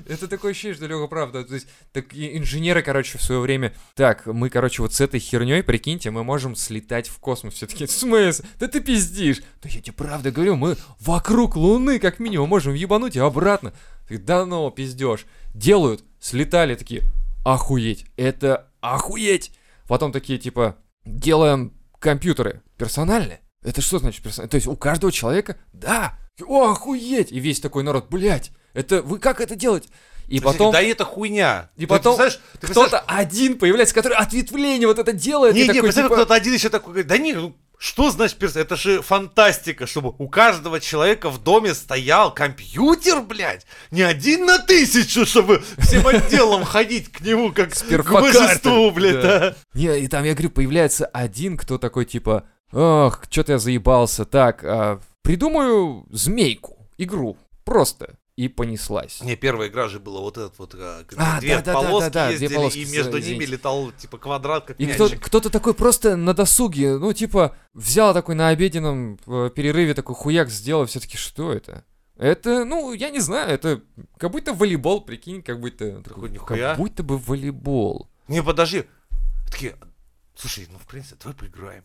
Это 0.08 0.28
такое 0.28 0.52
ощущение, 0.52 0.76
что 0.76 0.86
Лёха 0.86 1.08
правда. 1.08 1.44
То 1.44 1.56
есть, 1.56 1.68
так 1.92 2.14
инженеры, 2.14 2.82
короче, 2.82 3.18
в 3.18 3.22
свое 3.22 3.42
время. 3.42 3.74
Так, 3.96 4.26
мы, 4.26 4.50
короче, 4.50 4.82
вот 4.82 4.94
с 4.94 5.02
этой 5.02 5.20
херней, 5.20 5.64
прикиньте, 5.64 6.12
мы 6.12 6.24
можем 6.24 6.56
слетать 6.56 7.08
в 7.08 7.20
космос. 7.20 7.56
Все 7.56 7.68
таки 7.68 7.86
в 7.86 7.92
смысле? 7.92 8.46
Да 8.60 8.68
ты 8.68 8.82
пиздишь. 8.82 9.42
Да 9.62 9.70
я 9.70 9.82
тебе 9.82 9.94
правда 9.94 10.32
говорю, 10.32 10.56
мы 10.56 10.78
вокруг 11.00 11.56
Луны, 11.56 12.00
как 12.00 12.20
минимум, 12.20 12.50
можем 12.50 12.74
ебануть 12.74 13.16
и 13.16 13.20
обратно. 13.20 13.74
Ты, 14.08 14.18
да 14.18 14.46
ну, 14.46 14.70
пиздешь. 14.72 15.26
Делают, 15.54 16.04
слетали 16.20 16.76
такие, 16.76 17.04
охуеть, 17.46 18.06
это 18.18 18.70
охуеть. 18.82 19.52
Потом 19.88 20.12
такие, 20.12 20.38
типа, 20.40 20.78
делаем 21.06 21.74
компьютеры 22.00 22.62
персональные. 22.78 23.42
Это 23.64 23.82
что 23.82 24.00
значит 24.00 24.24
персональные? 24.24 24.52
То 24.52 24.56
есть 24.56 24.68
у 24.68 24.76
каждого 24.76 25.12
человека? 25.12 25.58
Да. 25.74 26.18
О, 26.46 26.72
охуеть! 26.72 27.32
И 27.32 27.40
весь 27.40 27.60
такой 27.60 27.84
народ, 27.84 28.08
блядь, 28.10 28.52
это 28.74 29.02
вы 29.02 29.20
как 29.20 29.42
это 29.42 29.56
делаете? 29.56 29.90
И 30.28 30.40
потом 30.40 30.72
Да 30.72 30.82
это 30.82 31.04
хуйня. 31.06 31.72
И 31.76 31.82
Ты 31.82 31.88
потом 31.88 32.16
представляешь- 32.18 32.40
ты 32.62 32.68
кто-то 32.68 33.00
один 33.00 33.58
появляется, 33.58 33.96
который 33.96 34.14
ответвление 34.14 34.88
вот 34.88 35.00
это 35.00 35.12
делает. 35.12 35.56
Не, 35.56 35.62
не, 35.62 35.68
такой, 35.68 35.82
представь, 35.84 36.06
типа, 36.06 36.16
кто-то 36.16 36.34
один 36.36 36.54
еще 36.54 36.70
такой 36.70 36.94
говорит, 36.94 37.08
да 37.08 37.18
не, 37.18 37.34
ну, 37.34 37.56
что 37.82 38.12
значит 38.12 38.38
перс? 38.38 38.58
Это 38.58 38.76
же 38.76 39.02
фантастика, 39.02 39.88
чтобы 39.88 40.14
у 40.18 40.28
каждого 40.28 40.82
человека 40.82 41.30
в 41.30 41.42
доме 41.42 41.74
стоял 41.74 42.34
компьютер, 42.34 43.22
блядь. 43.22 43.66
Не 43.90 44.02
один 44.02 44.46
на 44.46 44.60
тысячу, 44.60 45.26
чтобы 45.26 45.64
всем 45.78 46.06
отделом 46.06 46.66
ходить 46.66 47.10
к 47.10 47.22
нему, 47.22 47.54
как 47.54 47.70
к 47.72 48.12
божеству, 48.12 48.92
блядь, 48.92 49.22
да. 49.22 49.40
да. 49.40 49.56
Не, 49.74 49.98
и 49.98 50.10
там, 50.10 50.26
я 50.26 50.34
говорю, 50.34 50.50
появляется 50.50 51.06
один, 51.06 51.56
кто 51.56 51.78
такой, 51.78 52.04
типа, 52.04 52.44
ох, 52.74 53.24
что-то 53.30 53.54
я 53.54 53.60
заебался, 53.60 54.26
так, 54.26 54.62
а, 54.66 55.00
придумаю 55.22 56.06
змейку, 56.12 56.90
игру, 56.98 57.38
просто. 57.64 58.19
И 58.40 58.48
понеслась. 58.48 59.20
Не, 59.22 59.36
первая 59.36 59.68
игра 59.68 59.90
же 59.90 60.00
была 60.00 60.22
вот 60.22 60.38
этот 60.38 60.58
вот, 60.60 60.74
а, 60.74 61.04
А, 61.18 61.42
две 61.42 61.58
да-да-да-да-да, 61.58 61.74
полоски 61.74 62.12
две 62.12 62.32
ездили, 62.32 62.56
полоски, 62.56 62.78
и 62.78 62.86
между 62.86 63.20
извините. 63.20 63.32
ними 63.34 63.46
летал, 63.52 63.92
типа, 63.92 64.18
квадрат, 64.18 64.64
как 64.64 64.80
И 64.80 64.86
кто, 64.86 65.10
кто-то 65.10 65.50
такой 65.50 65.74
просто 65.74 66.16
на 66.16 66.34
досуге, 66.34 66.98
ну, 67.00 67.12
типа, 67.12 67.58
взял 67.74 68.14
такой 68.14 68.36
на 68.36 68.48
обеденном 68.48 69.20
э, 69.28 69.50
перерыве 69.54 69.94
такой 69.94 70.16
хуяк 70.16 70.50
сделал, 70.50 70.86
все-таки, 70.86 71.18
что 71.18 71.52
это? 71.52 71.84
Это, 72.16 72.64
ну, 72.64 72.94
я 72.94 73.10
не 73.10 73.20
знаю, 73.20 73.50
это 73.50 73.82
как 74.18 74.32
будто 74.32 74.54
волейбол, 74.54 75.02
прикинь, 75.02 75.42
как 75.42 75.60
будто... 75.60 76.02
Такой, 76.02 76.30
нихуя. 76.30 76.70
Как 76.70 76.78
будто 76.78 77.04
бы 77.04 77.18
волейбол. 77.18 78.10
Не, 78.30 78.42
подожди. 78.42 78.86
Такие, 79.52 79.76
слушай, 80.34 80.66
ну, 80.72 80.78
в 80.78 80.88
принципе, 80.88 81.18
давай 81.22 81.36
поиграем. 81.36 81.84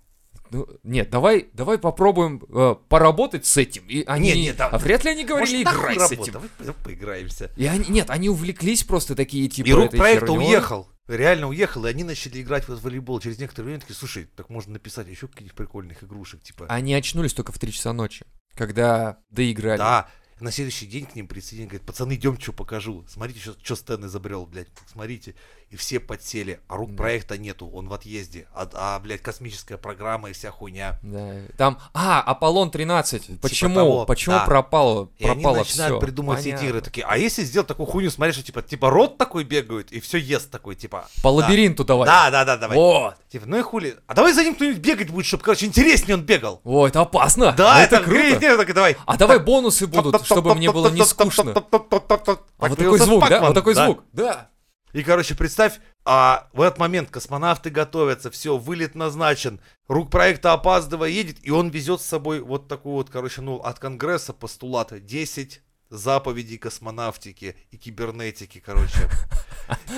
Ну, 0.54 0.68
нет, 0.84 1.10
давай, 1.10 1.48
давай 1.52 1.78
попробуем 1.78 2.40
э, 2.48 2.76
поработать 2.88 3.44
с 3.44 3.56
этим. 3.56 3.84
И 3.88 4.04
они, 4.04 4.32
Не, 4.32 4.42
не, 4.42 4.52
да- 4.52 4.68
а 4.68 4.78
вряд 4.78 5.02
ли 5.02 5.10
они 5.10 5.24
говорили 5.24 5.64
Может, 5.64 5.80
играй 5.80 5.98
с 5.98 6.12
этим. 6.12 6.32
Давай 6.32 6.74
поиграемся. 6.84 7.50
И 7.56 7.66
они, 7.66 7.86
нет, 7.88 8.08
они 8.08 8.28
увлеклись 8.28 8.84
просто 8.84 9.16
такие, 9.16 9.48
типа, 9.48 9.66
И 9.66 9.72
рук 9.72 9.90
проекта 9.90 10.26
хернёй. 10.26 10.46
уехал. 10.46 10.88
реально 11.08 11.48
уехал, 11.48 11.86
и 11.86 11.90
они 11.90 12.04
начали 12.04 12.40
играть 12.40 12.68
в 12.68 12.80
волейбол. 12.80 13.18
Через 13.18 13.40
некоторое 13.40 13.66
время 13.66 13.80
такие, 13.80 13.96
слушай, 13.96 14.28
так 14.36 14.48
можно 14.48 14.74
написать 14.74 15.08
еще 15.08 15.26
каких-нибудь 15.26 15.56
прикольных 15.56 16.04
игрушек, 16.04 16.40
типа. 16.44 16.66
Они 16.68 16.94
очнулись 16.94 17.34
только 17.34 17.50
в 17.50 17.58
3 17.58 17.72
часа 17.72 17.92
ночи, 17.92 18.24
когда 18.54 19.18
доиграли. 19.30 19.78
Да, 19.78 20.08
на 20.40 20.52
следующий 20.52 20.86
день 20.86 21.06
к 21.06 21.14
ним 21.16 21.26
присоединились, 21.26 21.70
говорит, 21.70 21.86
пацаны, 21.86 22.14
идем, 22.14 22.38
что 22.40 22.52
покажу. 22.52 23.04
Смотрите, 23.08 23.40
что 23.40 23.76
Стэн 23.76 24.06
изобрел, 24.06 24.46
блядь, 24.46 24.68
смотрите. 24.92 25.34
И 25.74 25.76
все 25.76 25.98
подсели, 25.98 26.60
а 26.68 26.76
рук 26.76 26.92
Да. 26.92 26.98
проекта 26.98 27.36
нету, 27.36 27.66
он 27.66 27.88
в 27.88 27.92
отъезде. 27.94 28.46
А, 28.54 28.68
а, 28.74 29.00
блядь, 29.00 29.22
космическая 29.22 29.76
программа 29.76 30.30
и 30.30 30.32
вся 30.32 30.52
хуйня. 30.52 31.00
Да. 31.02 31.32
Там, 31.58 31.80
а, 31.92 32.20
Аполлон 32.20 32.70
13. 32.70 33.40
Почему? 33.40 33.70
Типа 33.70 33.80
того, 33.80 34.06
Почему 34.06 34.36
да. 34.36 34.44
пропало? 34.44 35.08
И 35.18 35.26
они 35.26 35.42
начинают 35.44 35.96
все. 35.96 35.98
придумывать 35.98 36.46
эти 36.46 36.64
игры 36.64 36.80
такие. 36.80 37.04
А 37.04 37.18
если 37.18 37.42
сделать 37.42 37.66
такую 37.66 37.86
хуйню, 37.86 38.12
смотри, 38.12 38.32
что 38.32 38.44
типа, 38.44 38.62
типа 38.62 38.88
рот 38.88 39.18
такой 39.18 39.42
бегает, 39.42 39.90
и 39.90 39.98
все 39.98 40.16
ест 40.18 40.48
такой, 40.48 40.76
типа. 40.76 41.08
По 41.24 41.28
лабиринту 41.28 41.84
давай. 41.84 42.06
Да, 42.06 42.30
да, 42.30 42.44
да, 42.44 42.56
давай. 42.56 42.76
Вот. 42.76 43.16
Типа, 43.28 43.46
ну 43.48 43.58
и 43.58 43.62
хули. 43.62 43.96
А 44.06 44.14
давай 44.14 44.32
за 44.32 44.44
ним 44.44 44.54
кто-нибудь 44.54 44.78
бегать 44.80 45.10
будет, 45.10 45.26
чтобы, 45.26 45.42
короче, 45.42 45.66
интереснее 45.66 46.14
он 46.14 46.22
бегал. 46.22 46.60
О, 46.62 46.86
это 46.86 47.00
опасно. 47.00 47.50
Да, 47.50 47.82
это, 47.82 47.96
это, 47.96 48.04
круто. 48.04 48.38
Нет, 48.38 48.56
так, 48.58 48.72
давай. 48.72 48.96
А 49.06 49.16
давай 49.16 49.40
бонусы 49.40 49.88
будут, 49.88 50.24
чтобы 50.24 50.54
мне 50.54 50.70
было 50.70 50.88
не 50.90 51.04
скучно. 51.04 51.52
А 51.52 52.68
вот 52.68 52.78
такой 52.78 53.00
звук, 53.00 53.28
да? 53.28 53.40
Вот 53.40 53.54
такой 53.54 53.74
звук. 53.74 54.04
Да. 54.12 54.50
И, 54.94 55.02
короче, 55.02 55.34
представь, 55.34 55.80
а 56.04 56.48
в 56.52 56.60
этот 56.60 56.78
момент 56.78 57.10
космонавты 57.10 57.68
готовятся, 57.68 58.30
все, 58.30 58.56
вылет 58.56 58.94
назначен, 58.94 59.60
рук 59.88 60.08
проекта 60.08 60.52
опаздывая 60.52 61.08
едет, 61.08 61.38
и 61.42 61.50
он 61.50 61.68
везет 61.70 62.00
с 62.00 62.06
собой 62.06 62.38
вот 62.40 62.68
такую 62.68 62.94
вот, 62.94 63.10
короче, 63.10 63.42
ну, 63.42 63.56
от 63.56 63.80
Конгресса 63.80 64.32
постулата 64.32 65.00
10 65.00 65.63
заповедей 65.90 66.58
космонавтики 66.58 67.56
и 67.70 67.76
кибернетики, 67.76 68.62
короче. 68.64 69.08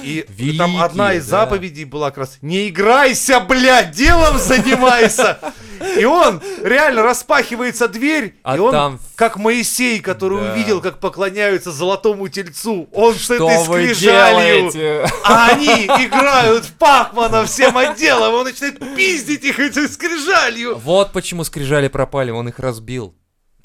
И 0.03 0.23
там 0.23 0.35
Великие, 0.37 0.83
одна 0.83 1.15
из 1.15 1.25
да. 1.27 1.41
заповедей 1.41 1.85
была 1.85 2.11
как 2.11 2.19
раз 2.19 2.39
«Не 2.41 2.69
играйся, 2.69 3.41
блядь, 3.41 3.91
делом 3.91 4.39
занимайся!» 4.39 5.41
И 5.99 6.05
он, 6.05 6.41
реально, 6.63 7.03
распахивается 7.03 7.89
дверь, 7.89 8.39
А 8.43 8.57
и 8.57 8.61
он, 8.61 8.73
там- 8.73 9.01
как 9.15 9.37
Моисей, 9.37 10.01
который 10.01 10.41
Да. 10.41 10.53
увидел, 10.53 10.81
как 10.81 11.01
поклоняются 11.01 11.73
золотому 11.73 12.29
тельцу, 12.29 12.89
он 12.93 13.15
с 13.15 13.29
этой 13.31 13.59
скрижалью 13.65 15.05
а 15.25 15.49
они 15.51 15.87
играют 15.87 16.65
в 16.67 16.73
Пахмана 16.75 17.45
всем 17.47 17.77
отделом, 17.77 18.35
он 18.35 18.45
начинает 18.45 18.79
пиздить 18.95 19.45
их 19.45 19.59
этой 19.59 19.89
скрижалью. 19.89 20.77
Вот 20.79 21.13
почему 21.13 21.45
скрижали 21.45 21.89
пропали, 21.89 22.31
он 22.31 22.49
их 22.49 22.59
разбил. 22.59 23.15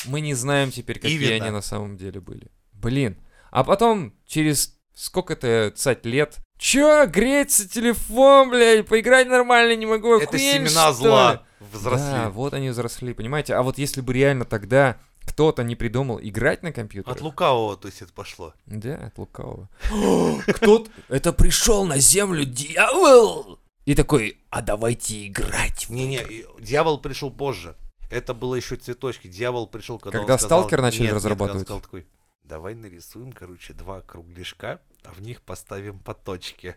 Мы 0.06 0.22
не 0.22 0.34
знаем 0.34 0.72
теперь, 0.72 1.00
какие 1.00 1.18
Именно. 1.18 1.46
они 1.46 1.50
на 1.52 1.62
самом 1.62 1.98
деле 1.98 2.20
были. 2.20 2.48
Блин. 2.74 3.18
А 3.52 3.64
потом, 3.64 4.14
через 4.26 4.78
сколько-то 4.94 5.72
цать 5.76 6.06
лет, 6.06 6.38
Чё, 6.58 7.08
греется 7.08 7.68
телефон, 7.68 8.52
блядь, 8.52 8.86
поиграть 8.86 9.28
нормально 9.28 9.76
не 9.76 9.88
могу, 9.88 10.18
Это 10.18 10.26
охуели, 10.26 10.68
семена 10.68 10.94
что 10.94 11.04
ли?» 11.04 11.10
зла 11.10 11.44
взросли. 11.60 12.12
Да, 12.12 12.30
вот 12.30 12.54
они 12.54 12.70
взросли, 12.70 13.14
понимаете? 13.14 13.56
А 13.56 13.64
вот 13.64 13.78
если 13.78 14.02
бы 14.02 14.14
реально 14.14 14.46
тогда 14.46 14.98
кто-то 15.26 15.64
не 15.64 15.76
придумал 15.76 16.20
играть 16.22 16.64
на 16.64 16.72
компьютере. 16.72 17.12
От 17.12 17.22
лукавого, 17.22 17.78
то 17.78 17.88
есть 17.88 18.02
это 18.02 18.12
пошло. 18.14 18.54
Да, 18.66 18.96
от 18.96 19.18
лукавого. 19.18 19.70
Кто-то... 20.48 20.90
Это 21.10 21.34
пришел 21.34 21.86
на 21.86 21.98
землю 21.98 22.44
дьявол! 22.46 23.60
И 23.86 23.96
такой, 23.96 24.38
а 24.50 24.62
давайте 24.62 25.28
играть. 25.28 25.90
Не-не, 25.90 26.46
дьявол 26.60 27.00
пришел 27.00 27.32
позже. 27.32 27.76
Это 28.12 28.34
было 28.34 28.56
еще 28.56 28.76
цветочки. 28.76 29.28
Дьявол 29.28 29.68
пришел, 29.68 29.98
когда, 29.98 30.20
Когда 30.20 30.34
он 30.34 30.40
сказал- 30.40 30.60
«Сталкер» 30.60 30.82
начали 30.82 31.00
Нет, 31.04 31.08
нет, 31.08 31.16
разрабатывать? 31.16 31.64
сказал 31.64 31.82
такой, 31.82 32.06
давай 32.44 32.76
нарисуем, 32.76 33.32
короче, 33.32 33.74
два 33.74 34.02
кругляшка, 34.02 34.82
а 35.04 35.14
в 35.14 35.22
них 35.22 35.42
поставим 35.42 35.98
по 36.00 36.14
точке. 36.14 36.76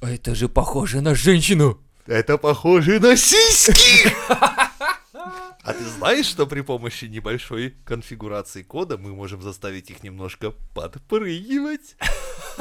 А 0.00 0.08
Это 0.10 0.34
же 0.34 0.48
похоже 0.48 1.00
на 1.00 1.14
женщину. 1.14 1.80
Это 2.06 2.38
похоже 2.38 3.00
на 3.00 3.16
сиськи! 3.16 4.14
А 5.62 5.72
ты 5.72 5.84
знаешь, 5.84 6.26
что 6.26 6.46
при 6.46 6.60
помощи 6.60 7.06
небольшой 7.06 7.74
конфигурации 7.84 8.62
кода 8.62 8.98
мы 8.98 9.12
можем 9.14 9.42
заставить 9.42 9.90
их 9.90 10.02
немножко 10.02 10.52
подпрыгивать? 10.74 11.96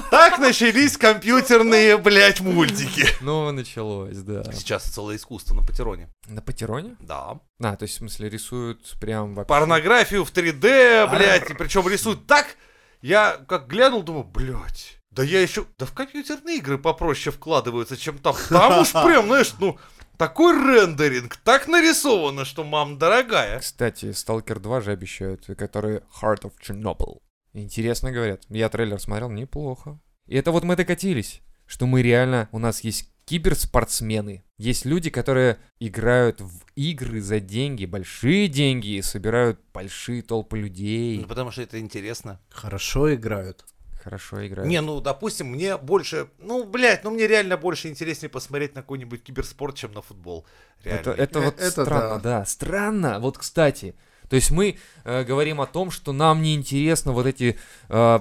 Так 0.09 0.39
начались 0.39 0.97
компьютерные, 0.97 1.97
блядь, 1.97 2.41
мультики. 2.41 3.07
Ну, 3.21 3.51
началось, 3.51 4.17
да. 4.17 4.43
Сейчас 4.51 4.83
целое 4.83 5.17
искусство 5.17 5.55
на 5.55 5.61
Патероне. 5.61 6.09
На 6.27 6.41
Патероне? 6.41 6.95
Да. 6.99 7.39
А, 7.59 7.75
то 7.75 7.83
есть, 7.83 7.95
в 7.95 7.97
смысле, 7.99 8.29
рисуют 8.29 8.95
прям 8.99 9.35
вообще... 9.35 9.49
Порнографию 9.49 10.25
в 10.25 10.33
3D, 10.33 11.09
блядь, 11.09 11.49
и 11.49 11.53
причем 11.53 11.87
рисуют 11.87 12.27
так. 12.27 12.57
Я 13.01 13.37
как 13.47 13.67
глянул, 13.67 14.03
думаю, 14.03 14.25
блядь, 14.25 14.99
да 15.11 15.23
я 15.23 15.41
еще... 15.41 15.65
Да 15.77 15.85
в 15.85 15.93
компьютерные 15.93 16.57
игры 16.57 16.77
попроще 16.77 17.33
вкладываются, 17.33 17.95
чем 17.95 18.17
там. 18.17 18.35
Там 18.49 18.79
уж 18.79 18.91
прям, 18.91 19.27
знаешь, 19.27 19.53
ну, 19.59 19.77
такой 20.17 20.53
рендеринг, 20.53 21.37
так 21.37 21.67
нарисовано, 21.67 22.45
что 22.45 22.63
мам 22.63 22.97
дорогая. 22.97 23.59
Кстати, 23.59 24.05
Stalker 24.05 24.59
2 24.59 24.81
же 24.81 24.91
обещают, 24.91 25.45
который 25.57 26.01
Heart 26.21 26.41
of 26.43 26.53
Chernobyl. 26.61 27.21
Интересно 27.53 28.11
говорят. 28.11 28.43
Я 28.49 28.69
трейлер 28.69 28.99
смотрел, 28.99 29.29
неплохо. 29.29 29.99
И 30.25 30.35
это 30.35 30.51
вот 30.51 30.63
мы 30.63 30.75
докатились, 30.75 31.41
что 31.65 31.85
мы 31.85 32.01
реально, 32.01 32.49
у 32.51 32.59
нас 32.59 32.81
есть 32.81 33.09
киберспортсмены. 33.25 34.43
Есть 34.57 34.85
люди, 34.85 35.09
которые 35.09 35.57
играют 35.79 36.41
в 36.41 36.63
игры 36.75 37.21
за 37.21 37.39
деньги, 37.39 37.85
большие 37.85 38.47
деньги, 38.47 38.95
и 38.95 39.01
собирают 39.01 39.59
большие 39.73 40.21
толпы 40.21 40.59
людей. 40.59 41.19
Ну, 41.19 41.27
потому 41.27 41.51
что 41.51 41.61
это 41.61 41.79
интересно. 41.79 42.39
Хорошо 42.49 43.13
играют. 43.13 43.65
Хорошо 44.05 44.45
играют. 44.45 44.69
Не, 44.69 44.81
ну, 44.81 45.01
допустим, 45.01 45.47
мне 45.47 45.77
больше... 45.77 46.27
Ну, 46.37 46.63
блядь, 46.63 47.03
ну 47.03 47.09
мне 47.09 47.25
реально 47.25 47.57
больше 47.57 47.87
интереснее 47.89 48.29
посмотреть 48.29 48.75
на 48.75 48.81
какой-нибудь 48.83 49.23
киберспорт, 49.23 49.75
чем 49.75 49.93
на 49.93 50.03
футбол. 50.03 50.45
Реально. 50.83 50.99
Это, 50.99 51.11
это 51.11 51.39
вот 51.41 51.55
Э, 51.59 51.67
это 51.67 51.83
странно, 51.85 52.19
да. 52.19 52.45
Странно. 52.45 53.19
Вот, 53.19 53.39
кстати, 53.39 53.95
то 54.29 54.35
есть 54.35 54.51
мы 54.51 54.77
э, 55.05 55.23
говорим 55.23 55.59
о 55.59 55.65
том, 55.65 55.89
что 55.89 56.13
нам 56.13 56.43
не 56.43 56.53
интересно 56.53 57.13
вот 57.13 57.25
эти, 57.25 57.57
э, 57.89 58.19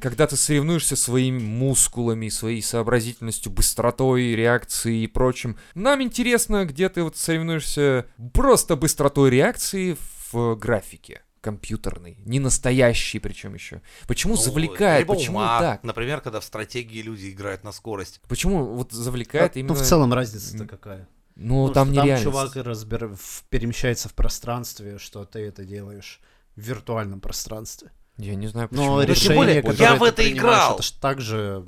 когда 0.00 0.28
ты 0.28 0.36
соревнуешься 0.36 0.94
своими 0.94 1.40
мускулами, 1.40 2.28
своей 2.28 2.62
сообразительностью, 2.62 3.50
быстротой, 3.50 4.36
реакцией 4.36 5.02
и 5.02 5.08
прочим. 5.08 5.58
Нам 5.74 6.02
интересно, 6.02 6.66
где 6.66 6.88
ты 6.88 7.02
вот 7.02 7.16
соревнуешься 7.16 8.06
просто 8.32 8.76
быстротой 8.76 9.30
реакции 9.30 9.96
в 10.30 10.54
графике 10.54 11.22
компьютерной, 11.46 12.16
не 12.24 12.40
настоящий 12.40 13.20
причем 13.20 13.54
еще. 13.54 13.80
Почему 14.08 14.34
Ну, 14.34 14.40
завлекает? 14.40 15.06
Почему 15.06 15.38
ума. 15.38 15.60
так? 15.60 15.84
Например, 15.84 16.20
когда 16.20 16.40
в 16.40 16.44
стратегии 16.44 17.02
люди 17.02 17.30
играют 17.30 17.62
на 17.62 17.70
скорость. 17.70 18.20
Почему 18.28 18.64
вот 18.74 18.90
завлекает 18.90 19.54
ну, 19.54 19.60
именно? 19.60 19.74
в 19.74 19.82
целом 19.82 20.12
разница-то 20.12 20.66
какая? 20.66 21.08
Ну, 21.36 21.68
Ну, 21.68 21.72
там 21.72 21.92
нереально. 21.92 22.24
чувак 22.24 22.56
разбер- 22.56 23.16
перемещается 23.48 24.08
в 24.08 24.14
пространстве, 24.14 24.98
что 24.98 25.24
ты 25.24 25.38
это 25.38 25.64
делаешь 25.64 26.20
в 26.56 26.60
виртуальном 26.62 27.20
пространстве. 27.20 27.92
Я 28.18 28.34
не 28.34 28.48
знаю, 28.48 28.68
почему. 28.68 28.86
Но 28.96 29.02
тем 29.04 29.10
решение, 29.12 29.36
более, 29.36 29.62
которое 29.62 29.82
я 29.90 29.94
в 29.94 30.02
это 30.02 30.28
играл. 30.28 30.74
Это 30.74 30.82
ж 30.82 30.90
так 30.90 31.20
же 31.20 31.64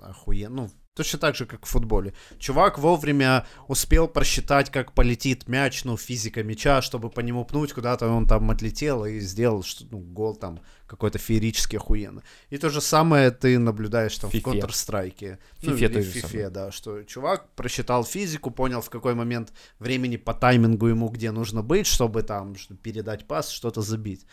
охуенно. 0.00 0.54
Ну, 0.64 0.70
точно 0.94 1.18
так 1.18 1.34
же, 1.34 1.46
как 1.46 1.64
в 1.64 1.68
футболе. 1.68 2.12
Чувак 2.38 2.78
вовремя 2.78 3.46
успел 3.68 4.08
просчитать, 4.08 4.70
как 4.70 4.92
полетит 4.92 5.48
мяч, 5.48 5.84
ну, 5.84 5.96
физика 5.96 6.42
мяча, 6.42 6.82
чтобы 6.82 7.10
по 7.10 7.20
нему 7.20 7.44
пнуть, 7.44 7.72
куда-то 7.72 8.08
он 8.08 8.26
там 8.26 8.50
отлетел 8.50 9.04
и 9.04 9.18
сделал 9.20 9.62
что, 9.62 9.84
ну, 9.90 9.98
гол 9.98 10.36
там 10.36 10.60
какой-то 10.86 11.18
феерически 11.18 11.76
охуенно. 11.76 12.22
И 12.50 12.58
то 12.58 12.68
же 12.68 12.80
самое 12.80 13.30
ты 13.30 13.58
наблюдаешь 13.58 14.18
там 14.18 14.30
Фифе. 14.30 14.50
в 14.50 14.54
Counter-Strike. 14.54 15.38
Ну, 15.62 15.76
Фифе 15.76 16.02
же 16.02 16.10
Фифе, 16.10 16.50
да, 16.50 16.70
что 16.70 17.02
чувак 17.04 17.48
просчитал 17.54 18.04
физику, 18.04 18.50
понял, 18.50 18.82
в 18.82 18.90
какой 18.90 19.14
момент 19.14 19.52
времени 19.78 20.16
по 20.18 20.34
таймингу 20.34 20.88
ему 20.88 21.08
где 21.08 21.30
нужно 21.30 21.62
быть, 21.62 21.86
чтобы 21.86 22.22
там 22.22 22.54
передать 22.82 23.26
пас, 23.26 23.48
что-то 23.48 23.80
забить. 23.80 24.26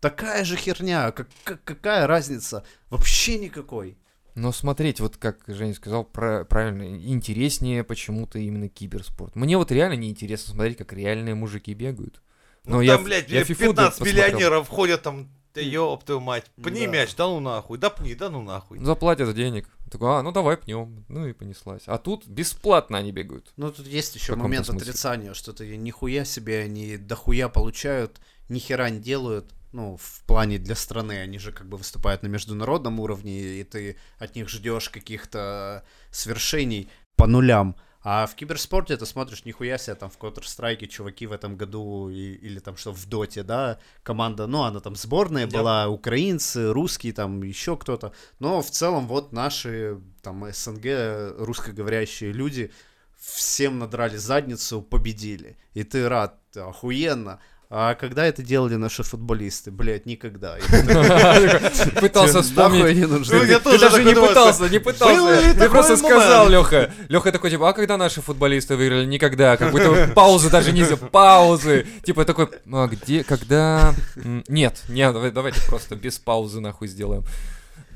Такая 0.00 0.44
же 0.44 0.56
херня, 0.56 1.12
как, 1.12 1.28
как- 1.44 1.64
какая 1.64 2.06
разница? 2.06 2.64
Вообще 2.90 3.38
никакой. 3.38 3.96
Но 4.34 4.50
смотреть, 4.52 5.00
вот 5.00 5.16
как 5.16 5.38
Женя 5.46 5.74
сказал, 5.74 6.04
про- 6.04 6.44
правильно, 6.44 6.82
интереснее 7.06 7.84
почему-то 7.84 8.38
именно 8.38 8.68
киберспорт. 8.68 9.36
Мне 9.36 9.56
вот 9.58 9.70
реально 9.70 9.94
не 9.94 10.08
интересно 10.10 10.52
смотреть, 10.54 10.78
как 10.78 10.92
реальные 10.92 11.34
мужики 11.34 11.74
бегают. 11.74 12.22
Ну, 12.64 12.76
Но 12.76 12.76
там, 12.78 12.82
я, 12.84 12.98
блядь, 12.98 13.28
я 13.28 13.44
15 13.44 13.50
FIFA 13.50 13.74
посмотрел. 13.90 14.14
миллионеров 14.14 14.68
ходят 14.68 15.02
там, 15.02 15.28
да 15.54 15.60
ёб 15.60 16.04
твою 16.04 16.20
мать, 16.20 16.46
пни 16.62 16.86
Да. 16.86 16.92
мяч, 16.92 17.14
да 17.14 17.26
ну 17.26 17.40
нахуй, 17.40 17.76
да 17.76 17.90
пни, 17.90 18.14
да 18.14 18.30
ну 18.30 18.42
нахуй. 18.42 18.78
Заплатят 18.82 19.34
денег. 19.34 19.68
Такой, 19.90 20.08
а, 20.18 20.22
ну 20.22 20.32
давай 20.32 20.56
пнем. 20.56 21.04
Ну 21.08 21.26
и 21.26 21.34
понеслась. 21.34 21.82
А 21.86 21.98
тут 21.98 22.26
бесплатно 22.26 22.96
они 22.96 23.12
бегают. 23.12 23.52
Ну, 23.58 23.70
тут 23.70 23.86
есть 23.86 24.14
еще 24.14 24.34
момент 24.36 24.64
смысле. 24.64 24.88
отрицания, 24.88 25.34
что 25.34 25.52
ты 25.52 25.76
нихуя 25.76 26.24
себе 26.24 26.60
они 26.60 26.96
дохуя 26.96 27.50
получают, 27.50 28.18
ни 28.48 28.58
хера 28.58 28.88
не 28.88 29.00
делают, 29.00 29.52
ну, 29.72 29.96
в 29.96 30.22
плане 30.26 30.58
для 30.58 30.74
страны. 30.74 31.20
Они 31.20 31.38
же 31.38 31.52
как 31.52 31.68
бы 31.68 31.76
выступают 31.76 32.22
на 32.22 32.28
международном 32.28 33.00
уровне, 33.00 33.60
и 33.60 33.64
ты 33.64 33.96
от 34.18 34.36
них 34.36 34.48
ждешь 34.48 34.88
каких-то 34.88 35.84
свершений 36.10 36.88
по 37.16 37.26
нулям. 37.26 37.76
А 38.04 38.26
в 38.26 38.34
киберспорте 38.34 38.96
ты 38.96 39.06
смотришь, 39.06 39.44
нихуя 39.44 39.78
себе, 39.78 39.94
там 39.94 40.10
в 40.10 40.18
Counter-Strike 40.18 40.88
чуваки 40.88 41.28
в 41.28 41.32
этом 41.32 41.56
году, 41.56 42.10
и- 42.10 42.34
или 42.34 42.58
там 42.58 42.76
что, 42.76 42.92
в 42.92 43.06
Доте, 43.06 43.44
да, 43.44 43.78
команда, 44.02 44.48
ну, 44.48 44.62
она 44.62 44.80
там 44.80 44.96
сборная 44.96 45.46
Да. 45.46 45.58
была, 45.58 45.88
украинцы, 45.88 46.72
русские, 46.72 47.12
там 47.12 47.42
еще 47.44 47.76
кто-то. 47.76 48.12
Но 48.40 48.60
в 48.60 48.70
целом 48.70 49.06
вот 49.06 49.32
наши, 49.32 50.00
там, 50.20 50.44
СНГ, 50.52 51.36
русскоговорящие 51.38 52.32
люди 52.32 52.72
всем 53.16 53.78
надрали 53.78 54.16
задницу, 54.16 54.82
победили. 54.82 55.56
И 55.74 55.84
ты 55.84 56.08
рад, 56.08 56.40
охуенно. 56.56 57.38
А 57.74 57.94
когда 57.94 58.26
это 58.26 58.42
делали 58.42 58.74
наши 58.74 59.02
футболисты? 59.02 59.70
Блять, 59.70 60.04
никогда. 60.04 60.56
Пытался 62.00 62.34
«Нахуй 62.34 62.42
вспомнить. 62.42 62.84
они 62.84 63.06
нужны?» 63.06 63.34
Ну, 63.34 63.44
я 63.44 63.58
Ты 63.60 63.64
тоже 63.64 63.78
даже 63.78 64.04
не 64.04 64.14
пытался, 64.14 64.68
не 64.68 64.78
пытался. 64.78 65.54
Ты 65.54 65.70
просто 65.70 65.96
сказал, 65.96 66.50
Леха. 66.50 66.92
Леха 67.08 67.32
такой, 67.32 67.48
типа, 67.48 67.70
а 67.70 67.72
когда 67.72 67.96
наши 67.96 68.20
футболисты 68.20 68.76
выиграли? 68.76 69.06
Никогда. 69.06 69.56
Как 69.56 69.72
будто 69.72 70.12
паузы 70.14 70.50
даже 70.50 70.72
не. 70.72 70.84
Паузы. 70.84 71.86
Типа 72.04 72.26
такой, 72.26 72.50
а 72.70 72.88
где, 72.88 73.24
когда? 73.24 73.94
Нет, 74.16 74.82
нет, 74.90 75.14
давай- 75.14 75.30
давайте 75.30 75.62
просто 75.66 75.96
без 75.96 76.18
паузы 76.18 76.60
нахуй 76.60 76.88
сделаем. 76.88 77.24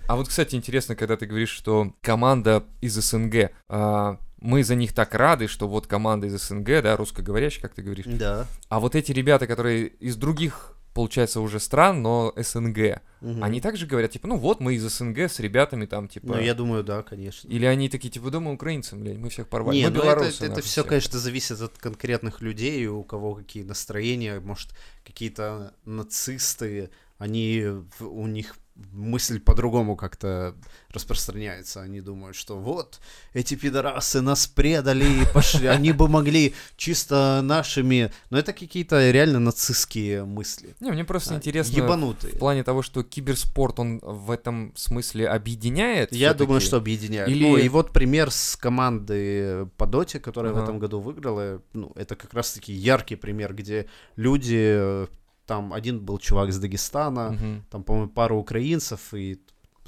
А 0.09 0.17
вот, 0.17 0.29
кстати, 0.29 0.55
интересно, 0.55 0.97
когда 0.97 1.19
ты 1.19 1.27
говоришь, 1.27 1.51
что 1.51 1.93
команда 2.01 2.65
из 2.81 2.95
СНГ, 2.95 3.51
а, 3.69 4.17
мы 4.47 4.63
за 4.63 4.77
них 4.77 4.95
так 4.95 5.15
рады, 5.15 5.49
что 5.49 5.67
вот 5.69 5.87
команда 5.87 6.29
из 6.29 6.41
СНГ, 6.41 6.83
да, 6.83 6.97
русскоговорящая, 6.97 7.63
как 7.63 7.75
ты 7.75 7.83
говоришь. 7.83 8.07
Да. 8.07 8.47
А 8.69 8.79
вот 8.79 8.95
эти 8.95 9.11
ребята, 9.11 9.47
которые 9.49 9.89
из 9.89 10.15
других, 10.17 10.77
получается, 10.95 11.41
уже 11.41 11.59
стран, 11.59 12.01
но 12.01 12.33
СНГ, 12.37 13.03
Мгм. 13.21 13.43
они 13.43 13.61
также 13.61 13.87
говорят, 13.87 14.13
типа, 14.13 14.29
ну 14.29 14.37
вот 14.37 14.61
мы 14.61 14.75
из 14.75 14.85
СНГ 14.85 15.19
с 15.19 15.41
ребятами 15.41 15.87
там, 15.87 16.07
типа... 16.07 16.29
Ну, 16.29 16.41
я 16.41 16.55
думаю, 16.55 16.85
да, 16.85 17.03
конечно. 17.03 17.49
Или 17.49 17.65
они 17.67 17.89
такие, 17.89 18.09
типа, 18.09 18.31
дома 18.31 18.53
украинцы, 18.53 18.95
блядь, 18.95 19.19
мы 19.19 19.31
всех 19.31 19.49
порвали. 19.49 19.79
Не, 19.79 19.87
мы 19.87 19.91
ну 19.91 19.99
это, 19.99 20.05
белорусы, 20.05 20.37
это 20.37 20.49
нахуй, 20.49 20.63
все, 20.63 20.83
все. 20.83 20.89
конечно, 20.89 21.19
зависит 21.19 21.61
от 21.61 21.77
конкретных 21.79 22.41
людей, 22.41 22.87
у 22.87 23.03
кого 23.03 23.35
какие 23.35 23.65
настроения, 23.65 24.39
может, 24.39 24.69
какие-то 25.05 25.73
нацисты, 25.85 26.91
они, 27.19 27.65
у 27.99 28.27
них 28.29 28.55
мысль 28.93 29.41
по-другому 29.41 29.97
как-то 29.97 30.55
распространяется. 30.91 31.83
Они 31.83 32.01
думают, 32.01 32.37
что 32.37 32.57
вот, 32.59 33.01
эти 33.33 33.55
пидорасы 33.55 34.21
нас 34.21 34.47
предали, 34.47 35.05
и 35.05 35.27
пошли, 35.33 35.67
они 35.77 35.93
бы 35.93 36.09
могли 36.09 36.55
чисто 36.77 37.41
нашими... 37.43 38.13
Но 38.31 38.39
это 38.39 38.53
какие-то 38.53 39.11
реально 39.11 39.39
нацистские 39.41 40.25
мысли. 40.25 40.75
Не, 40.81 40.91
мне 40.93 41.05
просто 41.05 41.35
А, 41.35 41.37
интересно 41.37 41.77
Ебанутые. 41.77 42.35
в 42.35 42.39
плане 42.39 42.65
того, 42.65 42.83
что 42.83 43.03
киберспорт, 43.03 43.79
он 43.81 43.99
в 44.03 44.31
этом 44.31 44.73
смысле 44.77 45.29
объединяет. 45.29 46.13
Я 46.13 46.35
думаю, 46.35 46.61
что 46.61 46.77
объединяют. 46.77 47.29
Или- 47.31 47.43
Ну, 47.43 47.57
и 47.57 47.69
вот 47.69 47.93
пример 47.93 48.31
с 48.31 48.57
команды 48.57 49.67
по 49.77 49.87
доте, 49.87 50.19
которая 50.21 50.53
в 50.53 50.57
Ага. 50.57 50.65
этом 50.65 50.79
году 50.79 51.01
выиграла. 51.01 51.63
Ну, 51.73 51.93
это 51.95 52.17
как 52.17 52.35
раз-таки 52.35 52.73
яркий 52.73 53.17
пример, 53.17 53.55
где 53.55 53.87
люди... 54.17 55.07
Там 55.47 55.73
один 55.73 56.01
был 56.01 56.19
чувак 56.19 56.49
из 56.51 56.59
Дагестана, 56.59 57.31
Мгм. 57.31 57.65
там, 57.71 57.85
по-моему, 57.85 58.11
пара 58.11 58.35
украинцев 58.35 59.15
и 59.15 59.41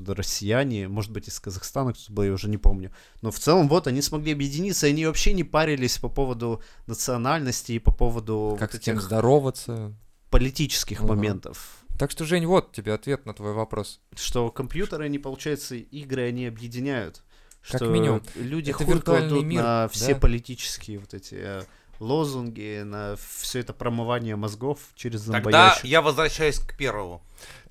россияне, 0.07 0.87
может 0.87 1.11
быть, 1.11 1.27
из 1.29 1.41
Казахстана 1.41 1.93
кто-то 1.93 2.13
был, 2.13 2.23
я 2.23 2.33
уже 2.33 2.49
не 2.49 2.57
помню. 2.59 2.93
Но 3.21 3.31
в 3.33 3.39
целом 3.41 3.69
вот 3.69 3.89
они 3.89 4.01
смогли 4.01 4.33
объединиться, 4.33 4.87
и 4.87 4.91
они 4.91 5.05
вообще 5.07 5.33
не 5.33 5.43
парились 5.43 5.99
по 5.99 6.09
поводу 6.09 6.63
национальности 6.87 7.73
и 7.73 7.79
по 7.81 7.91
поводу 7.93 8.57
Как 8.59 8.73
вот 8.73 8.81
с 8.81 8.85
кем 8.85 9.01
здороваться. 9.01 9.93
политических 10.31 11.01
Ага. 11.01 11.09
моментов. 11.09 11.79
Так 11.99 12.13
что, 12.13 12.25
Жень, 12.25 12.47
вот 12.47 12.71
тебе 12.73 12.93
ответ 12.95 13.27
на 13.27 13.35
твой 13.35 13.53
вопрос. 13.53 14.01
что 14.15 14.51
компьютеры, 14.51 15.05
они, 15.07 15.19
получается, 15.19 15.75
игры, 15.75 16.29
они 16.29 16.47
объединяют. 16.47 17.23
Как 17.69 17.81
что 17.83 17.87
минимум. 17.91 18.23
люди 18.37 18.71
хуй 18.71 18.87
виртуальный 18.87 19.29
кладут 19.31 19.45
мир, 19.47 19.63
на 19.63 19.89
все 19.89 20.15
да. 20.15 20.21
политические 20.21 21.01
вот 21.01 21.13
эти 21.13 21.35
э, 21.35 21.63
лозунги, 22.01 22.83
на 22.85 23.17
все 23.39 23.61
это 23.61 23.73
промывание 23.73 24.37
мозгов 24.37 24.79
через 24.95 25.23
Тогда 25.23 25.35
зомбоящик. 25.43 25.85
я 25.85 26.03
возвращаюсь 26.03 26.59
к 26.59 26.77
первому. 26.77 27.23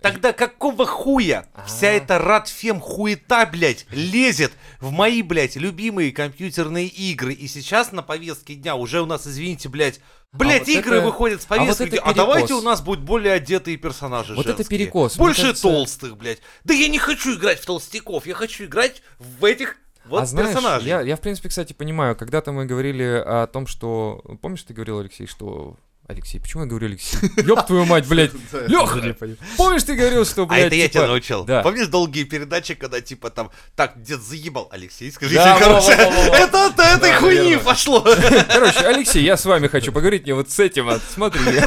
Тогда 0.01 0.31
какого 0.31 0.85
хуя 0.85 1.47
вся 1.65 1.87
А. 1.87 1.91
эта 1.91 2.19
радфем 2.19 2.79
хуета, 2.79 3.45
блядь, 3.45 3.85
лезет 3.89 4.51
в 4.79 4.91
мои, 4.91 5.21
блядь, 5.21 5.55
любимые 5.55 6.11
компьютерные 6.11 6.87
игры. 6.87 7.33
И 7.33 7.47
сейчас 7.47 7.91
на 7.91 8.03
повестке 8.03 8.55
дня 8.55 8.75
уже 8.75 9.01
у 9.01 9.05
нас, 9.07 9.25
извините, 9.25 9.69
блядь, 9.69 9.99
блядь, 10.31 10.67
вот 10.67 10.69
игры 10.69 10.97
это- 10.97 11.05
выходят 11.05 11.41
с 11.41 11.45
а 11.45 11.55
вот 11.55 11.57
повестки 11.59 11.83
это 11.83 11.91
дня. 11.93 12.01
А 12.05 12.13
давайте 12.13 12.47
перекос. 12.49 12.61
у 12.61 12.65
нас 12.65 12.81
будут 12.81 13.03
более 13.03 13.33
одетые 13.33 13.77
персонажи 13.77 14.35
Вот 14.35 14.45
это 14.45 14.57
женские. 14.57 14.79
перекос. 14.79 15.15
Мне 15.15 15.25
Больше 15.25 15.41
кажется- 15.41 15.63
толстых, 15.63 16.15
блядь. 16.17 16.39
Да 16.63 16.73
я 16.75 16.87
не 16.89 16.99
хочу 16.99 17.35
играть 17.35 17.59
в 17.59 17.65
толстяков, 17.65 18.27
я 18.27 18.35
хочу 18.35 18.65
играть 18.65 19.01
в 19.17 19.43
этих 19.43 19.77
вот 20.09 20.23
а 20.23 20.25
знаешь, 20.25 20.53
персонажей. 20.53 20.89
я, 20.89 21.01
я, 21.01 21.15
в 21.15 21.21
принципе, 21.21 21.49
кстати, 21.49 21.73
понимаю, 21.73 22.15
когда-то 22.15 22.51
мы 22.51 22.65
говорили 22.65 23.03
о 23.03 23.47
том, 23.47 23.67
что... 23.67 24.21
Помнишь, 24.41 24.63
ты 24.63 24.73
говорил, 24.73 24.99
Алексей, 24.99 25.27
что... 25.27 25.75
Алексей, 26.07 26.39
почему 26.39 26.63
я 26.63 26.69
говорю 26.69 26.87
Алексей? 26.87 27.19
Ёб 27.45 27.67
твою 27.67 27.83
мать, 27.83 28.07
блядь. 28.07 28.31
Лёха! 28.67 29.13
Помнишь, 29.57 29.83
ты 29.83 29.93
говорил, 29.93 30.23
что, 30.23 30.43
А 30.43 30.45
блядь, 30.45 30.67
это 30.67 30.75
я 30.75 30.87
типа- 30.87 30.93
тебя 30.93 31.07
научил. 31.07 31.45
Помнишь 31.45 31.87
долгие 31.87 32.23
передачи, 32.23 32.75
когда 32.75 33.01
типа 33.01 33.29
там, 33.29 33.51
так, 33.75 34.01
дед 34.01 34.21
заебал, 34.21 34.69
Алексей, 34.71 35.11
скажите, 35.11 35.43
короче, 35.59 35.91
это 35.91 36.67
от 36.67 36.79
этой 36.79 37.11
хуйни 37.15 37.57
пошло. 37.57 37.99
Короче, 38.53 38.87
Алексей, 38.87 39.21
я 39.21 39.35
с 39.35 39.43
вами 39.43 39.67
хочу 39.67 39.91
поговорить 39.91 40.25
не 40.25 40.31
вот 40.31 40.49
с 40.49 40.57
этим, 40.59 40.85
вот 40.85 41.01
смотри. 41.13 41.41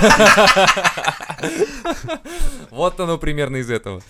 Вот 2.71 2.99
оно 3.01 3.19
примерно 3.19 3.57
из 3.57 3.71
этого. 3.71 4.03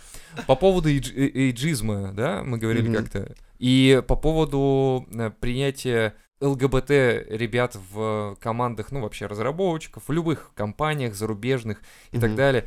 По 0.47 0.55
поводу 0.55 0.89
эйдж- 0.89 1.13
эйджизма, 1.17 2.13
да, 2.13 2.43
мы 2.45 2.59
говорили 2.59 2.95
как-то. 2.95 3.35
И 3.61 4.03
по 4.09 4.17
поводу 4.17 5.07
э, 5.13 5.31
принятия 5.39 6.15
ЛГБТ 6.41 6.91
ребят 7.29 7.77
в 7.93 8.37
командах, 8.41 8.91
ну, 8.91 9.03
вообще 9.03 9.27
разработчиков, 9.27 10.09
в 10.09 10.13
любых 10.13 10.53
компаниях 10.55 11.15
зарубежных 11.15 11.83
и 12.11 12.19
так 12.19 12.31
Мгм. 12.31 12.37
далее. 12.37 12.65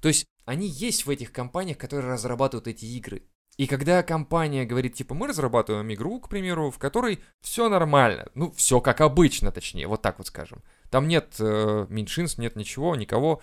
То 0.00 0.06
есть 0.06 0.24
они 0.44 0.68
есть 0.68 1.04
в 1.04 1.10
этих 1.10 1.32
компаниях, 1.32 1.78
которые 1.78 2.12
разрабатывают 2.12 2.68
эти 2.68 2.84
игры. 2.84 3.22
И 3.56 3.66
когда 3.66 4.04
компания 4.04 4.64
говорит, 4.64 4.94
типа, 4.94 5.14
мы 5.14 5.26
разрабатываем 5.26 5.92
игру, 5.94 6.20
к 6.20 6.28
примеру, 6.28 6.70
в 6.70 6.78
которой 6.78 7.18
все 7.40 7.68
нормально, 7.68 8.28
ну, 8.34 8.52
все 8.52 8.80
как 8.80 9.00
обычно, 9.00 9.50
точнее, 9.50 9.88
вот 9.88 10.00
так 10.02 10.18
вот 10.18 10.28
скажем. 10.28 10.62
Там 10.90 11.08
нет 11.08 11.34
э, 11.40 11.86
меньшинств, 11.88 12.38
нет 12.38 12.54
ничего, 12.54 12.94
никого. 12.94 13.42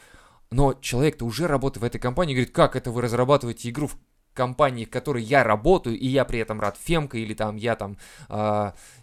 Но 0.51 0.73
человек-то 0.75 1.25
уже 1.25 1.47
работает 1.47 1.81
в 1.81 1.85
этой 1.85 1.99
компании 1.99 2.35
говорит, 2.35 2.53
как 2.53 2.77
это 2.77 2.91
вы 2.91 3.01
разрабатываете 3.01 3.69
игру 3.69 3.87
в 3.87 3.97
компании, 4.33 4.85
в 4.85 4.89
которой 4.89 5.23
я 5.23 5.43
работаю, 5.43 5.97
и 5.97 6.07
я 6.07 6.25
при 6.25 6.39
этом 6.39 6.59
рад 6.59 6.77
Фемка, 6.81 7.17
или 7.17 7.33
там 7.33 7.55
я 7.55 7.75
там 7.75 7.97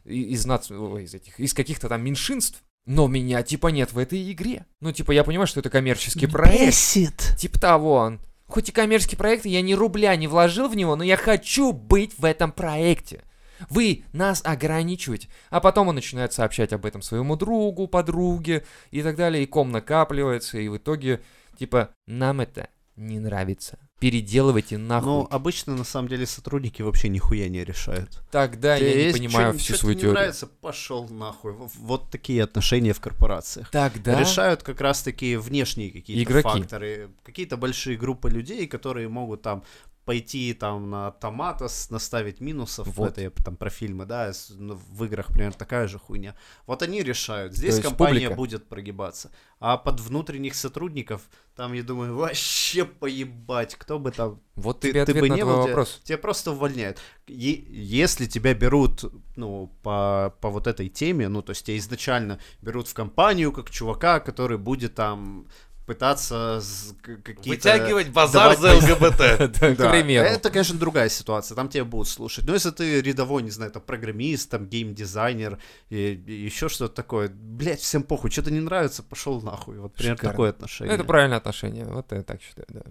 и- 0.05 0.33
из, 0.33 0.47
ой, 0.47 1.05
из 1.05 1.15
этих, 1.15 1.39
из 1.41 1.55
каких-то 1.55 1.89
там 1.89 2.03
меньшинств, 2.03 2.63
но 2.87 3.07
меня 3.07 3.43
типа 3.43 3.69
нет 3.69 3.93
в 3.93 3.99
этой 3.99 4.33
игре. 4.33 4.67
Ну, 4.81 4.91
типа, 4.93 5.13
я 5.13 5.23
понимаю, 5.23 5.47
что 5.47 5.61
это 5.61 5.71
коммерческий 5.71 6.27
проект. 6.27 6.67
Бесит. 6.67 7.37
Типа 7.39 7.61
того 7.61 7.95
он. 7.95 8.21
Хоть 8.47 8.69
и 8.69 8.73
коммерческий 8.73 9.17
проект, 9.17 9.47
я 9.47 9.63
ни 9.63 9.75
рубля 9.75 10.17
не 10.17 10.27
вложил 10.27 10.69
в 10.69 10.75
него, 10.75 10.97
но 10.97 11.05
я 11.05 11.17
хочу 11.17 11.73
быть 11.73 12.19
в 12.19 12.25
этом 12.25 12.51
проекте. 12.51 13.23
Вы 13.69 14.05
нас 14.13 14.41
ограничиваете. 14.45 15.29
А 15.51 15.61
потом 15.61 15.89
он 15.89 15.95
начинает 15.95 16.33
сообщать 16.33 16.73
об 16.73 16.87
этом 16.87 17.03
своему 17.03 17.37
другу, 17.37 17.87
подруге 17.87 18.65
и 18.91 19.03
так 19.03 19.17
далее. 19.17 19.45
И 19.45 19.47
ком 19.47 19.71
накапливается, 19.71 20.59
и 20.59 20.67
в 20.69 20.79
итоге, 20.79 21.21
типа, 21.59 21.91
нам 22.07 22.41
это 22.41 22.71
не 22.97 23.21
нравится. 23.21 23.79
Переделывайте 24.01 24.79
нахуй. 24.79 25.07
Ну, 25.11 25.29
обычно, 25.31 25.77
на 25.77 25.85
самом 25.85 26.09
деле, 26.09 26.25
сотрудники 26.27 26.81
вообще 26.81 27.11
нихуя 27.11 27.49
не 27.51 27.63
решают. 27.65 28.23
Тогда 28.31 28.79
Ты 28.79 28.85
я 28.85 28.95
не 28.95 29.03
есть 29.03 29.19
понимаю 29.19 29.53
чё- 29.53 29.59
всю 29.59 29.73
чё 29.75 29.79
свою 29.79 29.95
теорию. 29.95 30.11
не 30.13 30.15
нравится, 30.15 30.47
пошел 30.47 31.07
нахуй. 31.09 31.53
Вот 31.53 32.11
такие 32.11 32.43
отношения 32.43 32.95
в 32.95 33.01
корпорациях. 33.01 33.71
Тогда... 33.71 34.19
Решают 34.19 34.63
как 34.63 34.81
раз 34.81 35.03
таки 35.03 35.37
внешние 35.37 35.91
какие-то 35.91 36.23
Игроки. 36.33 36.49
факторы. 36.61 37.11
Какие-то 37.25 37.59
большие 37.59 37.99
группы 37.99 38.31
людей, 38.31 38.67
которые 38.67 39.09
могут 39.09 39.43
там 39.43 39.63
пойти 40.11 40.55
там 40.55 40.91
на 40.91 41.13
томатос, 41.13 41.89
наставить 41.91 42.41
минусов. 42.41 42.89
Вот. 42.97 43.13
Это 43.13 43.21
я 43.21 43.31
там 43.31 43.57
про 43.57 43.71
фильмы, 43.71 44.07
да, 44.07 44.33
ну, 44.59 44.75
в 44.75 45.05
играх 45.05 45.29
примерно 45.29 45.57
такая 45.57 45.87
же 45.87 46.01
хуйня. 46.01 46.35
Вот 46.67 46.83
они 46.83 47.05
решают. 47.05 47.55
Здесь 47.55 47.79
компания 47.79 48.15
публика. 48.15 48.35
будет 48.35 48.69
прогибаться. 48.69 49.31
А 49.61 49.77
под 49.77 50.01
внутренних 50.01 50.57
сотрудников, 50.57 51.23
там, 51.55 51.75
я 51.75 51.85
думаю, 51.85 52.17
вообще 52.17 52.85
поебать, 52.85 53.77
кто 53.77 54.01
бы 54.01 54.11
там 54.11 54.41
Вот 54.57 54.81
ты, 54.81 54.93
ты 55.05 55.15
бы 55.15 55.29
не 55.29 55.45
был, 55.45 55.63
тебя- 55.63 55.67
вопрос. 55.69 56.01
Тебя, 56.03 56.19
просто 56.19 56.51
увольняют. 56.51 56.99
Е- 57.29 57.65
если 57.71 58.27
тебя 58.27 58.53
берут, 58.55 59.05
ну, 59.37 59.71
по, 59.85 60.35
по 60.41 60.51
вот 60.51 60.67
этой 60.67 60.89
теме, 60.89 61.29
ну, 61.29 61.41
то 61.43 61.51
есть 61.51 61.65
тебя 61.67 61.79
изначально 61.79 62.41
берут 62.63 62.89
в 62.89 62.95
компанию 62.95 63.53
как 63.53 63.71
чувака, 63.71 64.19
который 64.19 64.59
будет 64.59 64.97
там 64.97 65.47
пытаться 65.91 66.63
какие-то... 67.03 67.49
Вытягивать 67.49 68.11
базар 68.11 68.57
давать 68.57 68.81
за 68.81 68.95
ЛГБТ. 68.95 69.77
К 69.77 69.91
примеру. 69.91 70.25
это, 70.25 70.49
конечно, 70.49 70.79
другая 70.79 71.09
ситуация, 71.09 71.57
там 71.57 71.69
тебя 71.69 71.85
будут 71.85 72.07
слушать. 72.07 72.45
Но 72.47 72.55
если 72.55 72.71
ты 72.71 73.01
рядовой, 73.01 73.43
не 73.43 73.51
знаю, 73.51 73.73
там, 73.73 73.83
программист, 73.83 74.51
там, 74.51 74.67
геймдизайнер 74.67 75.59
и, 75.89 76.23
еще 76.27 76.69
что-то 76.69 76.95
такое, 76.95 77.29
блядь, 77.29 77.81
всем 77.81 78.05
похуй, 78.05 78.31
что-то 78.31 78.53
не 78.53 78.61
нравится, 78.61 79.03
пошел 79.03 79.43
нахуй. 79.43 79.79
Вот 79.81 79.95
примерно 79.95 80.31
такое 80.31 80.51
отношение. 80.51 80.95
Это 80.95 81.03
правильное 81.03 81.39
отношение, 81.39 81.85
вот 81.87 82.13
я 82.13 82.23
так 82.23 82.41
считаю, 82.41 82.67
да. 82.69 82.83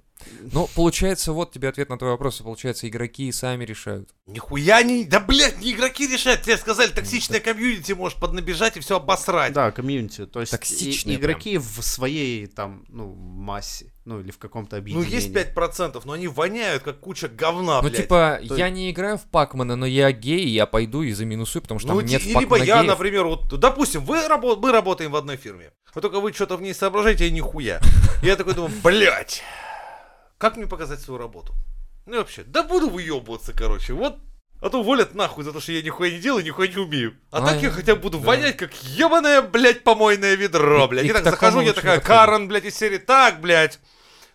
Ну, 0.51 0.67
получается, 0.75 1.31
вот 1.31 1.53
тебе 1.53 1.69
ответ 1.69 1.87
на 1.87 1.97
твой 1.97 2.11
вопрос, 2.11 2.41
получается, 2.41 2.89
игроки 2.89 3.31
сами 3.31 3.63
решают. 3.63 4.09
Нихуя 4.27 4.83
не... 4.83 5.05
Да, 5.05 5.21
блядь, 5.21 5.61
не 5.61 5.71
игроки 5.71 6.05
решают. 6.05 6.41
Тебе 6.41 6.57
сказали, 6.57 6.91
токсичная 6.91 7.39
комьюнити 7.39 7.93
может 7.93 8.19
поднабежать 8.19 8.75
и 8.75 8.81
все 8.81 8.97
обосрать. 8.97 9.53
Да, 9.53 9.71
комьюнити. 9.71 10.25
То 10.25 10.41
есть 10.41 10.51
Токсичные 10.51 11.15
игроки 11.15 11.57
в 11.57 11.81
своей 11.81 12.47
там, 12.47 12.83
ну, 12.91 13.13
массе, 13.15 13.93
ну, 14.05 14.19
или 14.19 14.31
в 14.31 14.37
каком-то 14.39 14.75
Ну, 14.77 14.81
объединении. 14.81 15.13
есть 15.13 15.31
5%, 15.31 16.01
но 16.05 16.13
они 16.13 16.27
воняют, 16.27 16.83
как 16.83 16.99
куча 16.99 17.27
говна, 17.27 17.81
Ну, 17.81 17.89
блядь. 17.89 18.01
типа, 18.01 18.39
То 18.47 18.55
я 18.55 18.69
не 18.69 18.89
играю 18.89 19.17
в 19.17 19.23
Пакмана, 19.25 19.75
но 19.75 19.85
я 19.85 20.11
гей, 20.11 20.43
и 20.43 20.49
я 20.49 20.65
пойду 20.65 21.03
и 21.03 21.11
заминусую, 21.11 21.61
потому 21.61 21.79
что 21.79 21.89
Ну, 21.93 21.99
там 21.99 22.05
нет 22.09 22.21
в 22.21 22.25
либо 22.25 22.41
Пакмана 22.41 22.63
я, 22.63 22.77
геев. 22.77 22.87
например, 22.87 23.25
вот, 23.25 23.59
допустим, 23.59 24.03
вы 24.03 24.17
рабо- 24.27 24.57
мы 24.59 24.71
работаем 24.71 25.11
в 25.11 25.15
одной 25.15 25.37
фирме, 25.37 25.71
вот 25.93 26.01
только 26.01 26.19
вы 26.19 26.33
что-то 26.33 26.57
в 26.57 26.61
ней 26.61 26.73
соображаете, 26.73 27.27
и 27.27 27.31
нихуя. 27.31 27.79
Я 28.23 28.35
такой 28.35 28.53
думаю, 28.55 28.73
блядь, 28.83 29.43
как 30.37 30.57
мне 30.57 30.65
показать 30.67 30.99
свою 30.99 31.19
работу? 31.19 31.53
Ну 32.05 32.15
и 32.15 32.17
вообще, 32.17 32.43
да 32.43 32.63
буду 32.63 32.89
выебываться, 32.89 33.53
короче, 33.53 33.93
вот. 33.93 34.17
А 34.61 34.69
то 34.69 34.81
уволят 34.81 35.15
нахуй 35.15 35.43
за 35.45 35.53
то, 35.53 35.61
что 35.61 35.71
я 35.71 35.81
нихуя 35.81 36.11
не 36.11 36.19
делаю, 36.19 36.43
нихуя 36.43 36.67
не 36.67 36.75
умею. 36.77 37.15
А, 37.31 37.37
А, 37.37 37.45
так 37.47 37.61
я 37.61 37.71
хотя 37.71 37.95
бы 37.95 38.01
буду 38.01 38.19
да. 38.19 38.25
вонять, 38.27 38.57
как 38.57 38.73
ебаное, 38.83 39.41
блядь, 39.41 39.83
помойное 39.83 40.35
ведро, 40.35 40.87
блядь. 40.87 41.05
и 41.05 41.09
И, 41.09 41.13
так 41.13 41.23
захожу, 41.23 41.61
я 41.61 41.71
такая. 41.73 41.99
Карен, 42.01 42.47
блядь, 42.49 42.65
из 42.65 42.75
серии, 42.75 42.97
так, 42.97 43.39
блядь. 43.39 43.79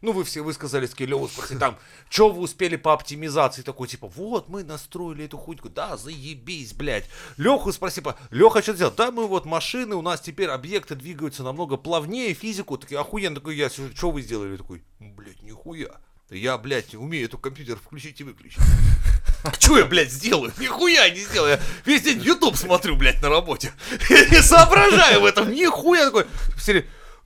Ну, 0.00 0.12
вы 0.12 0.24
все 0.24 0.42
высказались, 0.42 0.94
Килеву 0.94 1.28
спросили, 1.28 1.58
там, 1.58 1.78
что 2.10 2.28
вы 2.28 2.42
успели 2.42 2.76
по 2.76 2.92
оптимизации? 2.92 3.62
Такой, 3.62 3.88
типа, 3.88 4.06
вот, 4.08 4.50
мы 4.50 4.62
настроили 4.62 5.24
эту 5.24 5.38
хуйку, 5.38 5.70
да, 5.70 5.96
заебись, 5.96 6.74
блядь. 6.74 7.08
Леху 7.38 7.72
спроси, 7.72 8.02
по- 8.02 8.14
Леха, 8.30 8.60
что 8.62 8.74
сделал? 8.74 8.92
Да, 8.94 9.10
мы 9.10 9.26
вот 9.26 9.46
машины, 9.46 9.94
у 9.94 10.02
нас 10.02 10.20
теперь 10.20 10.48
объекты 10.48 10.94
двигаются 10.94 11.42
намного 11.42 11.78
плавнее, 11.78 12.34
физику, 12.34 12.76
такие, 12.76 13.00
охуенно, 13.00 13.36
такой, 13.36 13.56
я, 13.56 13.70
что 13.70 14.10
вы 14.10 14.20
сделали? 14.20 14.56
Такой, 14.58 14.84
блядь, 15.00 15.42
нихуя. 15.42 15.88
Я, 16.34 16.58
блядь, 16.58 16.94
умею 16.94 17.26
эту 17.26 17.38
компьютер 17.38 17.76
включить 17.76 18.20
и 18.20 18.24
выключить. 18.24 18.60
Что 19.58 19.78
я, 19.78 19.84
блядь, 19.84 20.10
сделаю? 20.10 20.52
Нихуя 20.58 21.08
не 21.10 21.20
сделаю. 21.20 21.52
Я 21.52 21.60
весь 21.84 22.02
день 22.02 22.20
YouTube 22.20 22.56
смотрю, 22.56 22.96
блядь, 22.96 23.22
на 23.22 23.28
работе. 23.28 23.72
Не 24.10 24.42
соображаю 24.42 25.20
в 25.20 25.24
этом. 25.24 25.52
Нихуя 25.52 26.06
такой. 26.06 26.26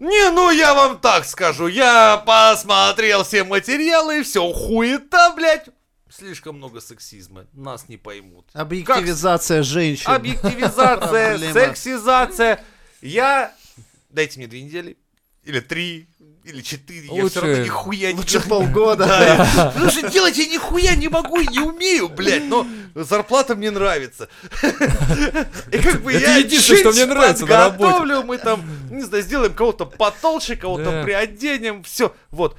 Не, 0.00 0.30
ну 0.30 0.50
я 0.50 0.74
вам 0.74 0.98
так 0.98 1.24
скажу. 1.24 1.66
Я 1.66 2.22
посмотрел 2.24 3.24
все 3.24 3.44
материалы, 3.44 4.22
все 4.22 4.52
хуета, 4.52 5.32
блядь. 5.34 5.68
Слишком 6.10 6.56
много 6.56 6.80
сексизма. 6.80 7.46
Нас 7.52 7.88
не 7.88 7.96
поймут. 7.96 8.46
Объективизация 8.52 9.62
женщин. 9.62 10.10
Объективизация, 10.10 11.38
сексизация. 11.52 12.64
Я... 13.00 13.52
Дайте 14.10 14.38
мне 14.38 14.46
две 14.46 14.62
недели. 14.62 14.96
Или 15.44 15.60
три. 15.60 16.08
Или 16.48 16.62
четыре. 16.62 17.08
Я 17.12 17.28
все 17.28 17.40
равно 17.40 17.56
Лучше- 17.56 17.64
нихуя 17.64 18.12
не 18.12 18.18
Лучше 18.18 18.40
полгода. 18.40 19.04
да, 19.06 19.70
потому 19.74 19.90
что 19.90 20.08
делать 20.08 20.38
я 20.38 20.46
нихуя 20.46 20.96
не 20.96 21.08
могу 21.08 21.40
и 21.40 21.46
не 21.46 21.60
умею, 21.60 22.08
блядь, 22.08 22.44
но 22.44 22.66
зарплата 22.94 23.54
мне 23.54 23.70
нравится. 23.70 24.30
И 25.70 25.78
как 25.78 26.00
бы 26.00 26.12
я 26.12 26.36
единственное, 26.36 26.80
что 26.80 26.92
мне 26.92 27.04
нравится 27.04 27.44
на 27.44 27.68
работе. 27.68 28.22
мы 28.22 28.38
там, 28.38 28.64
не 28.90 29.02
знаю, 29.02 29.22
сделаем 29.22 29.52
кого-то 29.52 29.84
потолще, 29.84 30.56
кого-то 30.56 31.02
приоденем, 31.04 31.82
все, 31.82 32.14
вот. 32.30 32.56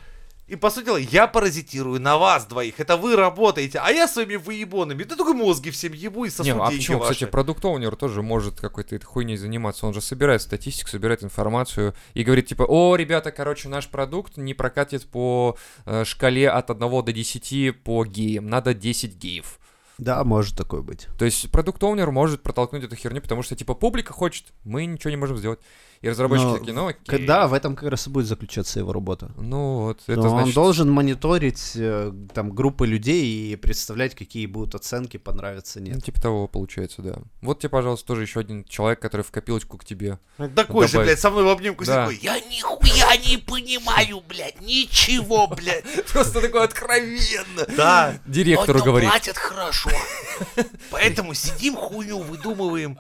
И, 0.49 0.55
по 0.55 0.71
сути 0.71 0.85
дела, 0.85 0.97
я 0.97 1.27
паразитирую 1.27 2.01
на 2.01 2.17
вас 2.17 2.45
двоих. 2.47 2.79
Это 2.79 2.97
вы 2.97 3.15
работаете, 3.15 3.79
а 3.79 3.91
я 3.91 4.07
своими 4.07 4.35
выебонами. 4.35 5.03
Да 5.03 5.15
только 5.15 5.33
мозги 5.33 5.69
всем 5.69 5.93
ебу 5.93 6.25
и 6.25 6.31
сосу 6.31 6.43
Не, 6.43 6.51
а 6.51 6.71
почему, 6.71 6.97
ваши. 6.97 7.13
кстати, 7.13 7.29
продукт 7.29 7.63
оунер 7.63 7.95
тоже 7.95 8.23
может 8.23 8.59
какой-то 8.59 8.95
этой 8.95 9.05
хуйней 9.05 9.37
заниматься. 9.37 9.85
Он 9.85 9.93
же 9.93 10.01
собирает 10.01 10.41
статистику, 10.41 10.89
собирает 10.89 11.23
информацию 11.23 11.93
и 12.15 12.23
говорит, 12.23 12.47
типа, 12.47 12.63
о, 12.63 12.95
ребята, 12.95 13.31
короче, 13.31 13.69
наш 13.69 13.87
продукт 13.89 14.37
не 14.37 14.55
прокатит 14.55 15.07
по 15.07 15.55
э, 15.85 16.03
шкале 16.03 16.49
от 16.49 16.71
1 16.71 16.79
до 16.79 17.13
10 17.13 17.83
по 17.83 18.03
геям. 18.03 18.47
Надо 18.47 18.73
10 18.73 19.15
геев. 19.17 19.59
Да, 19.99 20.23
может 20.23 20.57
такое 20.57 20.81
быть. 20.81 21.07
То 21.19 21.25
есть 21.25 21.51
продукт 21.51 21.83
оунер 21.83 22.09
может 22.09 22.41
протолкнуть 22.41 22.85
эту 22.85 22.95
херню, 22.95 23.21
потому 23.21 23.43
что, 23.43 23.55
типа, 23.55 23.75
публика 23.75 24.13
хочет, 24.13 24.45
мы 24.63 24.85
ничего 24.85 25.11
не 25.11 25.17
можем 25.17 25.37
сделать. 25.37 25.59
И 26.01 26.07
разработчики 26.07 26.45
Но 26.45 26.57
такие, 26.57 26.73
ну 26.73 26.87
окей. 26.87 27.01
Когда 27.05 27.47
в 27.47 27.53
этом 27.53 27.75
как 27.75 27.89
раз 27.89 28.07
и 28.07 28.09
будет 28.09 28.25
заключаться 28.25 28.79
его 28.79 28.93
работа. 28.93 29.31
Ну 29.35 29.79
вот, 29.81 30.01
это 30.07 30.21
Но 30.21 30.29
значит... 30.29 30.47
Он 30.47 30.53
должен 30.53 30.89
мониторить 30.91 31.73
э, 31.75 32.13
там 32.33 32.51
группы 32.51 32.87
людей 32.87 33.51
и 33.51 33.55
представлять, 33.57 34.15
какие 34.15 34.45
будут 34.45 34.75
оценки, 34.75 35.17
понравится, 35.17 35.79
Ну, 35.81 35.87
нет. 35.87 36.03
типа 36.03 36.21
того 36.21 36.47
получается, 36.47 37.01
да. 37.01 37.15
Вот 37.41 37.59
тебе, 37.59 37.69
пожалуйста, 37.69 38.07
тоже 38.07 38.21
еще 38.21 38.39
один 38.39 38.63
человек, 38.63 39.01
который 39.01 39.23
в 39.23 39.31
копилочку 39.31 39.77
к 39.77 39.83
тебе. 39.83 40.19
Такой 40.55 40.87
же, 40.87 40.93
Добавить. 40.93 41.07
блядь, 41.09 41.19
со 41.19 41.29
мной 41.31 41.43
в 41.43 41.49
обнимку 41.49 41.83
Да. 41.83 42.05
такой. 42.05 42.17
Я 42.21 42.39
нихуя 42.39 43.17
не 43.17 43.35
понимаю, 43.37 44.21
блядь, 44.25 44.61
ничего, 44.61 45.47
блядь. 45.47 45.83
Просто 46.13 46.39
такой 46.39 46.63
откровенно. 46.63 47.65
Да. 47.75 48.19
Директору 48.25 48.81
говорит. 48.83 49.09
платят 49.09 49.37
хорошо. 49.37 49.89
Поэтому 50.91 51.33
сидим, 51.33 51.75
хуйню 51.75 52.19
выдумываем. 52.19 52.97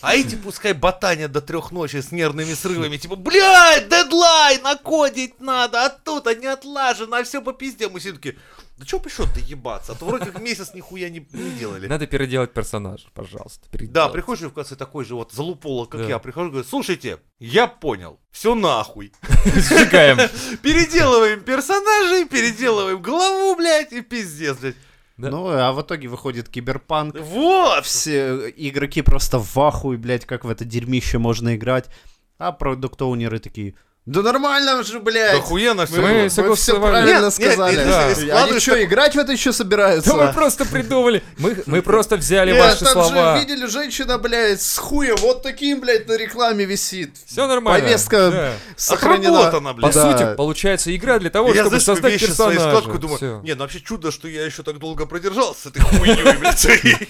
А 0.00 0.14
эти 0.14 0.34
пускай 0.36 0.72
ботанят 0.72 1.32
до 1.32 1.40
трех 1.40 1.70
ночи 1.70 2.00
с 2.00 2.12
нервными 2.12 2.54
срывами. 2.54 2.96
Типа, 2.96 3.16
блядь, 3.16 3.88
дедлайн, 3.88 4.62
накодить 4.62 5.40
надо. 5.40 5.84
А 5.84 5.88
тут 5.90 6.26
они 6.26 6.46
отлажено, 6.46 7.16
а 7.16 7.22
все 7.24 7.40
по 7.42 7.52
пизде. 7.52 7.88
Мы 7.88 8.00
все 8.00 8.12
таки 8.12 8.36
да 8.80 8.86
что 8.86 8.98
пришел 8.98 9.26
доебаться? 9.34 9.92
А 9.92 9.94
то 9.94 10.06
вроде 10.06 10.24
как 10.32 10.40
месяц 10.40 10.72
нихуя 10.72 11.10
не, 11.10 11.26
не 11.32 11.50
делали. 11.50 11.86
Надо 11.86 12.06
переделать 12.06 12.54
персонажа, 12.54 13.08
пожалуйста. 13.12 13.68
Да, 13.70 13.78
переделать. 13.78 14.12
приходишь 14.14 14.48
в 14.48 14.54
конце 14.54 14.74
такой 14.74 15.04
же 15.04 15.14
вот 15.16 15.32
залупола, 15.32 15.84
как 15.84 16.00
Да. 16.00 16.08
я. 16.08 16.18
Прихожу, 16.18 16.48
говорю, 16.48 16.66
слушайте, 16.66 17.18
я 17.38 17.66
понял, 17.66 18.18
все 18.30 18.54
нахуй. 18.54 19.12
Сжигаем. 19.54 20.16
Переделываем 20.62 21.42
персонажей, 21.42 22.24
переделываем 22.24 23.02
главу, 23.02 23.54
блядь, 23.56 23.92
и 23.92 24.00
пиздец, 24.00 24.56
блядь. 24.56 24.76
Да. 25.20 25.30
Ну, 25.30 25.48
а 25.48 25.72
в 25.72 25.82
итоге 25.82 26.08
выходит 26.08 26.48
киберпанк. 26.48 27.16
Вот! 27.18 27.84
Все 27.84 28.50
игроки 28.56 29.02
просто 29.02 29.38
в 29.38 29.56
ахуе, 29.58 29.98
блядь, 29.98 30.24
как 30.24 30.44
в 30.44 30.48
это 30.48 30.64
дерьмище 30.64 31.18
можно 31.18 31.56
играть. 31.56 31.90
А 32.38 32.52
продукт-оунеры 32.52 33.38
такие, 33.38 33.74
да 34.06 34.22
нормально 34.22 34.82
же, 34.82 34.98
блядь. 34.98 35.38
Охуенно 35.38 35.86
все. 35.86 36.00
Мы 36.00 36.22
Вы 36.24 36.30
согласовали. 36.30 36.56
все 36.56 36.80
правильно 36.80 37.20
Нет, 37.24 37.32
сказали. 37.34 37.76
нет, 37.76 38.26
Да. 38.28 38.44
Они 38.44 38.58
что, 38.58 38.82
играть 38.82 39.14
в 39.14 39.18
это 39.18 39.30
еще 39.32 39.52
собираются? 39.52 40.10
Да 40.16 40.26
мы 40.26 40.32
просто 40.32 40.64
придумали. 40.64 41.22
Мы, 41.38 41.62
мы 41.66 41.82
просто 41.82 42.16
взяли 42.16 42.52
Нет, 42.52 42.60
ваши 42.60 42.84
там 42.84 42.92
слова. 42.92 43.36
же 43.36 43.44
видели, 43.44 43.66
женщина, 43.66 44.18
блядь, 44.18 44.60
с 44.62 44.78
хуем 44.78 45.16
вот 45.16 45.42
таким, 45.42 45.80
блядь, 45.80 46.08
на 46.08 46.16
рекламе 46.16 46.64
висит. 46.64 47.16
Все 47.26 47.46
нормально. 47.46 47.84
Повестка 47.86 48.30
Да. 48.30 48.52
сохранена. 48.76 49.38
Отработано, 49.48 49.74
По 49.74 49.80
блядь. 49.82 49.94
Да. 49.94 50.12
сути, 50.18 50.36
получается 50.36 50.96
игра 50.96 51.18
для 51.18 51.30
того, 51.30 51.48
я, 51.48 51.54
чтобы 51.62 51.68
знаешь, 51.68 51.84
создать 51.84 52.20
персонажа. 52.20 52.60
складку, 52.60 52.98
думаю, 52.98 53.16
Всё. 53.18 53.40
не, 53.44 53.54
ну 53.54 53.60
вообще 53.60 53.80
чудо, 53.80 54.10
что 54.10 54.28
я 54.28 54.44
еще 54.44 54.62
так 54.62 54.78
долго 54.78 55.06
продержался 55.06 55.60
с 55.62 55.66
этой 55.66 55.82
хуйней, 55.82 56.36
блядь. 56.38 56.66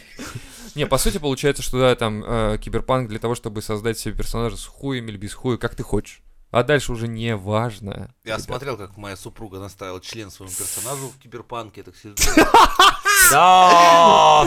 Не, 0.77 0.87
по 0.87 0.99
сути, 0.99 1.19
получается, 1.19 1.63
что 1.65 1.81
да, 1.81 1.95
там 1.97 2.23
э, 2.25 2.59
киберпанк 2.59 3.09
для 3.09 3.19
того, 3.19 3.35
чтобы 3.35 3.61
создать 3.61 3.99
себе 3.99 4.15
персонажа 4.15 4.57
с 4.57 4.65
хуем 4.67 5.09
или 5.09 5.17
без 5.17 5.35
хуя, 5.35 5.57
как 5.57 5.75
ты 5.75 5.83
хочешь. 5.83 6.23
А 6.51 6.65
дальше 6.65 6.93
уже 6.93 7.07
не 7.07 7.37
важно. 7.37 8.13
Я 8.25 8.35
ребят. 8.35 8.43
смотрел, 8.43 8.77
как 8.77 8.97
моя 8.97 9.17
супруга 9.17 9.59
наставила 9.61 10.01
член 10.01 10.31
своему 10.31 10.53
персонажу 10.55 11.09
в 11.09 11.19
киберпанке, 11.19 11.83
так. 11.83 11.95
Да! 13.31 14.45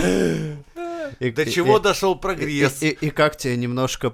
До 1.20 1.46
чего 1.50 1.80
дошел 1.80 2.16
прогресс? 2.16 2.82
и- 2.82 3.10
как 3.12 3.38
тебе 3.38 3.56
немножко 3.56 4.14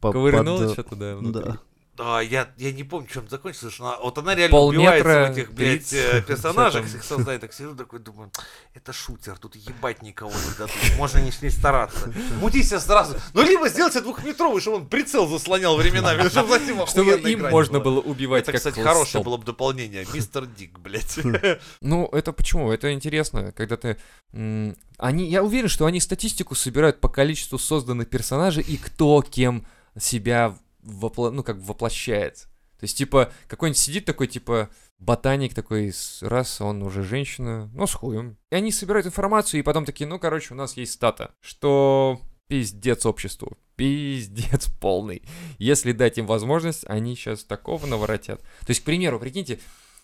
Ковырнул 0.00 0.72
что-то, 0.72 0.94
да. 0.94 1.16
Да. 1.20 1.58
Да, 1.98 2.20
я, 2.20 2.48
я 2.58 2.70
не 2.70 2.84
помню, 2.84 3.08
чем 3.12 3.28
закончилось, 3.28 3.74
что 3.74 3.84
она, 3.84 3.98
вот 3.98 4.16
она 4.18 4.36
реально 4.36 4.56
Полметра, 4.56 4.88
убивается 4.92 5.32
в 5.32 5.36
этих, 5.36 5.52
блядь, 5.52 5.90
блиц, 5.90 5.92
э, 5.94 6.22
персонажах, 6.28 6.94
их 6.94 7.02
создает, 7.02 7.40
так 7.40 7.52
сижу 7.52 7.74
такой, 7.74 7.98
думаю, 7.98 8.30
это 8.72 8.92
шутер, 8.92 9.36
тут 9.36 9.56
ебать 9.56 10.00
никого 10.00 10.30
не 10.30 10.56
дадут, 10.56 10.76
можно 10.96 11.18
не, 11.18 11.32
не 11.42 11.50
стараться. 11.50 12.14
Мутися 12.40 12.78
сразу, 12.78 13.16
ну 13.34 13.42
либо 13.42 13.68
сделать 13.68 13.94
себе 13.94 14.04
двухметровый, 14.04 14.60
чтобы 14.60 14.76
он 14.76 14.86
прицел 14.86 15.26
заслонял 15.26 15.76
временами, 15.76 16.28
чтобы 16.28 16.50
затем 16.50 16.86
Чтобы 16.86 17.18
им 17.18 17.50
можно 17.50 17.80
было. 17.80 18.00
убивать 18.00 18.44
Это, 18.44 18.52
кстати, 18.52 18.78
хорошее 18.78 19.24
было 19.24 19.36
бы 19.36 19.44
дополнение. 19.44 20.06
Мистер 20.14 20.46
Дик, 20.46 20.78
блядь. 20.78 21.18
Ну, 21.80 22.06
это 22.12 22.32
почему? 22.32 22.70
Это 22.70 22.92
интересно, 22.92 23.50
когда 23.50 23.76
ты... 23.76 23.98
они, 24.32 25.28
я 25.28 25.42
уверен, 25.42 25.68
что 25.68 25.86
они 25.86 25.98
статистику 26.00 26.54
собирают 26.54 27.00
по 27.00 27.08
количеству 27.08 27.58
созданных 27.58 28.08
персонажей 28.08 28.62
и 28.62 28.76
кто 28.76 29.22
кем 29.22 29.66
себя 29.98 30.54
вопла- 30.88 31.30
ну, 31.30 31.42
как 31.42 31.58
воплощает. 31.58 32.48
То 32.78 32.84
есть, 32.84 32.96
типа, 32.96 33.32
какой-нибудь 33.48 33.78
сидит 33.78 34.04
такой, 34.04 34.28
типа, 34.28 34.70
ботаник 34.98 35.52
такой, 35.54 35.92
раз, 36.20 36.60
он 36.60 36.82
уже 36.82 37.02
женщина, 37.02 37.70
ну, 37.74 37.86
с 37.86 37.94
хуем. 37.94 38.36
И 38.50 38.54
они 38.54 38.70
собирают 38.70 39.06
информацию, 39.06 39.60
и 39.60 39.64
потом 39.64 39.84
такие, 39.84 40.06
ну, 40.06 40.18
короче, 40.18 40.54
у 40.54 40.56
нас 40.56 40.76
есть 40.76 40.92
стата, 40.92 41.34
что 41.40 42.20
пиздец 42.46 43.04
обществу. 43.06 43.58
пиздец 43.76 44.68
полный. 44.80 45.22
Если 45.58 45.92
дать 45.92 46.18
им 46.18 46.26
возможность, 46.26 46.84
они 46.86 47.14
сейчас 47.14 47.44
такого 47.44 47.86
наворотят. 47.86 48.40
То 48.40 48.70
есть, 48.70 48.80
к 48.80 48.84
примеру, 48.84 49.20
прикиньте, 49.20 49.60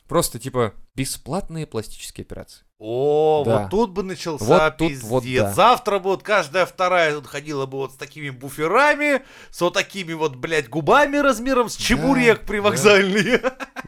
просто 0.07 0.39
типа 0.39 0.75
бесплатные 0.95 1.67
пластические 1.67 2.25
операции. 2.25 2.64
О, 2.79 3.45
Да. 3.47 3.63
вот 3.63 3.71
тут 3.71 3.91
бы 3.93 4.03
начался 4.03 4.45
Вот 4.45 4.77
тут 4.77 4.89
пиздец. 4.89 5.09
вот 5.09 5.25
да. 5.25 5.53
Завтра 5.53 5.99
бы 6.01 6.11
вот 6.11 6.23
каждая 6.23 6.67
вторая 6.67 7.15
тут 7.15 7.27
ходила 7.27 7.67
бы 7.67 7.79
вот 7.79 7.93
с 7.93 7.97
такими 7.97 8.31
буферами, 8.31 9.23
с 9.51 9.61
вот 9.61 9.75
такими 9.75 10.13
вот, 10.13 10.37
блядь, 10.37 10.69
губами 10.69 11.17
размером 11.19 11.69
с 11.69 11.77
чебурек 11.77 12.41
Да, 12.41 12.47
привокзальный. 12.47 13.41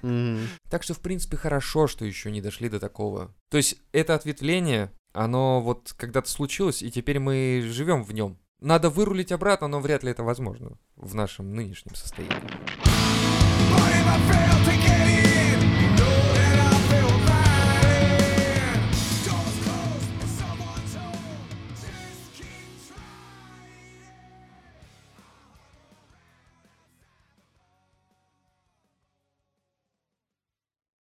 Мгм. 0.02 0.48
Так 0.70 0.82
что, 0.84 0.94
в 0.94 1.00
принципе, 1.00 1.36
хорошо, 1.36 1.88
что 1.88 2.04
еще 2.04 2.30
не 2.30 2.40
дошли 2.40 2.68
до 2.68 2.78
такого. 2.78 3.34
То 3.50 3.56
есть, 3.56 3.76
это 3.92 4.14
ответвление, 4.14 4.92
оно 5.12 5.60
вот 5.60 5.92
когда-то 5.96 6.30
случилось, 6.30 6.82
и 6.82 6.90
теперь 6.90 7.18
мы 7.18 7.62
живем 7.66 8.04
в 8.04 8.12
нем. 8.12 8.38
Надо 8.60 8.88
вырулить 8.88 9.32
обратно, 9.32 9.66
но 9.68 9.80
вряд 9.80 10.04
ли 10.04 10.10
это 10.12 10.22
возможно 10.22 10.78
в 10.94 11.14
нашем 11.14 11.54
нынешнем 11.54 11.94
состоянии. 11.94 12.36